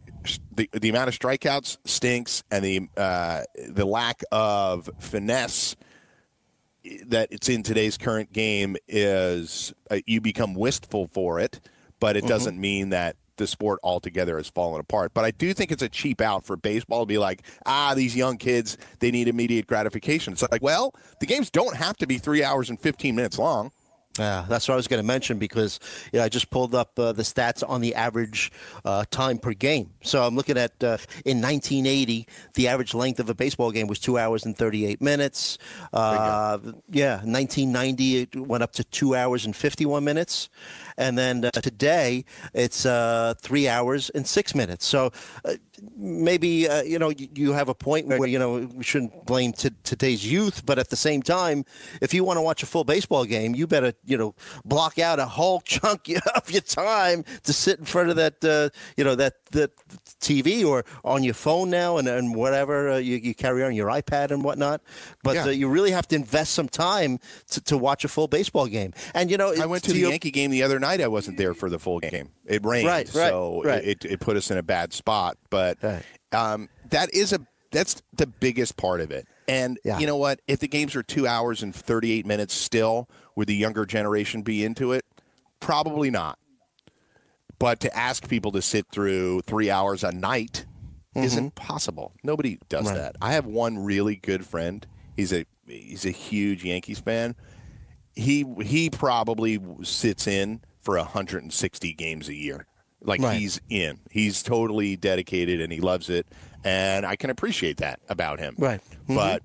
the 0.54 0.68
the 0.72 0.88
amount 0.88 1.08
of 1.08 1.18
strikeouts 1.18 1.78
stinks, 1.84 2.42
and 2.50 2.64
the 2.64 2.88
uh, 2.96 3.42
the 3.68 3.84
lack 3.84 4.22
of 4.32 4.90
finesse 4.98 5.76
that 7.06 7.28
it's 7.30 7.48
in 7.48 7.62
today's 7.62 7.98
current 7.98 8.32
game 8.32 8.76
is 8.88 9.72
uh, 9.90 9.98
you 10.06 10.20
become 10.20 10.54
wistful 10.54 11.08
for 11.08 11.38
it, 11.38 11.60
but 11.98 12.16
it 12.16 12.26
doesn't 12.26 12.58
mean 12.58 12.88
that 12.90 13.16
the 13.40 13.46
sport 13.46 13.80
altogether 13.82 14.36
has 14.36 14.48
fallen 14.48 14.80
apart. 14.80 15.12
But 15.14 15.24
I 15.24 15.32
do 15.32 15.52
think 15.52 15.72
it's 15.72 15.82
a 15.82 15.88
cheap 15.88 16.20
out 16.20 16.44
for 16.44 16.56
baseball 16.56 17.00
to 17.00 17.06
be 17.06 17.18
like, 17.18 17.42
ah, 17.66 17.94
these 17.96 18.14
young 18.14 18.36
kids, 18.36 18.76
they 19.00 19.10
need 19.10 19.26
immediate 19.26 19.66
gratification. 19.66 20.32
It's 20.32 20.42
like, 20.42 20.62
well, 20.62 20.94
the 21.20 21.26
games 21.26 21.50
don't 21.50 21.74
have 21.74 21.96
to 21.96 22.06
be 22.06 22.18
three 22.18 22.44
hours 22.44 22.70
and 22.70 22.78
15 22.78 23.16
minutes 23.16 23.38
long. 23.38 23.72
Yeah, 24.18 24.44
that's 24.48 24.66
what 24.66 24.74
I 24.74 24.76
was 24.76 24.88
going 24.88 25.00
to 25.00 25.06
mention 25.06 25.38
because 25.38 25.78
you 26.12 26.18
know, 26.18 26.24
I 26.24 26.28
just 26.28 26.50
pulled 26.50 26.74
up 26.74 26.98
uh, 26.98 27.12
the 27.12 27.22
stats 27.22 27.62
on 27.66 27.80
the 27.80 27.94
average 27.94 28.50
uh, 28.84 29.04
time 29.10 29.38
per 29.38 29.52
game. 29.52 29.90
So 30.02 30.24
I'm 30.24 30.34
looking 30.34 30.58
at 30.58 30.72
uh, 30.82 30.98
in 31.24 31.40
1980, 31.40 32.26
the 32.54 32.66
average 32.66 32.92
length 32.92 33.20
of 33.20 33.30
a 33.30 33.34
baseball 33.34 33.70
game 33.70 33.86
was 33.86 34.00
two 34.00 34.18
hours 34.18 34.44
and 34.44 34.56
38 34.56 35.00
minutes. 35.00 35.58
Uh, 35.92 36.58
yeah, 36.90 37.16
1990 37.18 38.16
it 38.18 38.36
went 38.36 38.64
up 38.64 38.72
to 38.72 38.84
two 38.84 39.14
hours 39.14 39.46
and 39.46 39.54
51 39.54 40.02
minutes, 40.02 40.48
and 40.98 41.16
then 41.16 41.44
uh, 41.44 41.50
today 41.52 42.24
it's 42.52 42.84
uh, 42.84 43.34
three 43.40 43.68
hours 43.68 44.10
and 44.10 44.26
six 44.26 44.56
minutes. 44.56 44.86
So 44.86 45.12
maybe 45.96 46.68
uh, 46.68 46.82
you 46.82 46.98
know 46.98 47.12
you 47.16 47.52
have 47.52 47.68
a 47.68 47.74
point 47.74 48.06
where 48.06 48.26
you 48.26 48.38
know 48.38 48.68
we 48.74 48.84
shouldn't 48.84 49.24
blame 49.24 49.52
t- 49.52 49.70
today's 49.84 50.30
youth, 50.30 50.66
but 50.66 50.78
at 50.78 50.90
the 50.90 50.96
same 50.96 51.22
time, 51.22 51.64
if 52.00 52.12
you 52.12 52.24
want 52.24 52.38
to 52.38 52.42
watch 52.42 52.62
a 52.62 52.66
full 52.66 52.84
baseball 52.84 53.24
game, 53.24 53.54
you 53.54 53.66
better 53.66 53.92
you 54.04 54.16
know 54.16 54.34
block 54.64 54.98
out 54.98 55.18
a 55.18 55.26
whole 55.26 55.60
chunk 55.64 56.08
of 56.34 56.50
your 56.50 56.62
time 56.62 57.24
to 57.44 57.52
sit 57.52 57.78
in 57.78 57.84
front 57.84 58.10
of 58.10 58.16
that 58.16 58.44
uh, 58.44 58.68
you 58.96 59.04
know 59.04 59.14
that 59.14 59.34
that 59.52 59.70
TV 60.20 60.64
or 60.64 60.84
on 61.04 61.24
your 61.24 61.34
phone 61.34 61.70
now 61.70 61.96
and, 61.96 62.08
and 62.08 62.34
whatever 62.34 62.90
uh, 62.90 62.96
you, 62.98 63.16
you, 63.16 63.34
carry 63.34 63.64
on 63.64 63.74
your 63.74 63.88
iPad 63.88 64.30
and 64.30 64.44
whatnot. 64.44 64.80
But 65.22 65.34
yeah. 65.34 65.44
Uh, 65.44 65.48
you 65.48 65.68
really 65.68 65.90
have 65.90 66.06
to 66.08 66.16
invest 66.16 66.52
some 66.52 66.68
time 66.68 67.18
to, 67.48 67.60
to 67.62 67.78
watch 67.78 68.04
a 68.04 68.08
full 68.08 68.28
baseball 68.28 68.66
game. 68.66 68.92
And 69.14 69.30
you 69.30 69.36
know, 69.36 69.54
I 69.60 69.66
went 69.66 69.82
to, 69.84 69.88
to 69.88 69.94
the 69.94 70.00
your... 70.00 70.10
Yankee 70.10 70.30
game 70.30 70.50
the 70.50 70.62
other 70.62 70.78
night. 70.78 71.00
I 71.00 71.08
wasn't 71.08 71.38
there 71.38 71.54
for 71.54 71.68
the 71.68 71.78
full 71.78 72.00
game. 72.00 72.30
It 72.46 72.64
rained, 72.64 72.86
right, 72.86 73.12
right, 73.14 73.30
so 73.30 73.62
right. 73.64 73.82
It, 73.82 74.04
it 74.04 74.20
put 74.20 74.36
us 74.36 74.50
in 74.50 74.58
a 74.58 74.62
bad 74.62 74.92
spot. 74.92 75.36
But 75.48 75.78
right. 75.82 76.02
um, 76.32 76.68
that 76.90 77.12
is 77.14 77.32
a 77.32 77.40
that's 77.72 78.02
the 78.12 78.26
biggest 78.26 78.76
part 78.76 79.00
of 79.00 79.10
it. 79.10 79.26
And 79.50 79.80
yeah. 79.84 79.98
you 79.98 80.06
know 80.06 80.16
what? 80.16 80.40
If 80.46 80.60
the 80.60 80.68
games 80.68 80.94
are 80.94 81.02
two 81.02 81.26
hours 81.26 81.64
and 81.64 81.74
38 81.74 82.24
minutes 82.24 82.54
still, 82.54 83.08
would 83.34 83.48
the 83.48 83.56
younger 83.56 83.84
generation 83.84 84.42
be 84.42 84.64
into 84.64 84.92
it? 84.92 85.04
Probably 85.58 86.08
not. 86.08 86.38
But 87.58 87.80
to 87.80 87.94
ask 87.96 88.28
people 88.28 88.52
to 88.52 88.62
sit 88.62 88.86
through 88.92 89.40
three 89.40 89.68
hours 89.68 90.04
a 90.04 90.12
night 90.12 90.66
mm-hmm. 91.16 91.24
isn't 91.24 91.56
possible. 91.56 92.12
Nobody 92.22 92.60
does 92.68 92.86
right. 92.86 92.94
that. 92.94 93.16
I 93.20 93.32
have 93.32 93.44
one 93.44 93.76
really 93.78 94.14
good 94.14 94.46
friend. 94.46 94.86
He's 95.16 95.32
a 95.32 95.44
he's 95.66 96.06
a 96.06 96.10
huge 96.10 96.64
Yankees 96.64 97.00
fan. 97.00 97.34
He 98.14 98.46
he 98.62 98.88
probably 98.88 99.60
sits 99.82 100.28
in 100.28 100.60
for 100.80 100.96
160 100.96 101.92
games 101.94 102.28
a 102.28 102.34
year. 102.34 102.66
Like 103.02 103.20
right. 103.20 103.36
he's 103.36 103.60
in. 103.68 103.98
He's 104.12 104.44
totally 104.44 104.94
dedicated 104.94 105.60
and 105.60 105.72
he 105.72 105.80
loves 105.80 106.08
it. 106.08 106.28
And 106.64 107.06
I 107.06 107.16
can 107.16 107.30
appreciate 107.30 107.78
that 107.78 108.00
about 108.08 108.38
him. 108.38 108.54
Right. 108.58 108.80
Mm-hmm. 108.80 109.14
But 109.14 109.42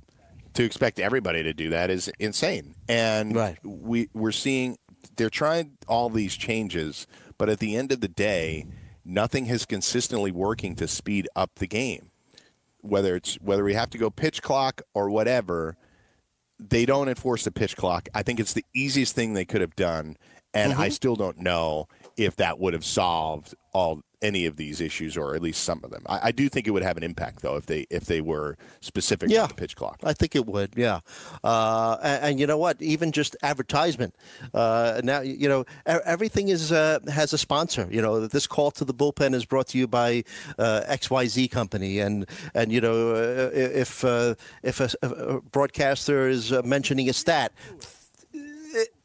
to 0.55 0.63
expect 0.63 0.99
everybody 0.99 1.43
to 1.43 1.53
do 1.53 1.69
that 1.69 1.89
is 1.89 2.11
insane. 2.19 2.75
And 2.87 3.35
right. 3.35 3.57
we 3.63 4.09
we're 4.13 4.31
seeing 4.31 4.77
they're 5.15 5.29
trying 5.29 5.77
all 5.87 6.09
these 6.09 6.35
changes, 6.35 7.07
but 7.37 7.49
at 7.49 7.59
the 7.59 7.75
end 7.75 7.91
of 7.91 8.01
the 8.01 8.07
day, 8.07 8.65
nothing 9.03 9.45
has 9.45 9.65
consistently 9.65 10.31
working 10.31 10.75
to 10.75 10.87
speed 10.87 11.27
up 11.35 11.51
the 11.55 11.67
game. 11.67 12.11
Whether 12.81 13.15
it's 13.15 13.35
whether 13.35 13.63
we 13.63 13.73
have 13.73 13.89
to 13.91 13.97
go 13.97 14.09
pitch 14.09 14.41
clock 14.41 14.81
or 14.93 15.09
whatever, 15.09 15.77
they 16.59 16.85
don't 16.85 17.09
enforce 17.09 17.43
the 17.43 17.51
pitch 17.51 17.75
clock. 17.75 18.07
I 18.13 18.23
think 18.23 18.39
it's 18.39 18.53
the 18.53 18.65
easiest 18.73 19.15
thing 19.15 19.33
they 19.33 19.45
could 19.45 19.61
have 19.61 19.75
done, 19.75 20.17
and 20.53 20.73
mm-hmm. 20.73 20.81
I 20.81 20.89
still 20.89 21.15
don't 21.15 21.39
know 21.39 21.87
if 22.17 22.35
that 22.37 22.59
would 22.59 22.73
have 22.73 22.85
solved 22.85 23.55
all 23.73 24.01
any 24.21 24.45
of 24.45 24.57
these 24.57 24.81
issues 24.81 25.15
or 25.17 25.35
at 25.35 25.41
least 25.41 25.63
some 25.63 25.81
of 25.83 25.91
them. 25.91 26.03
I, 26.07 26.19
I, 26.23 26.31
do 26.31 26.49
think 26.49 26.67
it 26.67 26.71
would 26.71 26.83
have 26.83 26.97
an 26.97 27.03
impact 27.03 27.41
though 27.41 27.55
if 27.57 27.65
they 27.67 27.85
if 27.89 28.05
they 28.05 28.21
were 28.21 28.57
specific 28.81 29.29
yeah, 29.29 29.43
to 29.43 29.47
the 29.49 29.53
pitch 29.53 29.75
clock. 29.75 29.99
I 30.03 30.13
think 30.13 30.35
it 30.35 30.45
would. 30.45 30.73
Yeah, 30.75 31.01
uh, 31.43 31.97
and, 32.01 32.23
and, 32.23 32.39
you 32.39 32.47
know 32.47 32.57
what? 32.57 32.81
Even 32.81 33.11
just 33.11 33.35
advertisement. 33.43 34.15
Uh, 34.53 35.01
now 35.03 35.21
you 35.21 35.47
know 35.47 35.65
everything 35.85 36.49
is 36.49 36.71
uh, 36.71 36.99
has 37.07 37.33
a 37.33 37.37
sponsor. 37.37 37.87
You 37.91 38.01
know 38.01 38.27
this 38.27 38.47
call 38.47 38.71
to 38.71 38.85
the 38.85 38.93
bullpen 38.93 39.33
is 39.33 39.45
brought 39.45 39.67
to 39.67 39.77
you 39.77 39.87
by 39.87 40.23
uh, 40.57 40.81
XYZ 40.87 41.51
company, 41.51 41.99
and 41.99 42.25
and 42.53 42.71
you 42.71 42.81
know 42.81 43.11
uh, 43.11 43.51
if 43.53 44.03
uh, 44.03 44.35
if 44.63 44.79
a, 44.79 44.89
a, 45.03 45.41
broadcaster 45.41 46.27
is 46.27 46.51
mentioning 46.63 47.09
a 47.09 47.13
stat. 47.13 47.51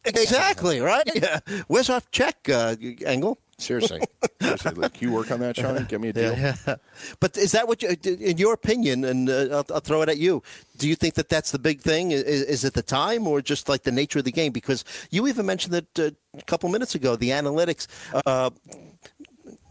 Exactly 0.04 0.80
right. 0.80 1.08
Yeah. 1.14 1.40
Where's 1.66 1.90
our 1.90 2.00
check, 2.10 2.48
Engel? 2.48 3.38
Seriously, 3.60 4.00
seriously, 4.40 4.72
like 4.72 5.02
you 5.02 5.12
work 5.12 5.30
on 5.30 5.40
that, 5.40 5.56
Sean. 5.56 5.84
Give 5.84 6.00
me 6.00 6.08
a 6.08 6.12
deal. 6.14 6.32
Yeah, 6.32 6.56
yeah. 6.66 6.76
But 7.20 7.36
is 7.36 7.52
that 7.52 7.68
what, 7.68 7.82
you, 7.82 7.94
in 8.04 8.38
your 8.38 8.54
opinion? 8.54 9.04
And 9.04 9.28
uh, 9.28 9.48
I'll, 9.50 9.66
I'll, 9.74 9.80
throw 9.80 10.00
it 10.00 10.08
at 10.08 10.16
you. 10.16 10.42
Do 10.78 10.88
you 10.88 10.96
think 10.96 11.14
that 11.14 11.28
that's 11.28 11.50
the 11.50 11.58
big 11.58 11.82
thing? 11.82 12.12
Is, 12.12 12.22
is, 12.22 12.64
it 12.64 12.72
the 12.72 12.82
time, 12.82 13.26
or 13.26 13.42
just 13.42 13.68
like 13.68 13.82
the 13.82 13.92
nature 13.92 14.20
of 14.20 14.24
the 14.24 14.32
game? 14.32 14.52
Because 14.52 14.82
you 15.10 15.28
even 15.28 15.44
mentioned 15.44 15.74
that 15.74 15.98
uh, 15.98 16.10
a 16.38 16.42
couple 16.44 16.70
minutes 16.70 16.94
ago. 16.94 17.16
The 17.16 17.30
analytics. 17.30 17.86
Uh, 18.24 18.50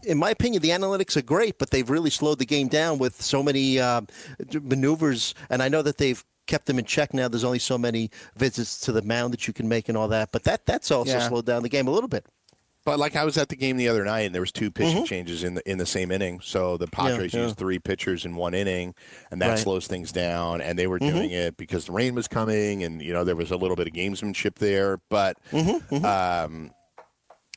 in 0.04 0.18
my 0.18 0.30
opinion, 0.30 0.62
the 0.62 0.70
analytics 0.70 1.16
are 1.16 1.22
great, 1.22 1.58
but 1.58 1.70
they've 1.70 1.90
really 1.90 2.10
slowed 2.10 2.38
the 2.38 2.46
game 2.46 2.68
down 2.68 2.98
with 2.98 3.20
so 3.20 3.42
many 3.42 3.80
uh, 3.80 4.02
maneuvers. 4.62 5.34
And 5.50 5.62
I 5.62 5.68
know 5.68 5.82
that 5.82 5.98
they've 5.98 6.24
kept 6.46 6.66
them 6.66 6.78
in 6.78 6.84
check 6.84 7.14
now. 7.14 7.28
There's 7.28 7.44
only 7.44 7.58
so 7.58 7.78
many 7.78 8.10
visits 8.36 8.80
to 8.80 8.92
the 8.92 9.02
mound 9.02 9.32
that 9.32 9.46
you 9.46 9.52
can 9.52 9.68
make 9.68 9.88
and 9.88 9.96
all 9.96 10.08
that. 10.08 10.32
But 10.32 10.44
that 10.44 10.66
that's 10.66 10.90
also 10.90 11.12
yeah. 11.12 11.28
slowed 11.28 11.46
down 11.46 11.62
the 11.62 11.68
game 11.68 11.86
a 11.86 11.90
little 11.90 12.08
bit. 12.08 12.26
But 12.84 12.98
like 12.98 13.14
I 13.14 13.24
was 13.24 13.36
at 13.36 13.50
the 13.50 13.56
game 13.56 13.76
the 13.76 13.88
other 13.88 14.04
night, 14.04 14.20
and 14.20 14.34
there 14.34 14.40
was 14.40 14.52
two 14.52 14.70
pitching 14.70 14.98
mm-hmm. 14.98 15.04
changes 15.04 15.44
in 15.44 15.54
the 15.54 15.70
in 15.70 15.76
the 15.76 15.86
same 15.86 16.10
inning. 16.10 16.40
So 16.40 16.78
the 16.78 16.86
Padres 16.86 17.34
yeah, 17.34 17.40
yeah. 17.40 17.46
used 17.46 17.58
three 17.58 17.78
pitchers 17.78 18.24
in 18.24 18.36
one 18.36 18.54
inning, 18.54 18.94
and 19.30 19.40
that 19.42 19.48
right. 19.48 19.58
slows 19.58 19.86
things 19.86 20.12
down. 20.12 20.62
And 20.62 20.78
they 20.78 20.86
were 20.86 20.98
mm-hmm. 20.98 21.14
doing 21.14 21.30
it 21.30 21.58
because 21.58 21.84
the 21.86 21.92
rain 21.92 22.14
was 22.14 22.26
coming, 22.26 22.82
and 22.82 23.02
you 23.02 23.12
know 23.12 23.22
there 23.22 23.36
was 23.36 23.50
a 23.50 23.56
little 23.56 23.76
bit 23.76 23.86
of 23.86 23.92
gamesmanship 23.92 24.54
there. 24.54 24.98
But 25.10 25.36
mm-hmm. 25.50 25.94
mm-hmm. 25.94 26.04
um, 26.04 26.70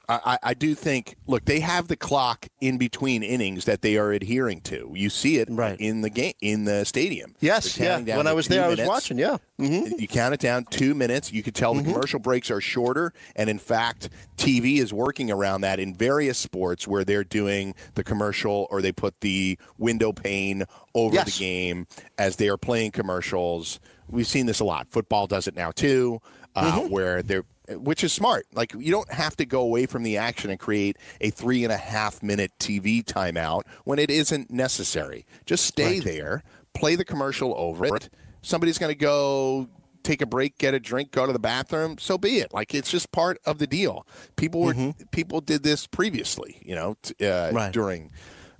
I, 0.09 0.37
I, 0.43 0.53
do 0.53 0.75
think, 0.75 1.15
look, 1.27 1.45
they 1.45 1.61
have 1.61 1.87
the 1.87 1.95
clock 1.95 2.47
in 2.59 2.77
between 2.77 3.23
innings 3.23 3.63
that 3.65 3.81
they 3.81 3.97
are 3.97 4.11
adhering 4.11 4.59
to. 4.61 4.91
You 4.93 5.09
see 5.09 5.37
it 5.37 5.47
right. 5.49 5.79
in 5.79 6.01
the 6.01 6.09
game 6.09 6.33
in 6.41 6.65
the 6.65 6.83
stadium. 6.83 7.35
Yes, 7.39 7.77
yeah. 7.77 7.99
When 8.17 8.27
I 8.27 8.33
was 8.33 8.47
there, 8.47 8.63
minutes. 8.63 8.81
I 8.81 8.83
was 8.83 8.89
watching. 8.89 9.17
Yeah, 9.17 9.37
mm-hmm. 9.59 9.97
you 9.97 10.07
count 10.09 10.33
it 10.33 10.41
down 10.41 10.65
two 10.65 10.93
minutes. 10.93 11.31
You 11.31 11.41
could 11.41 11.55
tell 11.55 11.73
mm-hmm. 11.73 11.87
the 11.87 11.93
commercial 11.93 12.19
breaks 12.19 12.51
are 12.51 12.59
shorter, 12.59 13.13
and 13.37 13.49
in 13.49 13.59
fact, 13.59 14.09
TV 14.35 14.79
is 14.79 14.91
working 14.91 15.31
around 15.31 15.61
that 15.61 15.79
in 15.79 15.93
various 15.93 16.37
sports 16.37 16.85
where 16.85 17.05
they're 17.05 17.23
doing 17.23 17.73
the 17.95 18.03
commercial 18.03 18.67
or 18.71 18.81
they 18.81 18.91
put 18.91 19.21
the 19.21 19.57
window 19.77 20.11
pane 20.11 20.65
over 20.93 21.15
yes. 21.15 21.37
the 21.37 21.39
game 21.39 21.87
as 22.17 22.35
they 22.35 22.49
are 22.49 22.57
playing 22.57 22.91
commercials. 22.91 23.79
We've 24.09 24.27
seen 24.27 24.47
this 24.47 24.59
a 24.59 24.65
lot. 24.65 24.87
Football 24.89 25.27
does 25.27 25.47
it 25.47 25.55
now 25.55 25.71
too. 25.71 26.21
Uh, 26.55 26.81
mm-hmm. 26.81 26.89
where 26.89 27.23
they're 27.23 27.45
which 27.69 28.03
is 28.03 28.11
smart. 28.11 28.45
Like 28.53 28.73
you 28.73 28.91
don't 28.91 29.11
have 29.11 29.35
to 29.37 29.45
go 29.45 29.61
away 29.61 29.85
from 29.85 30.03
the 30.03 30.17
action 30.17 30.49
and 30.49 30.59
create 30.59 30.97
a 31.21 31.29
three 31.29 31.63
and 31.63 31.71
a 31.71 31.77
half 31.77 32.21
minute 32.21 32.51
TV 32.59 33.03
timeout 33.03 33.63
when 33.85 33.99
it 33.99 34.11
isn't 34.11 34.51
necessary. 34.51 35.25
Just 35.45 35.65
stay 35.65 35.95
right. 35.95 36.03
there, 36.03 36.43
play 36.73 36.95
the 36.95 37.05
commercial 37.05 37.53
over 37.57 37.85
it. 37.85 38.09
Somebody's 38.41 38.77
going 38.77 38.91
to 38.91 38.99
go 38.99 39.69
take 40.03 40.21
a 40.21 40.25
break, 40.25 40.57
get 40.57 40.73
a 40.73 40.79
drink, 40.79 41.11
go 41.11 41.25
to 41.25 41.31
the 41.31 41.39
bathroom. 41.39 41.97
So 41.97 42.17
be 42.17 42.39
it. 42.39 42.53
Like 42.53 42.75
it's 42.75 42.91
just 42.91 43.11
part 43.11 43.39
of 43.45 43.57
the 43.57 43.67
deal. 43.67 44.05
People 44.35 44.61
were 44.61 44.73
mm-hmm. 44.73 45.03
people 45.11 45.39
did 45.39 45.63
this 45.63 45.87
previously, 45.87 46.59
you 46.63 46.75
know, 46.75 46.97
uh, 47.21 47.51
right. 47.53 47.71
during 47.71 48.11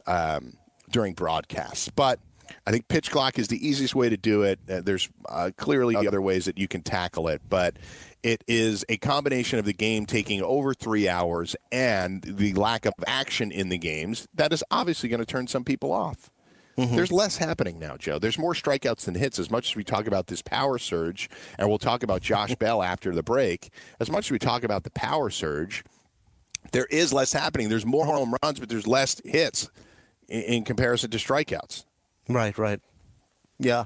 um, 0.07 0.53
during 0.89 1.13
broadcasts, 1.13 1.89
but. 1.89 2.19
I 2.65 2.71
think 2.71 2.87
pitch 2.87 3.11
clock 3.11 3.39
is 3.39 3.47
the 3.47 3.67
easiest 3.67 3.95
way 3.95 4.09
to 4.09 4.17
do 4.17 4.43
it. 4.43 4.59
Uh, 4.69 4.81
there's 4.81 5.09
uh, 5.27 5.51
clearly 5.57 5.95
other 5.95 6.21
ways 6.21 6.45
that 6.45 6.57
you 6.57 6.67
can 6.67 6.81
tackle 6.81 7.27
it, 7.27 7.41
but 7.49 7.77
it 8.21 8.43
is 8.47 8.85
a 8.89 8.97
combination 8.97 9.59
of 9.59 9.65
the 9.65 9.73
game 9.73 10.05
taking 10.05 10.41
over 10.41 10.73
three 10.73 11.07
hours 11.09 11.55
and 11.71 12.23
the 12.23 12.53
lack 12.53 12.85
of 12.85 12.93
action 13.05 13.51
in 13.51 13.69
the 13.69 13.77
games 13.77 14.27
that 14.33 14.53
is 14.53 14.63
obviously 14.71 15.09
going 15.09 15.19
to 15.19 15.25
turn 15.25 15.47
some 15.47 15.63
people 15.63 15.91
off. 15.91 16.29
Mm-hmm. 16.77 16.95
There's 16.95 17.11
less 17.11 17.37
happening 17.37 17.77
now, 17.77 17.97
Joe. 17.97 18.17
There's 18.17 18.39
more 18.39 18.53
strikeouts 18.53 19.05
than 19.05 19.15
hits. 19.15 19.37
As 19.37 19.51
much 19.51 19.71
as 19.71 19.75
we 19.75 19.83
talk 19.83 20.07
about 20.07 20.27
this 20.27 20.41
power 20.41 20.79
surge, 20.79 21.29
and 21.59 21.69
we'll 21.69 21.77
talk 21.77 22.01
about 22.01 22.21
Josh 22.21 22.55
Bell 22.59 22.81
after 22.81 23.13
the 23.13 23.23
break, 23.23 23.71
as 23.99 24.09
much 24.09 24.27
as 24.27 24.31
we 24.31 24.39
talk 24.39 24.63
about 24.63 24.83
the 24.83 24.89
power 24.91 25.29
surge, 25.29 25.83
there 26.71 26.85
is 26.85 27.13
less 27.13 27.33
happening. 27.33 27.69
There's 27.69 27.85
more 27.85 28.05
home 28.05 28.35
runs, 28.41 28.59
but 28.59 28.69
there's 28.69 28.87
less 28.87 29.21
hits 29.23 29.69
in, 30.27 30.41
in 30.41 30.63
comparison 30.63 31.11
to 31.11 31.17
strikeouts. 31.17 31.85
Right, 32.29 32.57
right. 32.57 32.79
Yeah. 33.59 33.85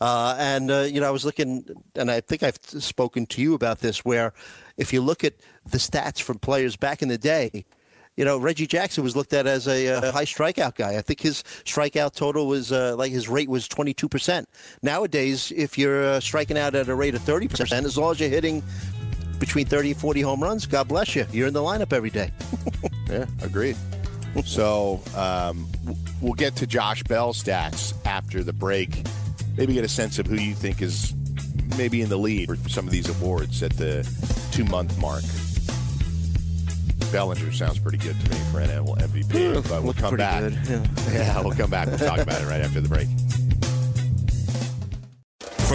Uh, 0.00 0.36
and, 0.38 0.70
uh, 0.70 0.80
you 0.80 1.00
know, 1.00 1.08
I 1.08 1.10
was 1.10 1.24
looking, 1.24 1.64
and 1.94 2.10
I 2.10 2.20
think 2.20 2.42
I've 2.42 2.58
spoken 2.62 3.26
to 3.26 3.42
you 3.42 3.54
about 3.54 3.80
this, 3.80 4.04
where 4.04 4.32
if 4.76 4.92
you 4.92 5.00
look 5.00 5.24
at 5.24 5.34
the 5.70 5.78
stats 5.78 6.20
from 6.20 6.38
players 6.38 6.76
back 6.76 7.02
in 7.02 7.08
the 7.08 7.18
day, 7.18 7.64
you 8.16 8.24
know, 8.24 8.38
Reggie 8.38 8.66
Jackson 8.66 9.04
was 9.04 9.14
looked 9.14 9.32
at 9.32 9.46
as 9.46 9.68
a, 9.68 10.10
high 10.10 10.24
strikeout 10.24 10.74
guy. 10.74 10.96
I 10.96 11.02
think 11.02 11.20
his 11.20 11.42
strikeout 11.64 12.14
total 12.14 12.46
was 12.46 12.72
uh, 12.72 12.96
like 12.96 13.12
his 13.12 13.28
rate 13.28 13.48
was 13.48 13.68
22%. 13.68 14.46
Nowadays, 14.82 15.52
if 15.54 15.76
you're 15.76 16.02
uh, 16.04 16.20
striking 16.20 16.56
out 16.56 16.74
at 16.74 16.88
a 16.88 16.94
rate 16.94 17.14
of 17.14 17.20
30%, 17.22 17.84
as 17.84 17.98
long 17.98 18.12
as 18.12 18.20
you're 18.20 18.30
hitting 18.30 18.62
between 19.38 19.66
30 19.66 19.90
and 19.90 20.00
40 20.00 20.20
home 20.22 20.42
runs, 20.42 20.64
God 20.64 20.88
bless 20.88 21.14
you. 21.14 21.26
You're 21.30 21.48
in 21.48 21.54
the 21.54 21.60
lineup 21.60 21.92
every 21.92 22.10
day. 22.10 22.32
yeah, 23.10 23.26
agreed. 23.42 23.76
So 24.44 25.00
um, 25.16 25.66
we'll 26.20 26.34
get 26.34 26.56
to 26.56 26.66
Josh 26.66 27.02
Bell 27.04 27.32
stats 27.32 27.94
after 28.04 28.42
the 28.42 28.52
break. 28.52 29.02
Maybe 29.56 29.74
get 29.74 29.84
a 29.84 29.88
sense 29.88 30.18
of 30.18 30.26
who 30.26 30.36
you 30.36 30.54
think 30.54 30.82
is 30.82 31.14
maybe 31.76 32.02
in 32.02 32.08
the 32.08 32.18
lead 32.18 32.48
for 32.48 32.68
some 32.68 32.86
of 32.86 32.92
these 32.92 33.08
awards 33.08 33.62
at 33.62 33.72
the 33.76 34.08
two 34.52 34.64
month 34.64 34.98
mark. 34.98 35.22
Bellinger 37.12 37.52
sounds 37.52 37.78
pretty 37.78 37.98
good 37.98 38.18
to 38.20 38.30
me 38.30 38.36
for 38.50 38.60
NL 38.60 38.98
MVP, 38.98 39.68
but 39.68 39.82
we'll 39.82 39.94
come 39.94 40.16
back. 40.16 40.52
yeah. 40.68 40.84
yeah, 41.12 41.40
we'll 41.40 41.52
come 41.52 41.70
back. 41.70 41.86
We'll 41.86 41.98
talk 41.98 42.18
about 42.18 42.42
it 42.42 42.46
right 42.46 42.60
after 42.60 42.80
the 42.80 42.88
break. 42.88 43.08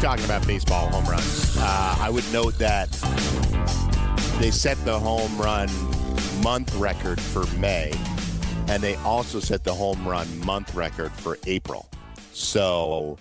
Talking 0.00 0.24
about 0.24 0.46
baseball 0.46 0.88
home 0.88 1.04
runs, 1.04 1.56
uh, 1.58 1.96
I 2.00 2.08
would 2.08 2.24
note 2.32 2.56
that 2.58 2.90
they 4.40 4.50
set 4.50 4.82
the 4.86 4.98
home 4.98 5.36
run 5.36 5.68
month 6.42 6.74
record 6.76 7.20
for 7.20 7.44
May, 7.58 7.92
and 8.68 8.82
they 8.82 8.94
also 8.96 9.40
set 9.40 9.62
the 9.62 9.74
home 9.74 10.08
run 10.08 10.26
month 10.44 10.74
record 10.74 11.12
for 11.12 11.36
April. 11.46 11.90
So 12.32 13.18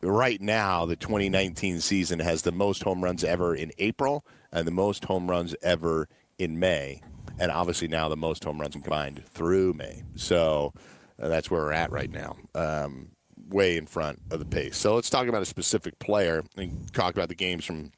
right 0.00 0.40
now, 0.40 0.86
the 0.86 0.96
2019 0.96 1.80
season 1.80 2.20
has 2.20 2.40
the 2.40 2.52
most 2.52 2.82
home 2.82 3.04
runs 3.04 3.22
ever 3.22 3.54
in 3.54 3.70
April 3.76 4.24
and 4.50 4.66
the 4.66 4.72
most 4.72 5.04
home 5.04 5.30
runs 5.30 5.54
ever 5.62 6.08
in 6.38 6.58
May, 6.58 7.02
and 7.38 7.52
obviously 7.52 7.88
now 7.88 8.08
the 8.08 8.16
most 8.16 8.44
home 8.44 8.58
runs 8.58 8.72
combined 8.72 9.22
through 9.26 9.74
May. 9.74 10.02
So 10.16 10.72
uh, 11.20 11.28
that's 11.28 11.50
where 11.50 11.60
we're 11.60 11.72
at 11.72 11.92
right 11.92 12.10
now. 12.10 12.36
Um, 12.54 13.08
way 13.48 13.76
in 13.76 13.86
front 13.86 14.20
of 14.30 14.38
the 14.38 14.44
pace. 14.44 14.76
So 14.76 14.94
let's 14.94 15.10
talk 15.10 15.26
about 15.26 15.42
a 15.42 15.46
specific 15.46 15.98
player 15.98 16.42
and 16.56 16.92
talk 16.92 17.14
about 17.14 17.28
the 17.28 17.34
games 17.34 17.64
from 17.64 17.92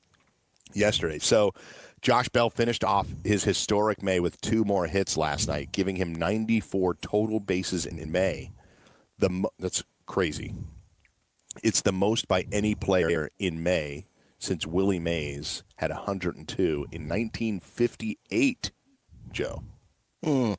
yesterday. 0.73 1.19
So 1.19 1.53
Josh 2.01 2.29
Bell 2.29 2.51
finished 2.51 2.85
off 2.85 3.09
his 3.25 3.45
historic 3.45 4.03
May 4.03 4.21
with 4.21 4.41
two 4.41 4.65
more 4.65 4.87
hits 4.87 5.17
last 5.17 5.49
night, 5.49 5.73
giving 5.73 5.97
him 5.97 6.15
94 6.15 6.97
total 6.97 7.41
bases 7.41 7.87
in 7.87 8.13
May. 8.13 8.53
The 9.19 9.45
that's 9.59 9.83
crazy. 10.07 10.55
It's 11.63 11.83
the 11.83 11.93
most 11.93 12.29
by 12.29 12.47
any 12.53 12.75
player 12.75 13.31
in 13.39 13.63
May 13.63 14.07
since 14.39 14.67
Willie 14.67 14.99
Mays 14.99 15.63
had 15.77 15.91
102 15.91 16.63
in 16.91 17.09
1958. 17.09 18.71
Joe. 19.33 19.63
Hmm. 20.23 20.55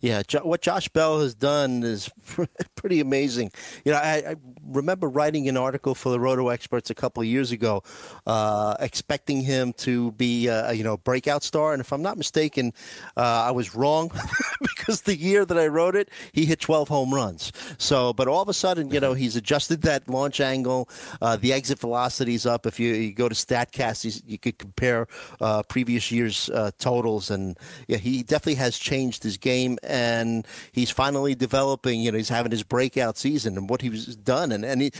Yeah, 0.00 0.22
what 0.42 0.62
Josh 0.62 0.88
Bell 0.88 1.20
has 1.20 1.34
done 1.34 1.84
is 1.84 2.10
pretty 2.74 3.00
amazing. 3.00 3.52
You 3.84 3.92
know, 3.92 3.98
I, 3.98 4.22
I 4.30 4.36
remember 4.66 5.08
writing 5.08 5.48
an 5.48 5.56
article 5.56 5.94
for 5.94 6.10
the 6.10 6.18
Roto 6.18 6.48
Experts 6.48 6.90
a 6.90 6.94
couple 6.94 7.22
years 7.22 7.52
ago, 7.52 7.84
uh, 8.26 8.74
expecting 8.80 9.42
him 9.42 9.72
to 9.74 10.10
be, 10.12 10.48
uh, 10.48 10.72
you 10.72 10.82
know, 10.82 10.94
a 10.94 10.98
breakout 10.98 11.44
star. 11.44 11.72
And 11.72 11.80
if 11.80 11.92
I'm 11.92 12.02
not 12.02 12.18
mistaken, 12.18 12.72
uh, 13.16 13.44
I 13.46 13.52
was 13.52 13.76
wrong 13.76 14.10
because 14.60 15.02
the 15.02 15.16
year 15.16 15.44
that 15.44 15.56
I 15.56 15.68
wrote 15.68 15.94
it, 15.94 16.10
he 16.32 16.46
hit 16.46 16.58
12 16.58 16.88
home 16.88 17.14
runs. 17.14 17.52
So, 17.78 18.12
but 18.12 18.26
all 18.26 18.42
of 18.42 18.48
a 18.48 18.54
sudden, 18.54 18.90
you 18.90 18.98
know, 18.98 19.14
he's 19.14 19.36
adjusted 19.36 19.82
that 19.82 20.08
launch 20.08 20.40
angle, 20.40 20.88
uh, 21.20 21.36
the 21.36 21.52
exit 21.52 21.78
velocity's 21.78 22.44
up. 22.44 22.66
If 22.66 22.80
you, 22.80 22.92
you 22.92 23.12
go 23.12 23.28
to 23.28 23.34
Statcast, 23.36 24.22
you 24.26 24.38
could 24.38 24.58
compare 24.58 25.06
uh, 25.40 25.62
previous 25.62 26.10
year's 26.10 26.50
totals, 26.78 27.30
and 27.30 27.56
yeah, 27.86 27.98
he 27.98 28.22
definitely 28.22 28.56
has 28.56 28.78
changed 28.78 29.22
his 29.22 29.36
game 29.36 29.61
and 29.82 30.46
he's 30.72 30.90
finally 30.90 31.34
developing. 31.34 32.00
You 32.00 32.12
know, 32.12 32.18
he's 32.18 32.28
having 32.28 32.52
his 32.52 32.62
breakout 32.62 33.16
season 33.16 33.56
and 33.56 33.68
what 33.68 33.82
he's 33.82 34.16
done, 34.16 34.52
and 34.52 34.64
and 34.64 34.82
he, 34.82 34.92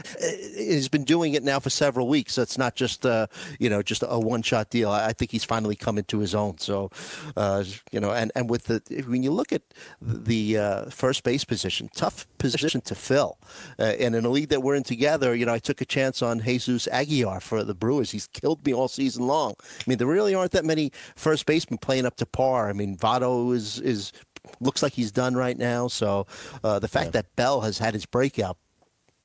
he's 0.57 0.89
been 0.89 1.05
doing 1.05 1.35
it 1.35 1.43
now 1.43 1.61
for 1.61 1.71
several 1.71 2.09
weeks. 2.09 2.35
So 2.35 2.43
it's 2.43 2.59
not 2.59 2.75
just 2.75 3.07
uh, 3.07 3.27
you 3.59 3.69
know 3.71 3.83
just 3.83 4.05
a 4.07 4.19
one 4.19 4.43
shot 4.43 4.71
deal. 4.71 4.91
I, 4.91 5.13
think 5.13 5.31
he's 5.31 5.45
finally 5.45 5.77
come 5.77 5.99
into 5.99 6.19
his 6.19 6.35
own. 6.35 6.59
So 6.59 6.91
uh, 7.37 7.65
you 7.91 8.01
know, 8.01 8.13
and 8.13 8.33
and 8.35 8.51
with 8.51 8.65
the 8.65 9.05
when 9.07 9.23
you 9.23 9.31
look 9.31 9.53
at 9.53 9.63
the 10.01 10.59
uh, 10.59 10.85
first 10.87 11.23
base 11.23 11.45
position, 11.45 11.89
tough 11.95 12.27
position 12.39 12.81
to 12.83 12.95
fill. 12.95 13.39
Uh, 13.79 13.95
and 13.99 14.15
in 14.15 14.25
a 14.25 14.29
league 14.29 14.49
that 14.49 14.63
we're 14.63 14.75
in 14.75 14.83
together, 14.83 15.35
you 15.35 15.47
know, 15.47 15.55
I 15.55 15.59
took 15.59 15.81
a 15.81 15.85
chance 15.85 16.23
on 16.23 16.41
Jesus 16.41 16.89
Aguilar 16.89 17.41
for 17.41 17.65
the 17.65 17.75
Brewers. 17.75 18.11
He's 18.11 18.27
killed 18.27 18.65
me 18.67 18.75
all 18.75 18.89
season 18.89 19.27
long. 19.27 19.55
I 19.61 19.85
mean, 19.87 19.99
there 19.99 20.07
really 20.07 20.35
aren't 20.35 20.53
that 20.53 20.65
many 20.65 20.93
first 21.17 21.47
basemen 21.47 21.79
playing 21.79 22.07
up 22.07 22.17
to 22.17 22.27
par. 22.27 22.69
I 22.69 22.73
mean, 22.73 22.97
Votto 22.97 23.55
is 23.55 23.79
is 23.81 24.13
looks 24.61 24.83
like 24.83 24.93
he's 24.93 25.13
done 25.13 25.35
right 25.35 25.57
now. 25.57 25.89
So 25.89 26.27
uh, 26.65 26.79
the 26.79 26.89
fact 26.89 27.13
that 27.13 27.35
Bell 27.37 27.61
has 27.63 27.79
had 27.79 27.95
his 27.95 28.07
breakout, 28.07 28.57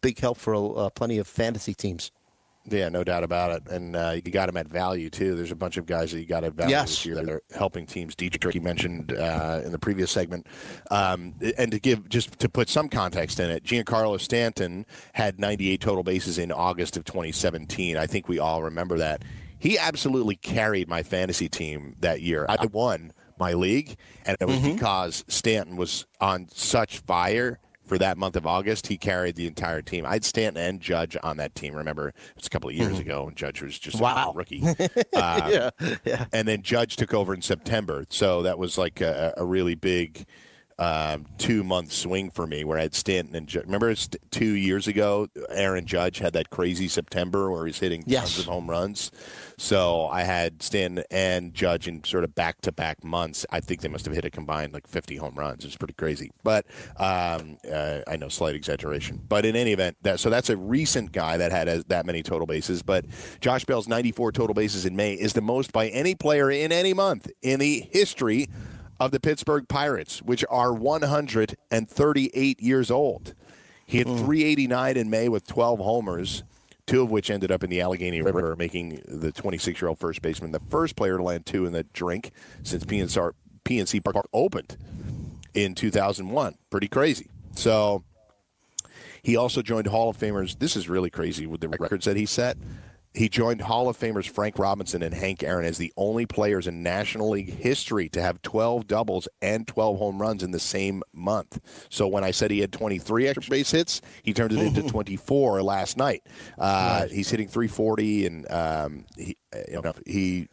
big 0.02 0.20
help 0.20 0.38
for 0.38 0.78
uh, 0.78 0.90
plenty 0.90 1.18
of 1.18 1.28
fantasy 1.28 1.74
teams. 1.74 2.12
Yeah, 2.70 2.90
no 2.90 3.02
doubt 3.06 3.24
about 3.24 3.52
it. 3.52 3.72
And 3.72 3.96
uh, 3.96 4.16
you 4.16 4.30
got 4.30 4.50
him 4.50 4.58
at 4.58 4.68
value, 4.68 5.10
too. 5.10 5.36
There's 5.36 5.54
a 5.54 5.56
bunch 5.56 5.78
of 5.78 5.86
guys 5.86 6.12
that 6.12 6.20
you 6.20 6.26
got 6.26 6.44
at 6.44 6.54
value 6.54 6.72
Yes. 6.72 6.90
this 6.90 7.06
year 7.06 7.16
that 7.16 7.30
are 7.30 7.42
helping 7.56 7.86
teams. 7.86 8.14
Dietrich, 8.14 8.56
you 8.56 8.60
mentioned 8.62 9.14
uh, 9.14 9.62
in 9.64 9.72
the 9.72 9.80
previous 9.80 10.12
segment. 10.12 10.48
Um, 10.92 11.34
and 11.58 11.72
to 11.72 11.80
give, 11.80 12.10
just 12.10 12.38
to 12.40 12.50
put 12.50 12.68
some 12.68 12.90
context 12.90 13.40
in 13.40 13.50
it, 13.50 13.64
Giancarlo 13.64 14.20
Stanton 14.20 14.86
had 15.14 15.40
98 15.40 15.80
total 15.80 16.04
bases 16.04 16.38
in 16.38 16.52
August 16.52 16.98
of 16.98 17.06
2017. 17.06 17.96
I 17.96 18.06
think 18.06 18.28
we 18.28 18.38
all 18.38 18.62
remember 18.62 18.98
that. 18.98 19.24
He 19.60 19.80
absolutely 19.80 20.36
carried 20.36 20.90
my 20.90 21.04
fantasy 21.04 21.48
team 21.48 21.96
that 22.02 22.22
year. 22.22 22.46
I 22.50 22.66
won 22.66 23.14
my 23.40 23.54
league, 23.54 23.96
and 24.26 24.38
it 24.40 24.46
was 24.46 24.60
because 24.60 25.24
Stanton 25.28 25.76
was 25.76 26.06
on 26.20 26.48
such 26.52 27.00
fire 27.00 27.60
for 27.86 27.98
that 27.98 28.18
month 28.18 28.36
of 28.36 28.46
August. 28.46 28.88
He 28.88 28.98
carried 28.98 29.36
the 29.38 29.48
entire 29.48 29.82
team. 29.82 30.06
I 30.06 30.14
had 30.14 30.26
Stanton 30.26 30.62
and 30.62 30.82
Judge 30.82 31.16
on 31.24 31.38
that 31.38 31.56
team. 31.56 31.74
Remember, 31.74 32.10
it 32.10 32.16
was 32.36 32.48
a 32.48 32.50
couple 32.50 32.70
of 32.70 32.76
years 32.76 33.00
ago, 33.00 33.28
and 33.28 33.36
Judge 33.38 33.62
was 33.62 33.80
just 33.80 34.00
Wow. 34.02 34.32
a 34.32 34.34
rookie. 34.38 34.62
Um, 34.68 34.76
yeah, 35.14 35.70
yeah. 36.04 36.26
and 36.34 36.48
then 36.48 36.62
Judge 36.64 36.98
took 36.98 37.14
over 37.14 37.34
in 37.34 37.42
September, 37.42 38.06
so 38.10 38.42
that 38.42 38.58
was 38.60 38.78
like 38.78 39.00
a, 39.02 39.34
a 39.38 39.46
really 39.46 39.76
big 39.76 40.26
um, 40.80 41.26
two 41.38 41.64
month 41.64 41.92
swing 41.92 42.30
for 42.30 42.46
me 42.46 42.64
where 42.64 42.78
I 42.78 42.84
had 42.84 42.94
Stanton 42.94 43.36
and 43.36 43.48
Judge. 43.48 43.66
Remember 43.66 43.94
two 44.30 44.46
years 44.46 44.88
ago, 44.88 45.28
Aaron 45.50 45.86
Judge 45.86 46.20
had 46.20 46.34
that 46.34 46.50
crazy 46.50 46.88
September 46.88 47.52
where 47.52 47.66
he's 47.66 47.80
hitting 47.80 48.04
Yes. 48.06 48.36
tons 48.36 48.40
of 48.40 48.46
home 48.46 48.70
runs. 48.70 49.12
So 49.58 50.06
I 50.08 50.22
had 50.22 50.62
Stanton 50.62 51.04
and 51.10 51.54
Judge 51.54 51.88
in 51.88 52.04
sort 52.04 52.24
of 52.24 52.36
back 52.36 52.62
to 52.62 52.72
back 52.72 53.04
months. 53.04 53.44
I 53.50 53.60
think 53.60 53.82
they 53.82 53.88
must 53.88 54.06
have 54.06 54.14
hit 54.14 54.24
a 54.24 54.30
combined 54.30 54.72
like 54.74 54.86
50 54.86 55.16
home 55.16 55.34
runs. 55.36 55.66
It's 55.66 55.76
pretty 55.76 55.96
crazy. 55.96 56.32
But 56.44 56.68
um, 56.98 57.58
uh, 57.72 58.02
I 58.08 58.16
know 58.18 58.30
slight 58.30 58.54
exaggeration. 58.56 59.20
But 59.28 59.46
in 59.46 59.56
any 59.56 59.74
event, 59.74 59.98
that 60.04 60.20
so 60.20 60.30
that's 60.30 60.52
a 60.52 60.58
recent 60.58 61.12
guy 61.12 61.38
that 61.38 61.52
had 61.52 61.68
as, 61.68 61.86
that 61.86 62.06
many 62.06 62.22
total 62.22 62.46
bases. 62.46 62.84
But 62.84 63.06
Josh 63.42 63.66
Bell's 63.66 63.88
94 63.88 64.32
total 64.32 64.54
bases 64.54 64.86
in 64.86 64.96
May 64.96 65.14
is 65.16 65.34
the 65.34 65.42
most 65.42 65.74
by 65.74 65.88
any 65.88 66.14
player 66.14 66.52
in 66.52 66.72
any 66.72 66.94
month 66.94 67.32
in 67.42 67.60
the 67.60 67.80
history 67.92 68.48
of 69.00 69.12
the 69.12 69.20
Pittsburgh 69.20 69.68
Pirates, 69.68 70.22
which 70.22 70.44
are 70.50 70.74
138 70.74 72.62
years 72.62 72.92
old. 72.92 73.34
He 73.86 74.00
had 74.00 74.08
hmm. 74.08 74.18
389 74.18 74.98
in 74.98 75.10
May 75.10 75.30
with 75.30 75.48
12 75.48 75.80
homers, 75.80 76.44
two 76.86 77.04
of 77.04 77.12
which 77.12 77.30
ended 77.30 77.52
up 77.52 77.64
in 77.64 77.70
the 77.70 77.82
Allegheny 77.82 78.22
River, 78.22 78.56
making 78.56 79.02
the 79.08 79.32
26 79.32 79.82
year 79.82 79.90
old 79.90 80.00
first 80.00 80.22
baseman 80.22 80.52
the 80.52 80.60
first 80.60 80.96
player 80.96 81.18
to 81.18 81.24
land 81.24 81.46
two 81.46 81.66
in 81.66 81.74
the 81.74 81.84
drink 81.84 82.32
since 82.64 82.84
PNC, 82.84 83.34
PNC 83.66 84.04
Park 84.04 84.28
opened 84.34 84.78
in 85.54 85.76
2001. 85.76 86.56
Pretty 86.70 86.88
crazy. 86.88 87.30
So 87.56 88.04
he 89.22 89.36
also 89.36 89.62
joined 89.62 89.88
Hall 89.88 90.10
of 90.10 90.18
Famers. 90.18 90.58
This 90.60 90.76
is 90.76 90.88
really 90.88 91.10
crazy 91.10 91.46
with 91.46 91.62
the 91.62 91.68
records 91.68 92.06
that 92.06 92.16
he 92.16 92.26
set. 92.26 92.58
He 93.18 93.30
joined 93.30 93.62
Hall 93.62 93.90
of 93.90 93.98
Famers 93.98 94.30
Frank 94.30 94.60
Robinson 94.60 95.02
and 95.02 95.14
Hank 95.14 95.42
Aaron 95.42 95.66
as 95.66 95.78
the 95.80 95.92
only 95.98 96.26
players 96.28 96.68
in 96.68 96.84
National 96.84 97.30
League 97.32 97.52
history 97.52 98.10
to 98.10 98.22
have 98.22 98.42
12 98.44 98.86
doubles 98.86 99.28
and 99.42 99.68
12 99.68 99.98
home 99.98 100.22
runs 100.22 100.44
in 100.44 100.52
the 100.52 100.60
same 100.60 101.02
month. 101.14 101.60
So 101.90 102.08
when 102.08 102.24
I 102.24 102.30
said 102.32 102.52
he 102.52 102.60
had 102.60 102.72
23 102.72 103.28
extra 103.28 103.50
base 103.50 103.72
hits, 103.72 104.02
he 104.22 104.34
turned 104.34 104.52
it 104.54 104.60
into 104.60 104.84
24 104.88 105.64
last 105.64 105.98
night. 105.98 106.24
Uh, 106.60 107.08
He's 107.08 107.30
hitting 107.32 107.48
340, 107.48 108.26
and 108.28 108.52
um, 108.52 109.06
he, 109.18 109.36
uh, 109.54 109.60
you 109.68 109.82
know, 109.82 109.94
he 110.06 110.48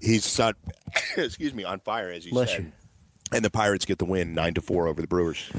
he's 0.00 0.38
on, 0.38 0.54
excuse 1.16 1.52
me 1.52 1.64
on 1.64 1.80
fire 1.80 2.10
as 2.10 2.24
you 2.24 2.30
Bless 2.30 2.52
said. 2.52 2.60
you. 2.60 2.72
And 3.32 3.44
the 3.44 3.50
Pirates 3.50 3.84
get 3.84 3.98
the 3.98 4.04
win, 4.04 4.34
nine 4.34 4.54
to 4.54 4.60
four 4.62 4.86
over 4.86 5.00
the 5.02 5.08
Brewers. 5.08 5.50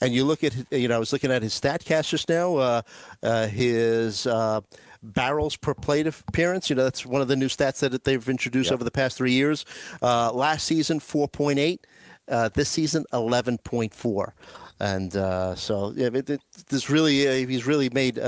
and 0.00 0.12
you 0.14 0.24
look 0.24 0.44
at 0.44 0.54
you 0.70 0.86
know 0.86 0.96
I 0.96 0.98
was 0.98 1.12
looking 1.12 1.32
at 1.32 1.42
his 1.42 1.58
Statcast 1.58 2.10
just 2.10 2.28
now. 2.28 2.56
Uh, 2.56 2.82
uh, 3.22 3.46
his 3.48 4.26
uh, 4.26 4.60
barrels 5.02 5.56
per 5.56 5.74
plate 5.74 6.06
appearance. 6.06 6.70
You 6.70 6.76
know 6.76 6.84
that's 6.84 7.06
one 7.06 7.22
of 7.22 7.28
the 7.28 7.36
new 7.36 7.48
stats 7.48 7.80
that 7.80 8.04
they've 8.04 8.28
introduced 8.28 8.68
yep. 8.68 8.74
over 8.74 8.84
the 8.84 8.90
past 8.90 9.16
three 9.16 9.32
years. 9.32 9.64
Uh, 10.02 10.32
last 10.32 10.66
season, 10.66 11.00
four 11.00 11.28
point 11.28 11.58
eight. 11.58 11.86
Uh, 12.28 12.48
this 12.54 12.68
season, 12.68 13.04
eleven 13.12 13.58
point 13.58 13.94
four. 13.94 14.34
And 14.80 15.16
uh, 15.16 15.56
so, 15.56 15.92
yeah, 15.96 16.08
it, 16.12 16.30
it, 16.30 16.40
this 16.68 16.88
really 16.88 17.46
he's 17.46 17.66
really 17.66 17.90
made 17.90 18.20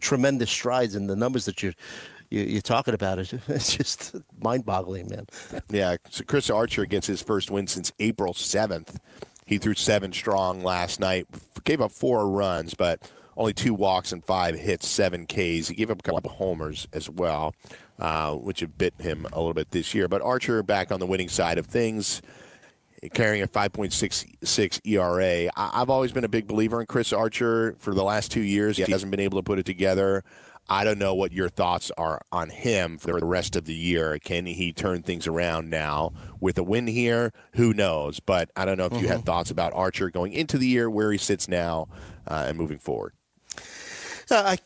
tremendous 0.00 0.50
strides 0.50 0.94
in 0.94 1.06
the 1.06 1.16
numbers 1.16 1.44
that 1.46 1.62
you 1.62 1.72
you, 2.30 2.58
are 2.58 2.62
talking 2.62 2.94
about 2.94 3.18
it. 3.18 3.32
It's 3.48 3.76
just 3.76 4.14
mind-boggling, 4.40 5.08
man. 5.08 5.26
Yeah. 5.70 5.96
So 6.10 6.24
Chris 6.24 6.50
Archer 6.50 6.84
gets 6.84 7.06
his 7.06 7.22
first 7.22 7.50
win 7.50 7.66
since 7.66 7.92
April 7.98 8.34
seventh. 8.34 8.98
He 9.46 9.56
threw 9.56 9.74
seven 9.74 10.12
strong 10.12 10.62
last 10.62 11.00
night, 11.00 11.26
gave 11.64 11.80
up 11.80 11.90
four 11.90 12.28
runs, 12.28 12.74
but 12.74 13.10
only 13.38 13.54
two 13.54 13.72
walks 13.72 14.12
and 14.12 14.22
five 14.22 14.56
hits, 14.56 14.86
seven 14.86 15.24
Ks. 15.24 15.68
He 15.68 15.74
gave 15.76 15.90
up 15.90 16.00
a 16.00 16.02
couple 16.02 16.30
of 16.30 16.36
homers 16.36 16.88
as 16.92 17.08
well, 17.08 17.54
uh, 17.98 18.34
which 18.34 18.60
have 18.60 18.76
bit 18.76 18.94
him 18.98 19.26
a 19.32 19.38
little 19.38 19.54
bit 19.54 19.70
this 19.70 19.94
year. 19.94 20.08
But 20.08 20.20
Archer 20.22 20.62
back 20.64 20.90
on 20.90 20.98
the 20.98 21.06
winning 21.06 21.28
side 21.28 21.56
of 21.56 21.66
things, 21.66 22.20
carrying 23.14 23.42
a 23.42 23.46
5.66 23.46 24.80
ERA. 24.84 25.50
I- 25.56 25.80
I've 25.80 25.88
always 25.88 26.10
been 26.10 26.24
a 26.24 26.28
big 26.28 26.48
believer 26.48 26.80
in 26.80 26.86
Chris 26.86 27.12
Archer. 27.12 27.76
For 27.78 27.94
the 27.94 28.02
last 28.02 28.32
two 28.32 28.42
years, 28.42 28.76
he 28.76 28.90
hasn't 28.90 29.12
been 29.12 29.20
able 29.20 29.38
to 29.38 29.44
put 29.44 29.60
it 29.60 29.66
together. 29.66 30.24
I 30.70 30.84
don't 30.84 30.98
know 30.98 31.14
what 31.14 31.32
your 31.32 31.48
thoughts 31.48 31.90
are 31.96 32.20
on 32.30 32.50
him 32.50 32.98
for 32.98 33.18
the 33.18 33.24
rest 33.24 33.56
of 33.56 33.64
the 33.64 33.74
year. 33.74 34.18
Can 34.18 34.44
he 34.44 34.72
turn 34.72 35.02
things 35.02 35.26
around 35.26 35.70
now 35.70 36.12
with 36.40 36.58
a 36.58 36.62
win 36.62 36.86
here? 36.86 37.32
Who 37.54 37.72
knows? 37.72 38.20
But 38.20 38.50
I 38.54 38.66
don't 38.66 38.76
know 38.76 38.84
if 38.84 38.92
you 38.92 38.98
mm-hmm. 38.98 39.08
had 39.08 39.24
thoughts 39.24 39.50
about 39.50 39.72
Archer 39.72 40.10
going 40.10 40.34
into 40.34 40.58
the 40.58 40.66
year, 40.66 40.90
where 40.90 41.10
he 41.10 41.16
sits 41.16 41.48
now, 41.48 41.88
uh, 42.26 42.46
and 42.48 42.58
moving 42.58 42.78
forward. 42.78 43.14
Uh, 44.30 44.56
I 44.56 44.58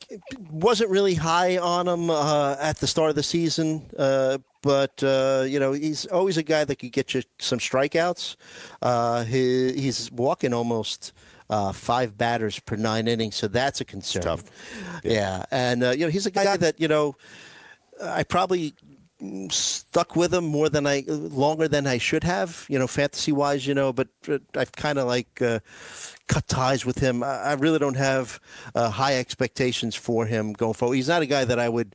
wasn't 0.50 0.90
really 0.90 1.14
high 1.14 1.58
on 1.58 1.86
him 1.86 2.10
uh, 2.10 2.56
at 2.60 2.78
the 2.78 2.86
start 2.86 3.10
of 3.10 3.16
the 3.16 3.22
season, 3.22 3.88
uh, 3.98 4.38
but 4.62 5.02
uh, 5.02 5.44
you 5.46 5.60
know 5.60 5.72
he's 5.72 6.06
always 6.06 6.36
a 6.36 6.42
guy 6.42 6.64
that 6.64 6.76
could 6.76 6.92
get 6.92 7.14
you 7.14 7.22
some 7.38 7.58
strikeouts. 7.58 8.36
Uh, 8.80 9.24
he, 9.24 9.72
he's 9.72 10.10
walking 10.10 10.52
almost 10.52 11.12
uh, 11.50 11.72
five 11.72 12.18
batters 12.18 12.58
per 12.58 12.76
nine 12.76 13.06
innings, 13.06 13.36
so 13.36 13.46
that's 13.46 13.80
a 13.80 13.84
concern. 13.84 14.22
tough. 14.22 14.44
Yeah, 15.04 15.12
yeah. 15.12 15.44
and 15.50 15.84
uh, 15.84 15.90
you 15.90 16.06
know 16.06 16.10
he's 16.10 16.26
a 16.26 16.30
guy 16.30 16.56
that 16.56 16.80
you 16.80 16.88
know 16.88 17.16
I 18.02 18.24
probably 18.24 18.74
stuck 19.50 20.16
with 20.16 20.34
him 20.34 20.44
more 20.44 20.68
than 20.68 20.86
I 20.86 21.04
longer 21.06 21.68
than 21.68 21.86
I 21.86 21.98
should 21.98 22.24
have, 22.24 22.66
you 22.68 22.78
know, 22.78 22.86
fantasy 22.86 23.32
wise, 23.32 23.66
you 23.66 23.74
know. 23.74 23.92
But 23.92 24.08
I've 24.54 24.72
kind 24.72 24.98
of 24.98 25.06
like 25.06 25.40
uh, 25.40 25.60
cut 26.28 26.48
ties 26.48 26.84
with 26.84 26.98
him. 26.98 27.22
I 27.22 27.52
really 27.54 27.78
don't 27.78 27.96
have 27.96 28.40
uh, 28.74 28.90
high 28.90 29.18
expectations 29.18 29.94
for 29.94 30.26
him 30.26 30.52
going 30.52 30.74
forward. 30.74 30.96
He's 30.96 31.08
not 31.08 31.22
a 31.22 31.26
guy 31.26 31.44
that 31.44 31.58
I 31.58 31.68
would 31.68 31.94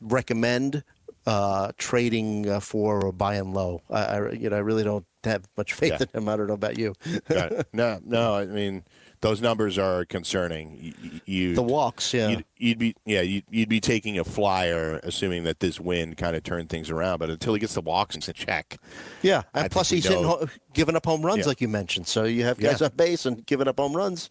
recommend 0.00 0.82
uh, 1.26 1.72
trading 1.76 2.48
uh, 2.48 2.60
for 2.60 3.04
or 3.04 3.12
buying 3.12 3.52
low. 3.52 3.82
I, 3.90 4.04
I, 4.04 4.30
you 4.32 4.48
know, 4.48 4.56
I 4.56 4.60
really 4.60 4.84
don't 4.84 5.06
have 5.24 5.44
much 5.56 5.74
faith 5.74 5.92
yeah. 5.92 6.06
in 6.12 6.22
him. 6.22 6.28
I 6.28 6.36
don't 6.36 6.46
know 6.46 6.54
about 6.54 6.78
you. 6.78 6.94
no, 7.72 8.00
no. 8.04 8.34
I 8.34 8.46
mean, 8.46 8.84
those 9.20 9.40
numbers 9.40 9.78
are 9.78 10.04
concerning. 10.04 10.94
You, 11.24 11.54
the 11.54 11.62
walks, 11.62 12.14
yeah. 12.14 12.28
You'd, 12.28 12.44
you'd 12.56 12.78
be, 12.78 12.96
yeah, 13.04 13.20
you'd, 13.20 13.44
you'd, 13.50 13.68
be 13.68 13.80
taking 13.80 14.18
a 14.18 14.24
flyer, 14.24 15.00
assuming 15.02 15.44
that 15.44 15.60
this 15.60 15.80
win 15.80 16.14
kind 16.14 16.36
of 16.36 16.42
turned 16.42 16.70
things 16.70 16.90
around. 16.90 17.18
But 17.18 17.30
until 17.30 17.54
he 17.54 17.60
gets 17.60 17.74
the 17.74 17.80
walks 17.80 18.14
in 18.14 18.20
check, 18.20 18.78
yeah. 19.22 19.42
And 19.54 19.64
I 19.64 19.68
plus, 19.68 19.90
he's 19.90 20.06
hitting, 20.06 20.50
giving 20.72 20.96
up 20.96 21.06
home 21.06 21.24
runs, 21.24 21.40
yeah. 21.40 21.46
like 21.46 21.60
you 21.60 21.68
mentioned. 21.68 22.06
So 22.06 22.24
you 22.24 22.44
have 22.44 22.58
guys 22.58 22.80
yeah. 22.80 22.86
on 22.86 22.92
base 22.96 23.26
and 23.26 23.44
giving 23.46 23.68
up 23.68 23.78
home 23.78 23.96
runs 23.96 24.30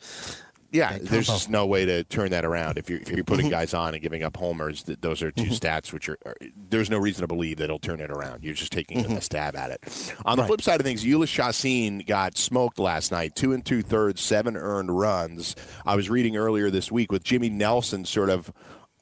yeah, 0.71 0.97
there's 1.01 1.27
just 1.27 1.49
no 1.49 1.65
way 1.65 1.85
to 1.85 2.03
turn 2.03 2.31
that 2.31 2.43
around. 2.43 2.77
If 2.77 2.89
you're, 2.89 2.99
if 2.99 3.09
you're 3.09 3.23
putting 3.23 3.45
mm-hmm. 3.45 3.53
guys 3.53 3.73
on 3.73 3.93
and 3.93 4.01
giving 4.01 4.23
up 4.23 4.35
homers, 4.35 4.83
those 4.83 5.21
are 5.21 5.31
2 5.31 5.43
mm-hmm. 5.43 5.53
stats 5.53 5.93
which 5.93 6.09
are, 6.09 6.17
are, 6.25 6.35
there's 6.69 6.89
no 6.89 6.97
reason 6.97 7.21
to 7.21 7.27
believe 7.27 7.57
that 7.57 7.65
it'll 7.65 7.79
turn 7.79 7.99
it 8.01 8.11
around. 8.11 8.43
You're 8.43 8.53
just 8.53 8.71
taking 8.71 9.03
mm-hmm. 9.03 9.17
a 9.17 9.21
stab 9.21 9.55
at 9.55 9.71
it. 9.71 10.13
On 10.25 10.35
the 10.35 10.43
right. 10.43 10.47
flip 10.47 10.61
side 10.61 10.79
of 10.79 10.85
things, 10.85 11.03
Jhoulys 11.03 11.27
Chacin 11.29 11.99
got 11.99 12.37
smoked 12.37 12.79
last 12.79 13.11
night, 13.11 13.35
two 13.35 13.53
and 13.53 13.65
two 13.65 13.81
thirds, 13.81 14.21
seven 14.21 14.57
earned 14.57 14.97
runs. 14.97 15.55
I 15.85 15.95
was 15.95 16.09
reading 16.09 16.35
earlier 16.35 16.69
this 16.69 16.91
week 16.91 17.11
with 17.11 17.23
Jimmy 17.23 17.49
Nelson 17.49 18.03
sort 18.05 18.29
of 18.29 18.51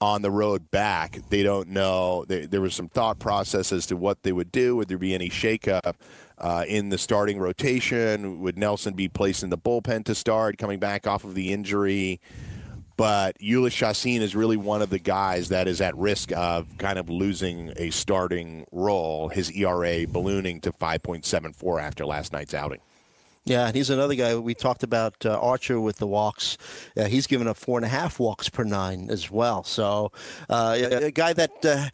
on 0.02 0.22
the 0.22 0.32
road 0.32 0.70
back. 0.72 1.18
They 1.30 1.42
don't 1.42 1.70
know. 1.70 2.26
There, 2.28 2.46
there 2.46 2.62
was 2.62 2.76
some 2.76 2.90
thought 2.90 3.20
process 3.20 3.72
as 3.72 3.86
to 3.88 3.98
what 3.98 4.24
they 4.24 4.32
would 4.32 4.52
do. 4.52 4.76
Would 4.76 4.88
there 4.88 4.98
be 4.98 5.16
any 5.16 5.30
shakeup? 5.30 5.96
Uh, 6.38 6.66
in 6.68 6.90
the 6.90 6.98
starting 6.98 7.40
rotation? 7.40 8.42
Would 8.42 8.58
Nelson 8.58 8.94
be 8.94 9.08
placed 9.08 9.44
in 9.44 9.50
the 9.50 9.58
bullpen 9.58 10.06
to 10.06 10.16
start, 10.16 10.58
coming 10.58 10.80
back 10.80 11.08
off 11.08 11.24
of 11.24 11.36
the 11.36 11.52
injury? 11.54 12.20
But 12.98 13.38
Jhoulys 13.40 13.72
Chacin 13.72 14.22
is 14.22 14.36
really 14.36 14.56
one 14.56 14.82
of 14.82 14.90
the 14.90 15.00
guys 15.00 15.50
that 15.50 15.68
is 15.68 15.82
at 15.82 15.96
risk 15.98 16.32
of 16.32 16.78
kind 16.78 16.98
of 16.98 17.10
losing 17.10 17.74
a 17.76 17.90
starting 17.90 18.66
role. 18.72 19.28
His 19.28 19.52
ERA 19.52 20.08
ballooning 20.08 20.62
to 20.62 20.72
5.74 20.72 21.82
after 21.82 22.06
last 22.06 22.32
night's 22.32 22.54
outing. 22.54 22.80
Yeah, 23.44 23.68
and 23.68 23.76
he's 23.76 23.92
another 23.92 24.16
guy. 24.16 24.36
We 24.36 24.56
talked 24.56 24.82
about 24.82 25.24
uh, 25.24 25.40
Archer 25.40 25.80
with 25.80 25.98
the 25.98 26.08
walks. 26.08 26.58
Uh, 26.98 27.06
he's 27.06 27.28
given 27.28 27.48
up 27.48 27.58
four 27.58 27.78
and 27.78 27.86
a 27.86 27.90
half 27.90 28.20
walks 28.20 28.50
per 28.50 28.64
nine 28.64 29.10
as 29.12 29.30
well. 29.30 29.64
So, 29.64 30.12
uh, 30.50 30.76
a, 30.76 31.06
a, 31.06 31.12
guy 31.12 31.34
that 31.34 31.64
uh, 31.64 31.90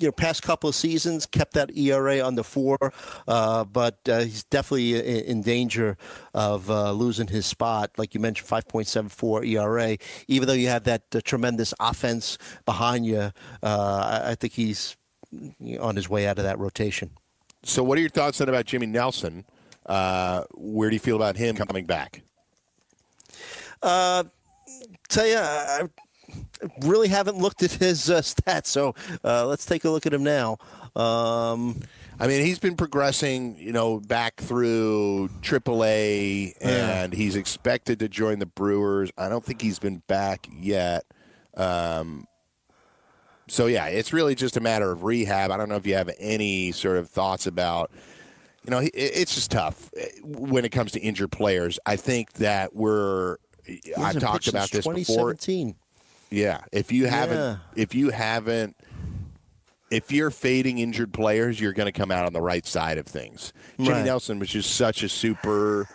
you 0.00 0.08
know, 0.08 0.12
past 0.12 0.42
couple 0.42 0.68
of 0.68 0.74
seasons 0.74 1.26
kept 1.26 1.54
that 1.54 1.76
ERA 1.76 2.26
under 2.26 2.42
four, 2.42 2.92
uh, 3.28 3.64
but 3.64 3.98
uh, 4.08 4.20
he's 4.20 4.44
definitely 4.44 4.94
in, 4.96 5.24
in 5.24 5.42
danger 5.42 5.96
of 6.34 6.70
uh, 6.70 6.92
losing 6.92 7.28
his 7.28 7.46
spot. 7.46 7.90
Like 7.96 8.14
you 8.14 8.20
mentioned, 8.20 8.48
5.74 8.48 9.46
ERA. 9.46 9.96
Even 10.28 10.48
though 10.48 10.54
you 10.54 10.68
have 10.68 10.84
that 10.84 11.02
uh, 11.14 11.20
tremendous 11.24 11.74
offense 11.80 12.38
behind 12.64 13.06
you, 13.06 13.18
uh, 13.18 13.32
I, 13.62 14.30
I, 14.30 14.34
think 14.34 14.54
he's 14.54 14.96
on 15.80 15.96
his 15.96 16.08
way 16.08 16.26
out 16.26 16.38
of 16.38 16.44
that 16.44 16.58
rotation. 16.58 17.10
So, 17.64 17.82
what 17.82 17.98
are 17.98 18.00
your 18.00 18.10
thoughts 18.10 18.38
then 18.38 18.48
about 18.48 18.66
Jimmy 18.66 18.86
Nelson? 18.86 19.44
Uh, 19.86 20.44
where 20.54 20.90
do 20.90 20.96
you 20.96 21.00
feel 21.00 21.16
about 21.16 21.36
him 21.36 21.56
coming 21.56 21.86
back? 21.86 22.22
Uh, 23.82 24.24
tell 25.08 25.26
you, 25.26 25.38
I, 25.38 25.88
really 26.80 27.08
haven't 27.08 27.38
looked 27.38 27.62
at 27.62 27.72
his 27.72 28.10
uh, 28.10 28.20
stats, 28.20 28.66
so 28.66 28.94
uh, 29.24 29.46
let's 29.46 29.64
take 29.64 29.84
a 29.84 29.90
look 29.90 30.06
at 30.06 30.14
him 30.14 30.24
now. 30.24 30.58
Um, 30.94 31.80
I 32.20 32.26
mean, 32.26 32.44
he's 32.44 32.58
been 32.58 32.76
progressing, 32.76 33.56
you 33.58 33.72
know, 33.72 33.98
back 33.98 34.36
through 34.36 35.28
AAA, 35.40 36.54
and 36.60 37.12
he's 37.12 37.36
expected 37.36 37.98
to 38.00 38.08
join 38.08 38.38
the 38.38 38.46
Brewers. 38.46 39.10
I 39.18 39.28
don't 39.28 39.44
think 39.44 39.60
he's 39.60 39.78
been 39.78 40.02
back 40.06 40.46
yet. 40.52 41.04
Um, 41.56 42.26
so 43.48 43.66
yeah, 43.66 43.86
it's 43.86 44.12
really 44.12 44.34
just 44.34 44.56
a 44.56 44.60
matter 44.60 44.90
of 44.90 45.02
rehab. 45.04 45.50
I 45.50 45.56
don't 45.56 45.68
know 45.68 45.76
if 45.76 45.86
you 45.86 45.94
have 45.94 46.10
any 46.18 46.72
sort 46.72 46.96
of 46.96 47.08
thoughts 47.10 47.46
about. 47.46 47.90
You 48.64 48.70
know, 48.70 48.88
it's 48.94 49.34
just 49.34 49.50
tough 49.50 49.90
eh, 49.96 50.06
when 50.22 50.64
it 50.64 50.70
comes 50.70 50.92
to 50.92 51.00
injured 51.00 51.32
players. 51.32 51.80
I 51.84 51.96
think 51.96 52.34
that 52.34 52.74
we're. 52.74 53.38
I've 53.98 54.20
talked 54.20 54.46
about 54.48 54.70
this 54.70 54.86
before. 54.86 55.34
Yeah, 56.32 56.62
if 56.72 56.90
you 56.92 57.06
haven't, 57.06 57.36
yeah. 57.36 57.56
if 57.76 57.94
you 57.94 58.10
haven't, 58.10 58.76
if 59.90 60.10
you're 60.10 60.30
fading 60.30 60.78
injured 60.78 61.12
players, 61.12 61.60
you're 61.60 61.74
going 61.74 61.92
to 61.92 61.92
come 61.92 62.10
out 62.10 62.24
on 62.24 62.32
the 62.32 62.40
right 62.40 62.66
side 62.66 62.98
of 62.98 63.06
things. 63.06 63.52
Jimmy 63.78 63.90
right. 63.90 64.04
Nelson 64.04 64.38
was 64.38 64.48
just 64.48 64.74
such 64.74 65.02
a 65.02 65.08
super 65.08 65.86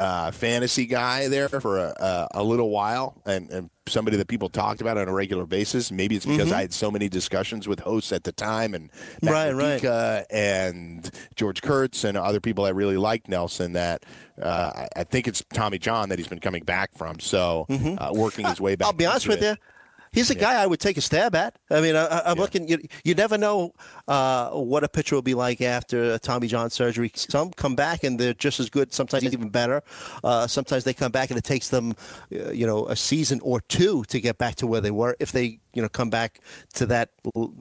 uh, 0.00 0.30
fantasy 0.30 0.86
guy 0.86 1.28
there 1.28 1.48
for 1.48 1.78
a, 1.78 1.94
a, 1.98 2.28
a 2.36 2.42
little 2.42 2.70
while, 2.70 3.20
and, 3.26 3.50
and, 3.50 3.70
somebody 3.88 4.16
that 4.16 4.28
people 4.28 4.48
talked 4.48 4.80
about 4.80 4.96
on 4.96 5.08
a 5.08 5.12
regular 5.12 5.44
basis. 5.46 5.90
Maybe 5.90 6.14
it's 6.14 6.24
because 6.24 6.46
mm-hmm. 6.46 6.54
I 6.54 6.60
had 6.60 6.72
so 6.72 6.92
many 6.92 7.08
discussions 7.08 7.66
with 7.66 7.80
hosts 7.80 8.12
at 8.12 8.22
the 8.22 8.30
time, 8.30 8.72
and 8.72 8.88
Matt 9.20 9.52
right, 9.56 9.82
right. 9.82 10.24
and 10.30 11.10
George 11.34 11.60
Kurtz 11.60 12.04
and 12.04 12.16
other 12.16 12.38
people 12.38 12.64
that 12.64 12.74
really 12.74 12.96
liked 12.96 13.26
Nelson. 13.28 13.72
That 13.72 14.04
uh, 14.40 14.86
I 14.94 15.02
think 15.02 15.26
it's 15.26 15.42
Tommy 15.52 15.78
John 15.78 16.08
that 16.10 16.20
he's 16.20 16.28
been 16.28 16.38
coming 16.38 16.62
back 16.62 16.96
from. 16.96 17.18
So 17.18 17.66
mm-hmm. 17.68 18.00
uh, 18.00 18.12
working 18.12 18.46
his 18.46 18.60
way 18.60 18.76
back. 18.76 18.86
I'll 18.86 18.92
be 18.92 19.06
honest 19.06 19.26
with 19.26 19.42
it. 19.42 19.58
you. 19.58 19.64
He's 20.12 20.30
a 20.30 20.34
yeah. 20.34 20.40
guy 20.40 20.62
I 20.62 20.66
would 20.66 20.80
take 20.80 20.96
a 20.96 21.00
stab 21.00 21.34
at. 21.34 21.56
I 21.70 21.80
mean, 21.80 21.94
I, 21.94 22.30
am 22.30 22.36
yeah. 22.36 22.42
looking. 22.42 22.68
You, 22.68 22.78
you 23.04 23.14
never 23.14 23.38
know 23.38 23.72
uh, 24.08 24.50
what 24.50 24.82
a 24.82 24.88
pitcher 24.88 25.14
will 25.14 25.22
be 25.22 25.34
like 25.34 25.60
after 25.60 26.14
a 26.14 26.18
Tommy 26.18 26.48
John 26.48 26.68
surgery. 26.70 27.12
Some 27.14 27.52
come 27.52 27.76
back 27.76 28.02
and 28.02 28.18
they're 28.18 28.34
just 28.34 28.58
as 28.58 28.70
good. 28.70 28.92
Sometimes 28.92 29.24
even 29.24 29.50
better. 29.50 29.82
Uh, 30.24 30.46
sometimes 30.46 30.84
they 30.84 30.94
come 30.94 31.12
back 31.12 31.30
and 31.30 31.38
it 31.38 31.44
takes 31.44 31.68
them, 31.68 31.94
uh, 32.34 32.50
you 32.50 32.66
know, 32.66 32.86
a 32.86 32.96
season 32.96 33.40
or 33.42 33.60
two 33.60 34.02
to 34.08 34.20
get 34.20 34.36
back 34.36 34.56
to 34.56 34.66
where 34.66 34.80
they 34.80 34.90
were 34.90 35.16
if 35.20 35.30
they 35.30 35.60
you 35.74 35.82
know 35.82 35.88
come 35.88 36.10
back 36.10 36.40
to 36.74 36.86
that 36.86 37.10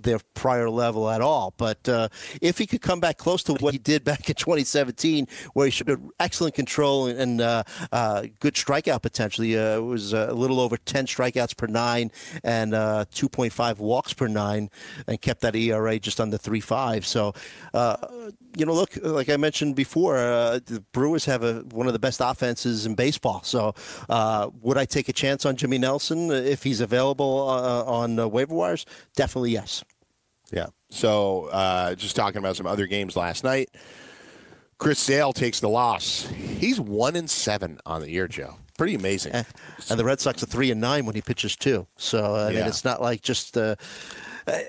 their 0.01 0.19
prior 0.33 0.69
level 0.69 1.09
at 1.09 1.21
all. 1.21 1.53
But 1.57 1.87
uh, 1.87 2.09
if 2.41 2.57
he 2.57 2.65
could 2.65 2.81
come 2.81 2.99
back 2.99 3.17
close 3.17 3.43
to 3.43 3.53
what 3.55 3.73
he 3.73 3.79
did 3.79 4.03
back 4.03 4.29
in 4.29 4.35
2017, 4.35 5.27
where 5.53 5.65
he 5.65 5.71
showed 5.71 6.09
excellent 6.19 6.55
control 6.55 7.07
and 7.07 7.41
uh, 7.41 7.63
uh, 7.91 8.27
good 8.39 8.55
strikeout 8.55 9.01
potentially, 9.01 9.57
uh, 9.57 9.77
it 9.77 9.83
was 9.83 10.13
a 10.13 10.33
little 10.33 10.59
over 10.59 10.77
10 10.77 11.05
strikeouts 11.05 11.55
per 11.55 11.67
nine 11.67 12.11
and 12.43 12.73
uh, 12.73 13.05
2.5 13.11 13.77
walks 13.79 14.13
per 14.13 14.27
nine, 14.27 14.69
and 15.07 15.21
kept 15.21 15.41
that 15.41 15.55
ERA 15.55 15.99
just 15.99 16.19
under 16.19 16.37
3.5. 16.37 17.05
So 17.05 17.33
uh, 17.73 17.97
you 18.57 18.65
know, 18.65 18.73
look, 18.73 18.91
like 19.01 19.29
I 19.29 19.37
mentioned 19.37 19.75
before, 19.75 20.17
uh, 20.17 20.59
the 20.65 20.83
Brewers 20.91 21.25
have 21.25 21.43
a, 21.43 21.59
one 21.71 21.87
of 21.87 21.93
the 21.93 21.99
best 21.99 22.19
offenses 22.23 22.85
in 22.85 22.95
baseball. 22.95 23.41
So, 23.43 23.75
uh, 24.09 24.49
would 24.61 24.77
I 24.77 24.85
take 24.85 25.07
a 25.07 25.13
chance 25.13 25.45
on 25.45 25.55
Jimmy 25.55 25.77
Nelson 25.77 26.31
if 26.31 26.63
he's 26.63 26.81
available 26.81 27.47
uh, 27.49 27.83
on 27.99 28.19
uh, 28.19 28.27
waiver 28.27 28.55
wires? 28.55 28.85
Definitely 29.15 29.51
yes. 29.51 29.83
Yeah. 30.51 30.67
So, 30.89 31.45
uh, 31.51 31.95
just 31.95 32.15
talking 32.15 32.39
about 32.39 32.55
some 32.55 32.65
other 32.65 32.87
games 32.87 33.15
last 33.15 33.43
night. 33.43 33.69
Chris 34.79 34.97
Sale 34.97 35.33
takes 35.33 35.59
the 35.59 35.69
loss. 35.69 36.25
He's 36.27 36.79
one 36.79 37.15
and 37.15 37.29
seven 37.29 37.79
on 37.85 38.01
the 38.01 38.09
year, 38.09 38.27
Joe. 38.27 38.55
Pretty 38.77 38.95
amazing. 38.95 39.33
And 39.33 39.99
the 39.99 40.05
Red 40.05 40.21
Sox 40.21 40.41
are 40.41 40.45
three 40.45 40.71
and 40.71 40.79
nine 40.79 41.05
when 41.05 41.15
he 41.15 41.21
pitches 41.21 41.57
two. 41.57 41.85
So 41.97 42.35
I 42.35 42.51
yeah. 42.51 42.59
mean, 42.59 42.67
it's 42.67 42.85
not 42.85 43.01
like 43.01 43.21
just 43.21 43.57
uh, 43.57 43.75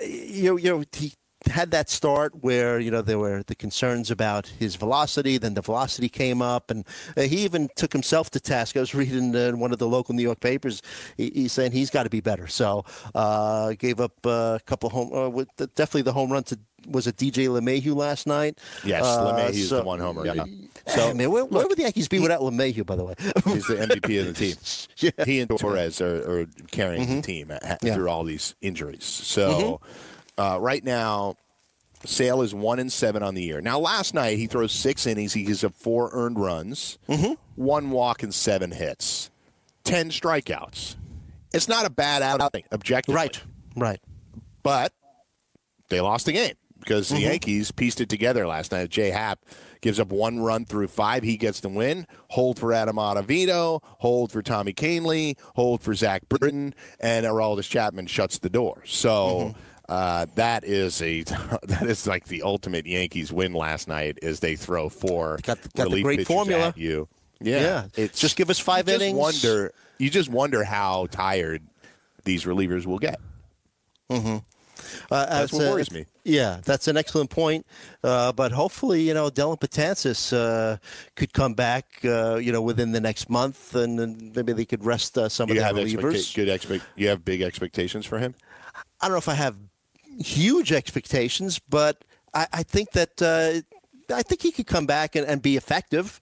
you 0.05 0.43
know, 0.49 0.57
you 0.57 0.69
know 0.69 0.83
he 0.91 1.13
had 1.47 1.71
that 1.71 1.89
start 1.89 2.43
where 2.43 2.79
you 2.79 2.91
know 2.91 3.01
there 3.01 3.19
were 3.19 3.43
the 3.43 3.55
concerns 3.55 4.11
about 4.11 4.47
his 4.47 4.75
velocity. 4.75 5.37
Then 5.37 5.53
the 5.53 5.61
velocity 5.61 6.09
came 6.09 6.41
up, 6.41 6.71
and 6.71 6.85
uh, 7.17 7.21
he 7.21 7.37
even 7.43 7.69
took 7.75 7.93
himself 7.93 8.29
to 8.31 8.39
task. 8.39 8.77
I 8.77 8.79
was 8.79 8.93
reading 9.01 9.33
in 9.33 9.59
one 9.59 9.71
of 9.71 9.79
the 9.79 9.87
local 9.87 10.13
New 10.13 10.23
York 10.23 10.39
papers. 10.39 10.81
He, 11.17 11.31
he's 11.33 11.51
saying 11.51 11.71
he's 11.71 11.89
got 11.89 12.03
to 12.03 12.09
be 12.09 12.21
better. 12.21 12.47
So 12.47 12.85
uh, 13.15 13.73
gave 13.73 13.99
up 13.99 14.25
a 14.25 14.59
couple 14.65 14.89
home, 14.89 15.11
uh, 15.13 15.65
definitely 15.75 16.03
the 16.03 16.13
home 16.13 16.31
run 16.31 16.43
to 16.43 16.59
was 16.87 17.07
it 17.07 17.15
DJ 17.17 17.47
LeMahieu 17.47 17.95
last 17.95 18.27
night? 18.27 18.59
Yes, 18.83 19.03
uh, 19.03 19.33
LeMahieu's 19.33 19.69
so, 19.69 19.77
the 19.77 19.83
one 19.83 19.99
homer. 19.99 20.25
Yeah. 20.25 20.45
So, 20.87 21.13
man, 21.13 21.29
where, 21.31 21.45
where, 21.45 21.67
would 21.67 21.77
the 21.77 21.83
Yankees 21.83 22.07
be 22.07 22.19
without 22.19 22.41
LeMahieu? 22.41 22.85
By 22.85 22.95
the 22.95 23.05
way, 23.05 23.13
he's 23.19 23.67
the 23.67 23.75
MVP 23.75 24.19
of 24.19 24.27
the 24.27 24.33
team. 24.33 24.55
yeah. 25.17 25.25
He 25.25 25.39
and 25.41 25.59
Torres 25.59 26.01
are, 26.01 26.41
are 26.41 26.45
carrying 26.71 27.03
mm-hmm. 27.03 27.15
the 27.17 27.21
team 27.21 27.51
yeah. 27.51 27.93
through 27.93 28.09
all 28.09 28.23
these 28.23 28.55
injuries. 28.61 29.03
So. 29.03 29.51
Mm-hmm 29.51 30.07
uh, 30.37 30.57
right 30.59 30.83
now, 30.83 31.35
Sale 32.05 32.41
is 32.41 32.53
one 32.53 32.79
and 32.79 32.91
seven 32.91 33.23
on 33.23 33.35
the 33.35 33.43
year. 33.43 33.61
Now, 33.61 33.79
last 33.79 34.13
night 34.13 34.37
he 34.37 34.47
throws 34.47 34.71
six 34.71 35.05
innings. 35.05 35.33
He 35.33 35.43
gives 35.43 35.63
up 35.63 35.73
four 35.73 36.09
earned 36.13 36.39
runs, 36.39 36.97
mm-hmm. 37.07 37.33
one 37.55 37.91
walk, 37.91 38.23
and 38.23 38.33
seven 38.33 38.71
hits, 38.71 39.29
ten 39.83 40.09
strikeouts. 40.09 40.95
It's 41.53 41.67
not 41.67 41.85
a 41.85 41.89
bad 41.89 42.21
outing, 42.21 42.63
objectively. 42.71 43.15
Right, 43.15 43.41
right. 43.75 43.99
But 44.63 44.93
they 45.89 46.01
lost 46.01 46.25
the 46.25 46.31
game 46.31 46.55
because 46.79 47.09
the 47.09 47.15
mm-hmm. 47.15 47.25
Yankees 47.25 47.71
pieced 47.71 48.01
it 48.01 48.09
together 48.09 48.47
last 48.47 48.71
night. 48.71 48.89
Jay 48.89 49.09
Happ 49.09 49.39
gives 49.81 49.99
up 49.99 50.09
one 50.09 50.39
run 50.39 50.65
through 50.65 50.87
five. 50.87 51.23
He 51.23 51.37
gets 51.37 51.59
the 51.59 51.69
win. 51.69 52.07
Hold 52.29 52.57
for 52.57 52.73
Adam 52.73 52.95
Ottavino, 52.95 53.81
hold 53.83 54.31
for 54.31 54.41
Tommy 54.41 54.73
Kahnle, 54.73 55.37
hold 55.55 55.81
for 55.81 55.93
Zach 55.93 56.27
Britton, 56.29 56.73
and 56.99 57.25
Aroldis 57.25 57.69
Chapman 57.69 58.07
shuts 58.07 58.39
the 58.39 58.49
door. 58.49 58.81
So. 58.85 59.51
Mm-hmm 59.51 59.59
uh, 59.91 60.25
that 60.35 60.63
is 60.63 61.01
a 61.01 61.23
that 61.63 61.83
is 61.83 62.07
like 62.07 62.25
the 62.25 62.43
ultimate 62.43 62.85
Yankees 62.85 63.33
win 63.33 63.53
last 63.53 63.89
night. 63.89 64.17
Is 64.21 64.39
they 64.39 64.55
throw 64.55 64.87
four 64.87 65.37
got, 65.43 65.59
got 65.75 65.91
the 65.91 66.01
great 66.01 66.25
formula 66.25 66.69
at 66.69 66.77
you. 66.77 67.09
Yeah, 67.41 67.59
yeah. 67.59 67.85
It's, 67.95 68.19
just 68.19 68.37
give 68.37 68.49
us 68.49 68.57
five 68.57 68.87
you 68.87 68.95
innings. 68.95 69.17
Wonder 69.17 69.73
you 69.97 70.09
just 70.09 70.29
wonder 70.29 70.63
how 70.63 71.07
tired 71.11 71.63
these 72.23 72.45
relievers 72.45 72.85
will 72.85 72.99
get. 72.99 73.19
Mm-hmm. 74.09 74.37
Uh, 75.11 75.25
that's 75.25 75.51
what 75.51 75.61
worries 75.61 75.91
me. 75.91 76.05
Yeah, 76.23 76.61
that's 76.63 76.87
an 76.87 76.95
excellent 76.95 77.29
point. 77.29 77.65
Uh, 78.01 78.31
but 78.31 78.53
hopefully, 78.53 79.01
you 79.01 79.13
know, 79.13 79.29
Dellin 79.29 79.59
Betances 79.59 80.31
uh, 80.31 80.77
could 81.15 81.33
come 81.33 81.53
back, 81.53 81.85
uh, 82.05 82.35
you 82.35 82.51
know, 82.53 82.61
within 82.61 82.93
the 82.93 83.01
next 83.01 83.29
month, 83.29 83.75
and, 83.75 83.99
and 83.99 84.35
maybe 84.35 84.53
they 84.53 84.65
could 84.65 84.85
rest 84.85 85.17
uh, 85.17 85.27
some 85.27 85.49
you 85.49 85.61
of 85.61 85.75
the 85.75 85.81
relievers. 85.81 86.13
Expecta- 86.13 86.35
good 86.35 86.49
expect. 86.49 86.85
You 86.95 87.09
have 87.09 87.25
big 87.25 87.41
expectations 87.41 88.05
for 88.05 88.19
him. 88.19 88.35
I 89.01 89.07
don't 89.07 89.11
know 89.11 89.17
if 89.17 89.29
I 89.29 89.33
have 89.33 89.57
huge 90.19 90.71
expectations, 90.71 91.59
but 91.59 92.03
I, 92.33 92.47
I 92.53 92.63
think 92.63 92.91
that 92.91 93.21
uh, 93.21 93.61
I 94.13 94.23
think 94.23 94.41
he 94.41 94.51
could 94.51 94.67
come 94.67 94.85
back 94.85 95.15
and, 95.15 95.25
and 95.25 95.41
be 95.41 95.57
effective. 95.57 96.21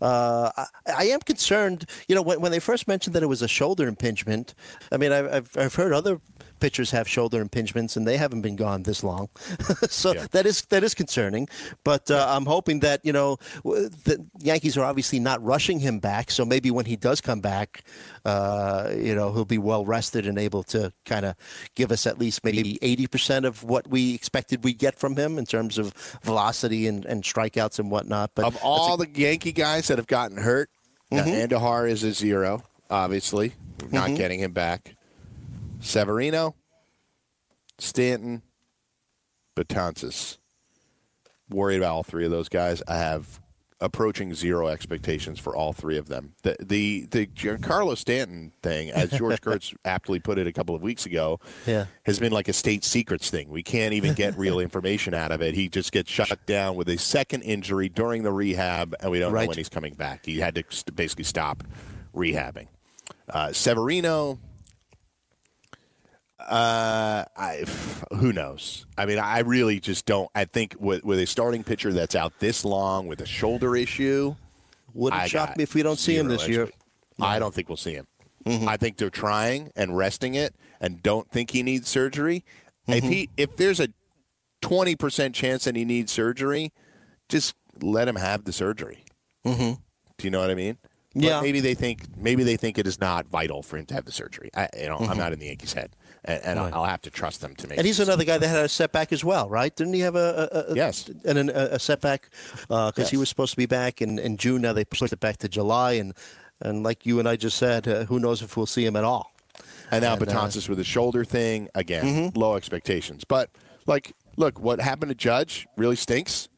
Uh, 0.00 0.50
I, 0.56 0.66
I, 0.96 1.04
am 1.04 1.20
concerned. 1.20 1.84
You 2.08 2.14
know, 2.14 2.22
when, 2.22 2.40
when, 2.40 2.52
they 2.52 2.58
first 2.58 2.88
mentioned 2.88 3.14
that 3.14 3.22
it 3.22 3.26
was 3.26 3.42
a 3.42 3.48
shoulder 3.48 3.86
impingement, 3.86 4.54
I 4.90 4.96
mean, 4.96 5.12
I've, 5.12 5.50
I've 5.56 5.74
heard 5.74 5.92
other 5.92 6.20
pitchers 6.60 6.90
have 6.92 7.08
shoulder 7.08 7.44
impingements, 7.44 7.96
and 7.96 8.06
they 8.06 8.16
haven't 8.16 8.42
been 8.42 8.56
gone 8.56 8.84
this 8.84 9.02
long. 9.02 9.28
so 9.88 10.14
yeah. 10.14 10.26
that 10.30 10.46
is 10.46 10.62
that 10.66 10.84
is 10.84 10.94
concerning. 10.94 11.48
But 11.82 12.10
uh, 12.10 12.26
I'm 12.28 12.46
hoping 12.46 12.80
that 12.80 13.00
you 13.04 13.12
know 13.12 13.38
the 13.64 14.24
Yankees 14.38 14.76
are 14.76 14.84
obviously 14.84 15.18
not 15.18 15.42
rushing 15.42 15.80
him 15.80 15.98
back. 15.98 16.30
So 16.30 16.44
maybe 16.44 16.70
when 16.70 16.84
he 16.84 16.96
does 16.96 17.20
come 17.20 17.40
back, 17.40 17.82
uh, 18.24 18.92
you 18.94 19.14
know 19.14 19.32
he'll 19.32 19.44
be 19.44 19.58
well 19.58 19.84
rested 19.84 20.26
and 20.26 20.38
able 20.38 20.62
to 20.64 20.92
kind 21.04 21.24
of 21.24 21.34
give 21.74 21.90
us 21.90 22.06
at 22.06 22.18
least 22.18 22.44
maybe 22.44 22.78
80 22.82 23.06
percent 23.08 23.46
of 23.46 23.64
what 23.64 23.88
we 23.88 24.14
expected 24.14 24.62
we'd 24.62 24.78
get 24.78 24.98
from 24.98 25.16
him 25.16 25.38
in 25.38 25.46
terms 25.46 25.78
of 25.78 25.92
velocity 26.22 26.86
and, 26.86 27.04
and 27.06 27.24
strikeouts 27.24 27.78
and 27.78 27.90
whatnot. 27.90 28.32
But 28.34 28.44
of 28.44 28.56
all 28.62 29.00
a, 29.00 29.06
the 29.06 29.20
Yankee 29.20 29.52
guys 29.60 29.88
that 29.88 29.98
have 29.98 30.06
gotten 30.06 30.38
hurt, 30.38 30.70
mm-hmm. 31.12 31.28
Andujar 31.28 31.88
is 31.88 32.02
a 32.02 32.12
zero. 32.12 32.62
Obviously, 32.88 33.52
not 33.90 34.06
mm-hmm. 34.06 34.16
getting 34.16 34.40
him 34.40 34.52
back. 34.52 34.96
Severino, 35.80 36.54
Stanton, 37.78 38.42
Betances. 39.54 40.38
Worried 41.50 41.76
about 41.78 41.92
all 41.92 42.02
three 42.02 42.24
of 42.24 42.30
those 42.30 42.48
guys. 42.48 42.82
I 42.88 42.96
have 42.96 43.39
approaching 43.80 44.34
zero 44.34 44.68
expectations 44.68 45.38
for 45.38 45.56
all 45.56 45.72
three 45.72 45.96
of 45.96 46.08
them. 46.08 46.34
The 46.42 46.56
the 46.60 47.06
the 47.10 47.26
Giancarlo 47.26 47.96
Stanton 47.96 48.52
thing, 48.62 48.90
as 48.90 49.10
George 49.10 49.40
Kurtz 49.42 49.74
aptly 49.84 50.18
put 50.18 50.38
it 50.38 50.46
a 50.46 50.52
couple 50.52 50.74
of 50.74 50.82
weeks 50.82 51.06
ago, 51.06 51.40
yeah. 51.66 51.86
has 52.04 52.18
been 52.18 52.32
like 52.32 52.48
a 52.48 52.52
state 52.52 52.84
secrets 52.84 53.30
thing. 53.30 53.48
We 53.48 53.62
can't 53.62 53.94
even 53.94 54.14
get 54.14 54.36
real 54.36 54.60
information 54.60 55.14
out 55.14 55.32
of 55.32 55.42
it. 55.42 55.54
He 55.54 55.68
just 55.68 55.92
gets 55.92 56.10
shut 56.10 56.44
down 56.46 56.76
with 56.76 56.88
a 56.88 56.98
second 56.98 57.42
injury 57.42 57.88
during 57.88 58.22
the 58.22 58.32
rehab, 58.32 58.94
and 59.00 59.10
we 59.10 59.18
don't 59.18 59.32
right. 59.32 59.44
know 59.44 59.48
when 59.48 59.58
he's 59.58 59.68
coming 59.68 59.94
back. 59.94 60.26
He 60.26 60.38
had 60.38 60.54
to 60.56 60.92
basically 60.92 61.24
stop 61.24 61.64
rehabbing. 62.14 62.68
Uh, 63.28 63.52
Severino, 63.52 64.38
uh, 66.48 67.24
I, 67.36 67.64
who 68.16 68.32
knows? 68.32 68.86
I 68.96 69.06
mean, 69.06 69.18
I 69.18 69.40
really 69.40 69.80
just 69.80 70.06
don't. 70.06 70.30
I 70.34 70.44
think 70.44 70.76
with, 70.78 71.04
with 71.04 71.18
a 71.18 71.26
starting 71.26 71.64
pitcher 71.64 71.92
that's 71.92 72.14
out 72.14 72.38
this 72.38 72.64
long 72.64 73.06
with 73.06 73.20
a 73.20 73.26
shoulder 73.26 73.76
issue, 73.76 74.34
wouldn't 74.94 75.28
shock 75.28 75.56
me 75.56 75.64
if 75.64 75.74
we 75.74 75.82
don't 75.82 75.98
see 75.98 76.16
him 76.16 76.28
this 76.28 76.48
year. 76.48 76.68
I 77.20 77.38
don't 77.38 77.54
think 77.54 77.68
we'll 77.68 77.76
see 77.76 77.94
him. 77.94 78.06
Mm-hmm. 78.44 78.68
I 78.68 78.76
think 78.76 78.96
they're 78.96 79.10
trying 79.10 79.70
and 79.76 79.96
resting 79.96 80.34
it, 80.34 80.54
and 80.80 81.02
don't 81.02 81.30
think 81.30 81.50
he 81.50 81.62
needs 81.62 81.88
surgery. 81.88 82.44
Mm-hmm. 82.88 82.92
If 82.92 83.04
he, 83.04 83.28
if 83.36 83.56
there's 83.56 83.80
a 83.80 83.88
twenty 84.62 84.96
percent 84.96 85.34
chance 85.34 85.64
that 85.64 85.76
he 85.76 85.84
needs 85.84 86.10
surgery, 86.10 86.72
just 87.28 87.54
let 87.82 88.08
him 88.08 88.16
have 88.16 88.44
the 88.44 88.52
surgery. 88.52 89.04
Mm-hmm. 89.44 89.72
Do 90.18 90.26
you 90.26 90.30
know 90.30 90.40
what 90.40 90.50
I 90.50 90.54
mean? 90.54 90.78
But 91.14 91.24
yeah. 91.24 91.40
Maybe 91.40 91.60
they 91.60 91.74
think 91.74 92.16
maybe 92.16 92.44
they 92.44 92.56
think 92.56 92.78
it 92.78 92.86
is 92.86 93.00
not 93.00 93.26
vital 93.26 93.62
for 93.62 93.76
him 93.76 93.86
to 93.86 93.94
have 93.94 94.04
the 94.04 94.12
surgery. 94.12 94.50
I, 94.54 94.68
you 94.78 94.86
know, 94.86 94.96
I'm 94.96 95.08
mm-hmm. 95.08 95.18
not 95.18 95.32
in 95.32 95.38
the 95.38 95.46
Yankees' 95.46 95.72
head 95.72 95.94
and, 96.24 96.44
and 96.44 96.60
right. 96.60 96.72
I'll 96.72 96.84
have 96.84 97.02
to 97.02 97.10
trust 97.10 97.40
them 97.40 97.54
to 97.56 97.68
make. 97.68 97.78
And 97.78 97.86
he's 97.86 98.00
another 98.00 98.24
guy 98.24 98.38
that 98.38 98.48
had 98.48 98.64
a 98.64 98.68
setback 98.68 99.12
as 99.12 99.24
well, 99.24 99.48
right? 99.48 99.74
Didn't 99.74 99.94
he 99.94 100.00
have 100.00 100.16
a, 100.16 100.66
a, 100.68 100.74
yes 100.74 101.08
an, 101.24 101.48
a, 101.48 101.52
a 101.52 101.78
setback 101.78 102.30
because 102.62 102.70
uh, 102.70 102.92
yes. 102.96 103.10
he 103.10 103.16
was 103.16 103.28
supposed 103.28 103.52
to 103.52 103.56
be 103.56 103.66
back 103.66 104.02
in, 104.02 104.18
in 104.18 104.36
June. 104.36 104.62
Now 104.62 104.72
they 104.72 104.84
pushed 104.84 105.12
it 105.12 105.20
back 105.20 105.38
to 105.38 105.48
July, 105.48 105.92
and 105.92 106.14
and 106.60 106.82
like 106.82 107.06
you 107.06 107.18
and 107.18 107.28
I 107.28 107.36
just 107.36 107.56
said, 107.56 107.88
uh, 107.88 108.04
who 108.04 108.18
knows 108.18 108.42
if 108.42 108.56
we'll 108.56 108.66
see 108.66 108.84
him 108.84 108.96
at 108.96 109.04
all. 109.04 109.32
And 109.90 110.02
now 110.02 110.14
uh, 110.14 110.16
with 110.18 110.78
the 110.78 110.84
shoulder 110.84 111.24
thing 111.24 111.68
again, 111.74 112.04
mm-hmm. 112.04 112.38
low 112.38 112.56
expectations. 112.56 113.24
But 113.24 113.50
like, 113.86 114.12
look, 114.36 114.60
what 114.60 114.80
happened 114.80 115.10
to 115.10 115.14
Judge 115.14 115.66
really 115.76 115.96
stinks. 115.96 116.48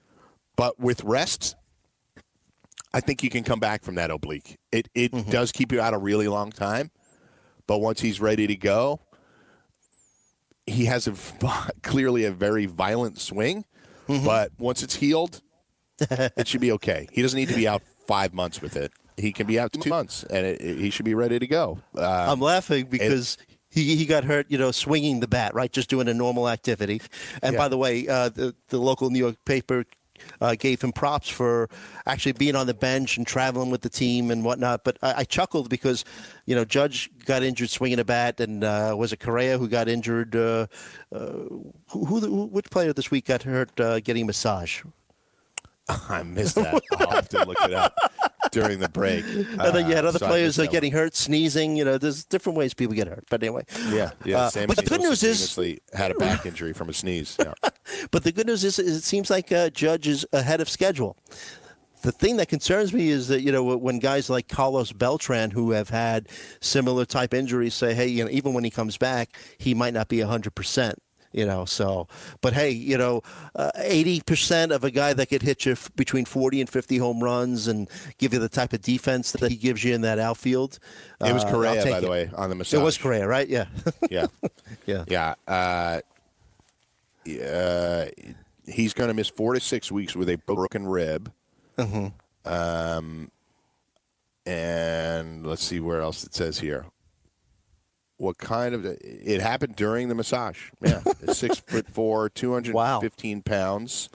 But 0.55 0.79
with 0.79 1.03
rest, 1.03 1.57
I 2.93 3.01
think 3.01 3.23
you 3.23 3.31
can 3.31 3.43
come 3.43 3.59
back 3.59 3.83
from 3.83 3.95
that 3.95 4.11
oblique. 4.11 4.59
It 4.71 4.89
it 4.95 5.13
mm-hmm. 5.13 5.31
does 5.31 5.51
keep 5.51 5.73
you 5.73 5.81
out 5.81 5.95
a 5.95 5.99
really 5.99 6.29
long 6.29 6.51
time, 6.51 6.91
but 7.67 7.79
once 7.79 8.01
he's 8.01 8.21
ready 8.21 8.47
to 8.47 8.57
go, 8.57 9.01
he 10.67 10.85
has 10.87 11.07
a 11.07 11.15
clearly 11.83 12.25
a 12.25 12.33
very 12.33 12.67
violent 12.67 13.19
swing, 13.19 13.65
mm-hmm. 14.09 14.25
but 14.25 14.53
once 14.59 14.83
it's 14.83 14.95
healed, 14.95 15.41
it 16.01 16.47
should 16.47 16.61
be 16.61 16.73
okay. 16.73 17.09
He 17.13 17.23
doesn't 17.23 17.39
need 17.39 17.49
to 17.49 17.55
be 17.55 17.69
out 17.69 17.83
five 18.07 18.33
months 18.35 18.61
with 18.61 18.77
it. 18.77 18.93
He 19.17 19.33
can 19.33 19.47
be 19.47 19.59
out 19.59 19.73
two 19.73 19.91
months, 19.91 20.25
and 20.25 20.47
it, 20.47 20.61
it, 20.61 20.79
he 20.79 20.91
should 20.91 21.05
be 21.05 21.15
ready 21.15 21.39
to 21.39 21.47
go. 21.47 21.79
Uh, 21.97 22.27
I'm 22.29 22.41
laughing 22.41 22.87
because. 22.87 23.37
It, 23.41 23.47
he, 23.75 23.97
he 23.97 24.05
got 24.05 24.25
hurt, 24.25 24.51
you 24.51 24.59
know, 24.59 24.71
swinging 24.71 25.21
the 25.21 25.27
bat, 25.27 25.55
right? 25.55 25.73
Just 25.73 25.89
doing 25.89 26.07
a 26.07 26.13
normal 26.13 26.47
activity. 26.47 27.01
And 27.43 27.55
yeah. 27.55 27.59
by 27.59 27.69
the 27.69 27.79
way, 27.79 28.07
uh, 28.07 28.29
the, 28.29 28.55
the 28.69 28.77
local 28.77 29.09
New 29.09 29.19
York 29.19 29.37
paper 29.47 29.87
uh, 30.41 30.55
gave 30.55 30.83
him 30.83 30.93
props 30.93 31.29
for 31.29 31.69
actually 32.07 32.33
being 32.33 32.57
on 32.57 32.67
the 32.67 32.75
bench 32.75 33.17
and 33.17 33.27
traveling 33.27 33.71
with 33.71 33.83
the 33.83 33.89
team 33.89 34.31
and 34.31 34.45
whatnot. 34.45 34.85
But 34.85 34.99
I, 35.03 35.15
I 35.19 35.25
chuckled 35.25 35.69
because, 35.69 36.05
you 36.47 36.55
know, 36.55 36.65
Judge 36.65 37.11
got 37.25 37.43
injured 37.43 37.71
swinging 37.71 37.99
a 37.99 38.05
bat, 38.05 38.41
and 38.41 38.65
uh, 38.65 38.95
was 38.97 39.13
it 39.13 39.21
Correa 39.21 39.59
who 39.59 39.69
got 39.69 39.89
injured? 39.89 40.35
Uh, 40.35 40.67
uh, 41.13 41.19
who, 41.91 42.05
who, 42.05 42.21
who, 42.21 42.47
which 42.47 42.71
player 42.71 42.93
this 42.93 43.11
week 43.11 43.27
got 43.27 43.43
hurt 43.43 43.79
uh, 43.81 44.01
getting 44.01 44.27
massage? 44.27 44.83
I 46.09 46.23
missed 46.23 46.57
that. 46.57 46.83
I'll 46.99 47.11
have 47.11 47.29
to 47.31 47.45
look 47.45 47.61
it 47.63 47.75
up 47.75 47.95
during 48.51 48.79
the 48.81 48.89
break. 48.89 49.25
and 49.35 49.47
then 49.59 49.89
you 49.89 49.95
had 49.95 50.05
Uh, 50.05 50.09
other 50.09 50.19
so 50.19 50.27
players 50.27 50.57
that 50.57 50.71
getting 50.71 50.93
hurt, 50.93 51.15
sneezing. 51.15 51.77
You 51.77 51.85
know, 51.85 51.99
there's 51.99 52.25
different 52.25 52.59
ways 52.59 52.75
people 52.75 52.95
get 52.95 53.09
hurt. 53.09 53.25
But 53.31 53.43
anyway. 53.43 53.65
Yeah, 53.91 54.11
yeah. 54.25 54.39
Uh, 54.43 54.51
Sammy 54.51 54.67
but 54.67 54.77
the 54.77 54.83
good 54.83 55.01
news 55.01 55.23
is- 55.23 55.55
had 55.93 56.11
a 56.11 56.15
back 56.15 56.45
injury 56.47 56.73
from 56.73 56.89
a 56.89 56.93
sneeze. 56.93 57.37
Yeah. 57.39 57.55
But 58.11 58.25
the 58.25 58.33
good 58.33 58.47
news 58.47 58.65
is, 58.65 58.79
is 58.79 58.97
it 58.99 59.03
seems 59.05 59.29
like 59.31 59.53
uh, 59.53 59.69
Judge 59.71 60.09
is 60.09 60.25
ahead 60.33 60.61
of 60.61 60.69
schedule. 60.69 61.17
The 62.03 62.11
thing 62.13 62.37
that 62.39 62.49
concerns 62.49 62.93
me 62.93 63.11
is 63.11 63.29
that 63.29 63.43
you 63.43 63.53
know 63.53 63.77
when 63.77 63.99
guys 64.01 64.29
like 64.29 64.49
Carlos 64.49 64.93
Beltran, 64.93 65.51
who 65.53 65.71
have 65.71 65.91
had 65.91 66.29
similar 66.61 67.05
type 67.05 67.33
injuries, 67.33 67.75
say, 67.75 67.95
"Hey, 67.95 68.09
you 68.09 68.25
know, 68.25 68.31
even 68.31 68.55
when 68.55 68.65
he 68.65 68.71
comes 68.71 68.97
back, 68.99 69.37
he 69.59 69.73
might 69.75 69.95
not 69.95 70.09
be 70.09 70.21
hundred 70.21 70.55
percent." 70.57 70.99
You 71.33 71.47
know, 71.47 71.65
so 71.65 72.09
but 72.43 72.53
hey, 72.53 72.71
you 72.71 72.99
know, 72.99 73.23
uh, 73.57 73.71
eighty 73.77 74.21
percent 74.21 74.71
of 74.71 74.85
a 74.85 74.91
guy 74.91 75.15
that 75.15 75.27
could 75.31 75.43
hit 75.43 75.65
you 75.65 75.73
f- 75.73 75.91
between 75.97 76.25
forty 76.27 76.61
and 76.61 76.69
fifty 76.69 76.99
home 76.99 77.23
runs 77.23 77.69
and 77.69 77.89
give 78.19 78.35
you 78.35 78.39
the 78.39 78.49
type 78.51 78.73
of 78.75 78.83
defense 78.83 79.33
that 79.33 79.51
he 79.51 79.57
gives 79.57 79.83
you 79.83 79.95
in 79.95 80.03
that 80.03 80.19
outfield. 80.19 80.79
It 81.21 81.33
was 81.33 81.45
uh, 81.45 81.51
Correa, 81.51 81.85
by 81.85 82.01
the 82.01 82.07
it. 82.07 82.11
way, 82.11 82.31
on 82.35 82.51
the 82.51 82.55
massage. 82.57 82.81
It 82.81 82.85
was 82.85 82.99
Correa, 82.99 83.27
right? 83.27 83.49
Yeah, 83.49 83.65
Yeah. 84.11 84.27
yeah. 84.87 85.05
Yeah. 85.09 85.35
Uh, 85.49 86.01
uh, 87.43 88.07
he's 88.67 88.93
going 88.95 89.09
to 89.09 89.15
miss 89.15 89.29
four 89.29 89.55
to 89.55 89.61
six 89.61 89.91
weeks 89.91 90.15
with 90.17 90.29
a 90.29 90.37
broken 90.37 90.87
rib. 90.87 91.33
Mm-hmm. 91.79 92.09
Um, 92.53 93.31
and 94.45 95.47
let's 95.47 95.63
see 95.63 95.81
where 95.81 96.01
else 96.01 96.25
it 96.25 96.35
says 96.35 96.59
here. 96.59 96.85
What 98.23 98.39
kind 98.39 98.73
of 98.73 98.87
it 98.87 99.41
happened 99.41 99.75
during 99.75 100.09
the 100.09 100.15
massage? 100.15 100.71
Yeah, 100.81 101.01
six 101.33 101.59
foot 101.59 101.89
four, 101.89 102.29
two 102.29 102.53
hundred 102.53 102.77
fifteen 103.01 103.43
pounds. 103.43 104.09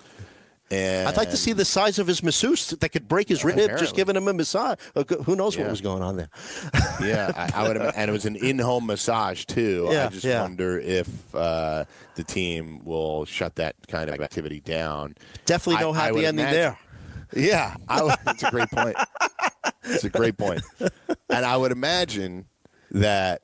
And 0.72 1.10
I'd 1.10 1.18
like 1.18 1.30
to 1.32 1.38
see 1.38 1.52
the 1.52 1.66
size 1.66 2.00
of 2.00 2.08
his 2.08 2.24
masseuse 2.24 2.70
that 2.70 2.88
could 2.90 3.10
break 3.10 3.28
his 3.28 3.44
rib 3.44 3.56
Apparently. 3.58 3.82
just 3.82 3.98
giving 3.98 4.16
him 4.16 4.30
a 4.30 4.34
massage. 4.34 4.78
Uh, 4.96 5.04
Who 5.26 5.36
knows 5.36 5.58
what 5.58 5.70
was 5.70 5.82
going 5.82 6.02
on 6.02 6.16
there? 6.16 6.30
yeah, 7.02 7.32
I, 7.36 7.52
I 7.64 7.68
would, 7.68 7.76
and 7.78 8.10
it 8.10 8.12
was 8.14 8.26
an 8.26 8.36
in-home 8.46 8.86
massage 8.86 9.44
too. 9.44 9.90
Yeah, 9.92 10.06
I 10.06 10.10
just 10.10 10.24
yeah. 10.24 10.42
wonder 10.42 10.80
if 10.80 11.10
uh, 11.36 11.84
the 12.16 12.24
team 12.24 12.86
will 12.86 13.26
shut 13.26 13.56
that 13.56 13.76
kind 13.90 14.10
of 14.10 14.22
activity 14.22 14.62
down. 14.62 15.16
Definitely 15.46 15.82
no 15.84 15.92
I- 15.92 15.96
I 15.98 16.00
happy 16.04 16.16
would 16.16 16.24
ending 16.26 16.46
imagine- 16.48 16.76
there. 17.34 17.44
Yeah, 17.46 17.76
I 17.90 18.16
that's 18.24 18.44
a 18.44 18.52
great 18.52 18.70
point. 18.72 18.96
It's 19.84 20.06
a 20.06 20.10
great 20.10 20.38
point, 20.38 20.62
and 20.80 21.46
I 21.46 21.58
would 21.58 21.74
imagine 21.74 22.46
that 22.92 23.42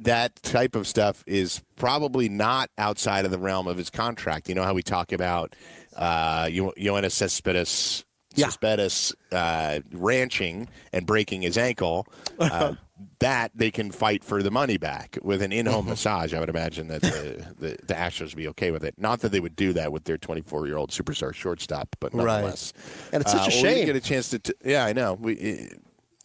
that 0.00 0.42
type 0.42 0.74
of 0.74 0.86
stuff 0.86 1.22
is 1.26 1.62
probably 1.76 2.28
not 2.28 2.70
outside 2.78 3.24
of 3.24 3.30
the 3.30 3.38
realm 3.38 3.68
of 3.68 3.76
his 3.76 3.90
contract. 3.90 4.48
You 4.48 4.54
know 4.54 4.64
how 4.64 4.74
we 4.74 4.82
talk 4.82 5.12
about 5.12 5.54
uh, 5.96 6.44
Yoenis 6.46 7.12
Cespedes, 7.12 8.04
Yeah. 8.34 8.46
Cespedes 8.46 9.14
uh, 9.32 9.80
ranching 9.92 10.68
and 10.92 11.06
breaking 11.06 11.42
his 11.42 11.56
ankle. 11.56 12.06
Uh, 12.38 12.74
that 13.18 13.50
they 13.54 13.70
can 13.70 13.90
fight 13.90 14.24
for 14.24 14.42
the 14.42 14.50
money 14.50 14.78
back 14.78 15.18
with 15.22 15.42
an 15.42 15.52
in-home 15.52 15.82
Mm-hmm. 15.82 15.90
massage. 15.90 16.32
I 16.32 16.40
would 16.40 16.48
imagine 16.48 16.88
that 16.88 17.02
the, 17.02 17.46
the, 17.58 17.76
the 17.86 17.94
Astros 17.94 18.28
would 18.28 18.36
be 18.36 18.48
okay 18.48 18.70
with 18.70 18.84
it. 18.84 18.94
Not 18.96 19.20
that 19.20 19.32
they 19.32 19.40
would 19.40 19.54
do 19.54 19.74
that 19.74 19.92
with 19.92 20.04
their 20.04 20.16
24-year-old 20.16 20.90
superstar 20.90 21.34
shortstop, 21.34 21.94
but 22.00 22.14
Right. 22.14 22.24
nonetheless. 22.26 22.72
And 23.12 23.20
it's 23.22 23.32
such 23.32 23.40
a 23.40 23.44
Uh, 23.44 23.62
well, 23.62 23.62
we 23.62 23.76
shame. 23.76 23.86
get 23.86 23.96
a 23.96 24.00
chance 24.00 24.30
to. 24.30 24.38
T- 24.38 24.52
yeah, 24.64 24.84
I 24.86 24.94
know. 24.94 25.12
We 25.14 25.38
eh, 25.38 25.68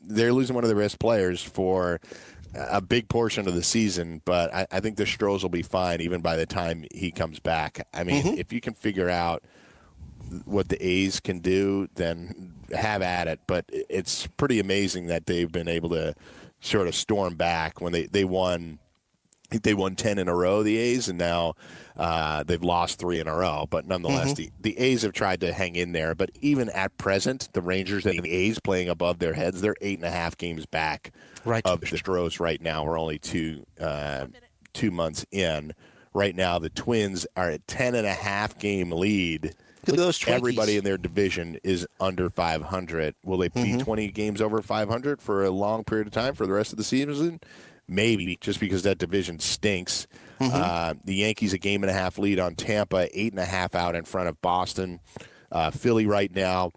they're 0.01 0.31
losing 0.33 0.53
one 0.55 0.63
of 0.63 0.69
their 0.69 0.77
best 0.79 0.97
players 0.97 1.43
for 1.43 1.99
a 2.53 2.81
big 2.81 3.07
portion 3.07 3.47
of 3.47 3.55
the 3.55 3.63
season, 3.63 4.21
but 4.25 4.53
I, 4.53 4.67
I 4.71 4.79
think 4.79 4.97
the 4.97 5.05
Stros 5.05 5.41
will 5.43 5.49
be 5.49 5.61
fine 5.61 6.01
even 6.01 6.21
by 6.21 6.35
the 6.35 6.45
time 6.45 6.85
he 6.93 7.11
comes 7.11 7.39
back. 7.39 7.87
I 7.93 8.03
mean, 8.03 8.23
Mm-hmm. 8.23 8.39
if 8.39 8.51
you 8.51 8.59
can 8.61 8.73
figure 8.73 9.09
out 9.09 9.43
what 10.45 10.69
the 10.69 10.85
A's 10.85 11.19
can 11.19 11.39
do, 11.39 11.87
then 11.95 12.53
have 12.73 13.01
at 13.01 13.27
it. 13.27 13.39
But 13.47 13.65
it's 13.71 14.27
pretty 14.27 14.59
amazing 14.59 15.07
that 15.07 15.25
they've 15.25 15.51
been 15.51 15.67
able 15.67 15.89
to 15.89 16.13
sort 16.59 16.87
of 16.87 16.95
storm 16.95 17.35
back 17.35 17.81
when 17.81 17.93
they 17.93 18.05
they 18.05 18.23
won. 18.23 18.79
I 19.49 19.55
think 19.55 19.63
they 19.63 19.73
won 19.73 19.95
ten 19.97 20.17
in 20.17 20.29
a 20.29 20.35
row, 20.35 20.63
the 20.63 20.77
A's, 20.77 21.09
and 21.09 21.17
now 21.17 21.55
uh, 21.97 22.43
they've 22.43 22.63
lost 22.63 22.99
three 22.99 23.19
in 23.19 23.27
a 23.27 23.35
row. 23.35 23.65
But 23.69 23.85
nonetheless, 23.85 24.33
the, 24.33 24.49
the 24.61 24.77
A's 24.77 25.01
have 25.01 25.11
tried 25.11 25.41
to 25.41 25.51
hang 25.51 25.75
in 25.75 25.91
there. 25.91 26.15
But 26.15 26.31
even 26.39 26.69
at 26.69 26.97
present, 26.97 27.49
the 27.51 27.61
Rangers 27.61 28.05
and 28.05 28.23
the 28.23 28.31
A's 28.31 28.59
playing 28.59 28.87
above 28.87 29.19
their 29.19 29.33
heads, 29.33 29.59
they're 29.59 29.75
eight 29.81 29.97
and 29.99 30.07
a 30.07 30.11
half 30.11 30.37
games 30.37 30.65
back 30.65 31.11
Right. 31.45 31.65
of 31.65 31.81
the 31.81 31.97
Stros 31.97 32.39
right 32.39 32.61
now. 32.61 32.83
We're 32.83 32.99
only 32.99 33.19
two 33.19 33.65
uh, 33.79 34.27
two 34.73 34.91
months 34.91 35.25
in. 35.31 35.73
Right 36.13 36.35
now, 36.35 36.59
the 36.59 36.69
Twins 36.69 37.25
are 37.37 37.49
at 37.49 37.67
ten 37.67 37.95
and 37.95 38.05
a 38.05 38.13
half 38.13 38.59
game 38.59 38.91
lead. 38.91 39.55
Look 39.87 39.95
at 39.95 39.97
those 39.97 40.19
Twinkies. 40.19 40.33
Everybody 40.33 40.77
in 40.77 40.83
their 40.83 40.97
division 40.97 41.57
is 41.63 41.87
under 41.99 42.29
500. 42.29 43.15
Will 43.25 43.39
they 43.39 43.47
be 43.47 43.77
20 43.77 44.09
games 44.09 44.39
over 44.39 44.61
500 44.61 45.21
for 45.21 45.43
a 45.43 45.49
long 45.49 45.83
period 45.83 46.05
of 46.05 46.13
time 46.13 46.35
for 46.35 46.45
the 46.45 46.53
rest 46.53 46.71
of 46.71 46.77
the 46.77 46.83
season? 46.83 47.39
Maybe, 47.87 48.37
just 48.39 48.59
because 48.59 48.83
that 48.83 48.99
division 48.99 49.39
stinks. 49.39 50.05
Uh, 50.39 50.93
the 51.03 51.15
Yankees 51.15 51.53
a 51.53 51.57
game 51.57 51.83
and 51.83 51.89
a 51.89 51.93
half 51.93 52.17
lead 52.17 52.39
on 52.39 52.55
Tampa, 52.55 53.07
eight 53.19 53.31
and 53.33 53.39
a 53.39 53.45
half 53.45 53.73
out 53.75 53.95
in 53.95 54.05
front 54.05 54.27
of 54.29 54.41
Boston. 54.41 54.99
Uh, 55.51 55.71
Philly 55.71 56.05
right 56.05 56.33
now, 56.33 56.71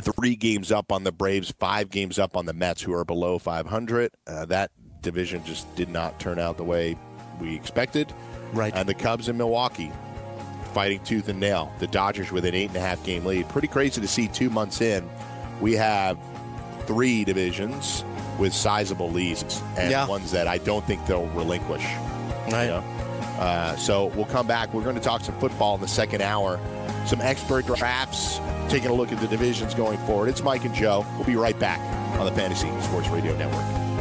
three 0.00 0.36
games 0.36 0.72
up 0.72 0.90
on 0.92 1.04
the 1.04 1.12
Braves, 1.12 1.50
five 1.58 1.90
games 1.90 2.18
up 2.18 2.36
on 2.36 2.46
the 2.46 2.52
Mets, 2.52 2.82
who 2.82 2.92
are 2.94 3.04
below 3.04 3.38
500. 3.38 4.10
Uh, 4.26 4.44
that 4.46 4.70
division 5.00 5.44
just 5.44 5.72
did 5.76 5.88
not 5.88 6.18
turn 6.20 6.38
out 6.38 6.56
the 6.56 6.64
way 6.64 6.96
we 7.40 7.54
expected. 7.54 8.12
Right. 8.52 8.72
And 8.74 8.88
the 8.88 8.94
Cubs 8.94 9.28
in 9.28 9.36
Milwaukee 9.36 9.90
fighting 10.74 11.00
tooth 11.04 11.28
and 11.28 11.38
nail. 11.38 11.70
The 11.80 11.86
Dodgers 11.86 12.32
with 12.32 12.44
an 12.46 12.54
eight 12.54 12.68
and 12.68 12.76
a 12.76 12.80
half 12.80 13.04
game 13.04 13.26
lead. 13.26 13.48
Pretty 13.50 13.68
crazy 13.68 14.00
to 14.00 14.08
see 14.08 14.28
two 14.28 14.48
months 14.48 14.80
in. 14.80 15.08
We 15.60 15.74
have 15.74 16.18
three 16.86 17.24
divisions 17.24 18.04
with 18.38 18.54
sizable 18.54 19.10
leads 19.10 19.62
and 19.76 19.90
Yeah. 19.90 20.06
ones 20.06 20.30
that 20.32 20.48
I 20.48 20.58
don't 20.58 20.84
think 20.86 21.04
they'll 21.06 21.26
relinquish. 21.28 21.84
Right. 22.50 22.64
You 22.64 22.68
know? 22.70 22.84
Uh, 23.42 23.74
so 23.74 24.06
we'll 24.14 24.24
come 24.24 24.46
back. 24.46 24.72
We're 24.72 24.84
going 24.84 24.94
to 24.94 25.02
talk 25.02 25.22
some 25.22 25.36
football 25.40 25.74
in 25.74 25.80
the 25.80 25.88
second 25.88 26.22
hour, 26.22 26.60
some 27.06 27.20
expert 27.20 27.66
drafts, 27.66 28.38
taking 28.68 28.88
a 28.88 28.94
look 28.94 29.10
at 29.10 29.18
the 29.18 29.26
divisions 29.26 29.74
going 29.74 29.98
forward. 30.06 30.28
It's 30.28 30.44
Mike 30.44 30.64
and 30.64 30.72
Joe. 30.72 31.04
We'll 31.16 31.26
be 31.26 31.34
right 31.34 31.58
back 31.58 31.80
on 32.20 32.26
the 32.26 32.32
Fantasy 32.32 32.70
Sports 32.82 33.08
Radio 33.08 33.36
Network. 33.36 33.91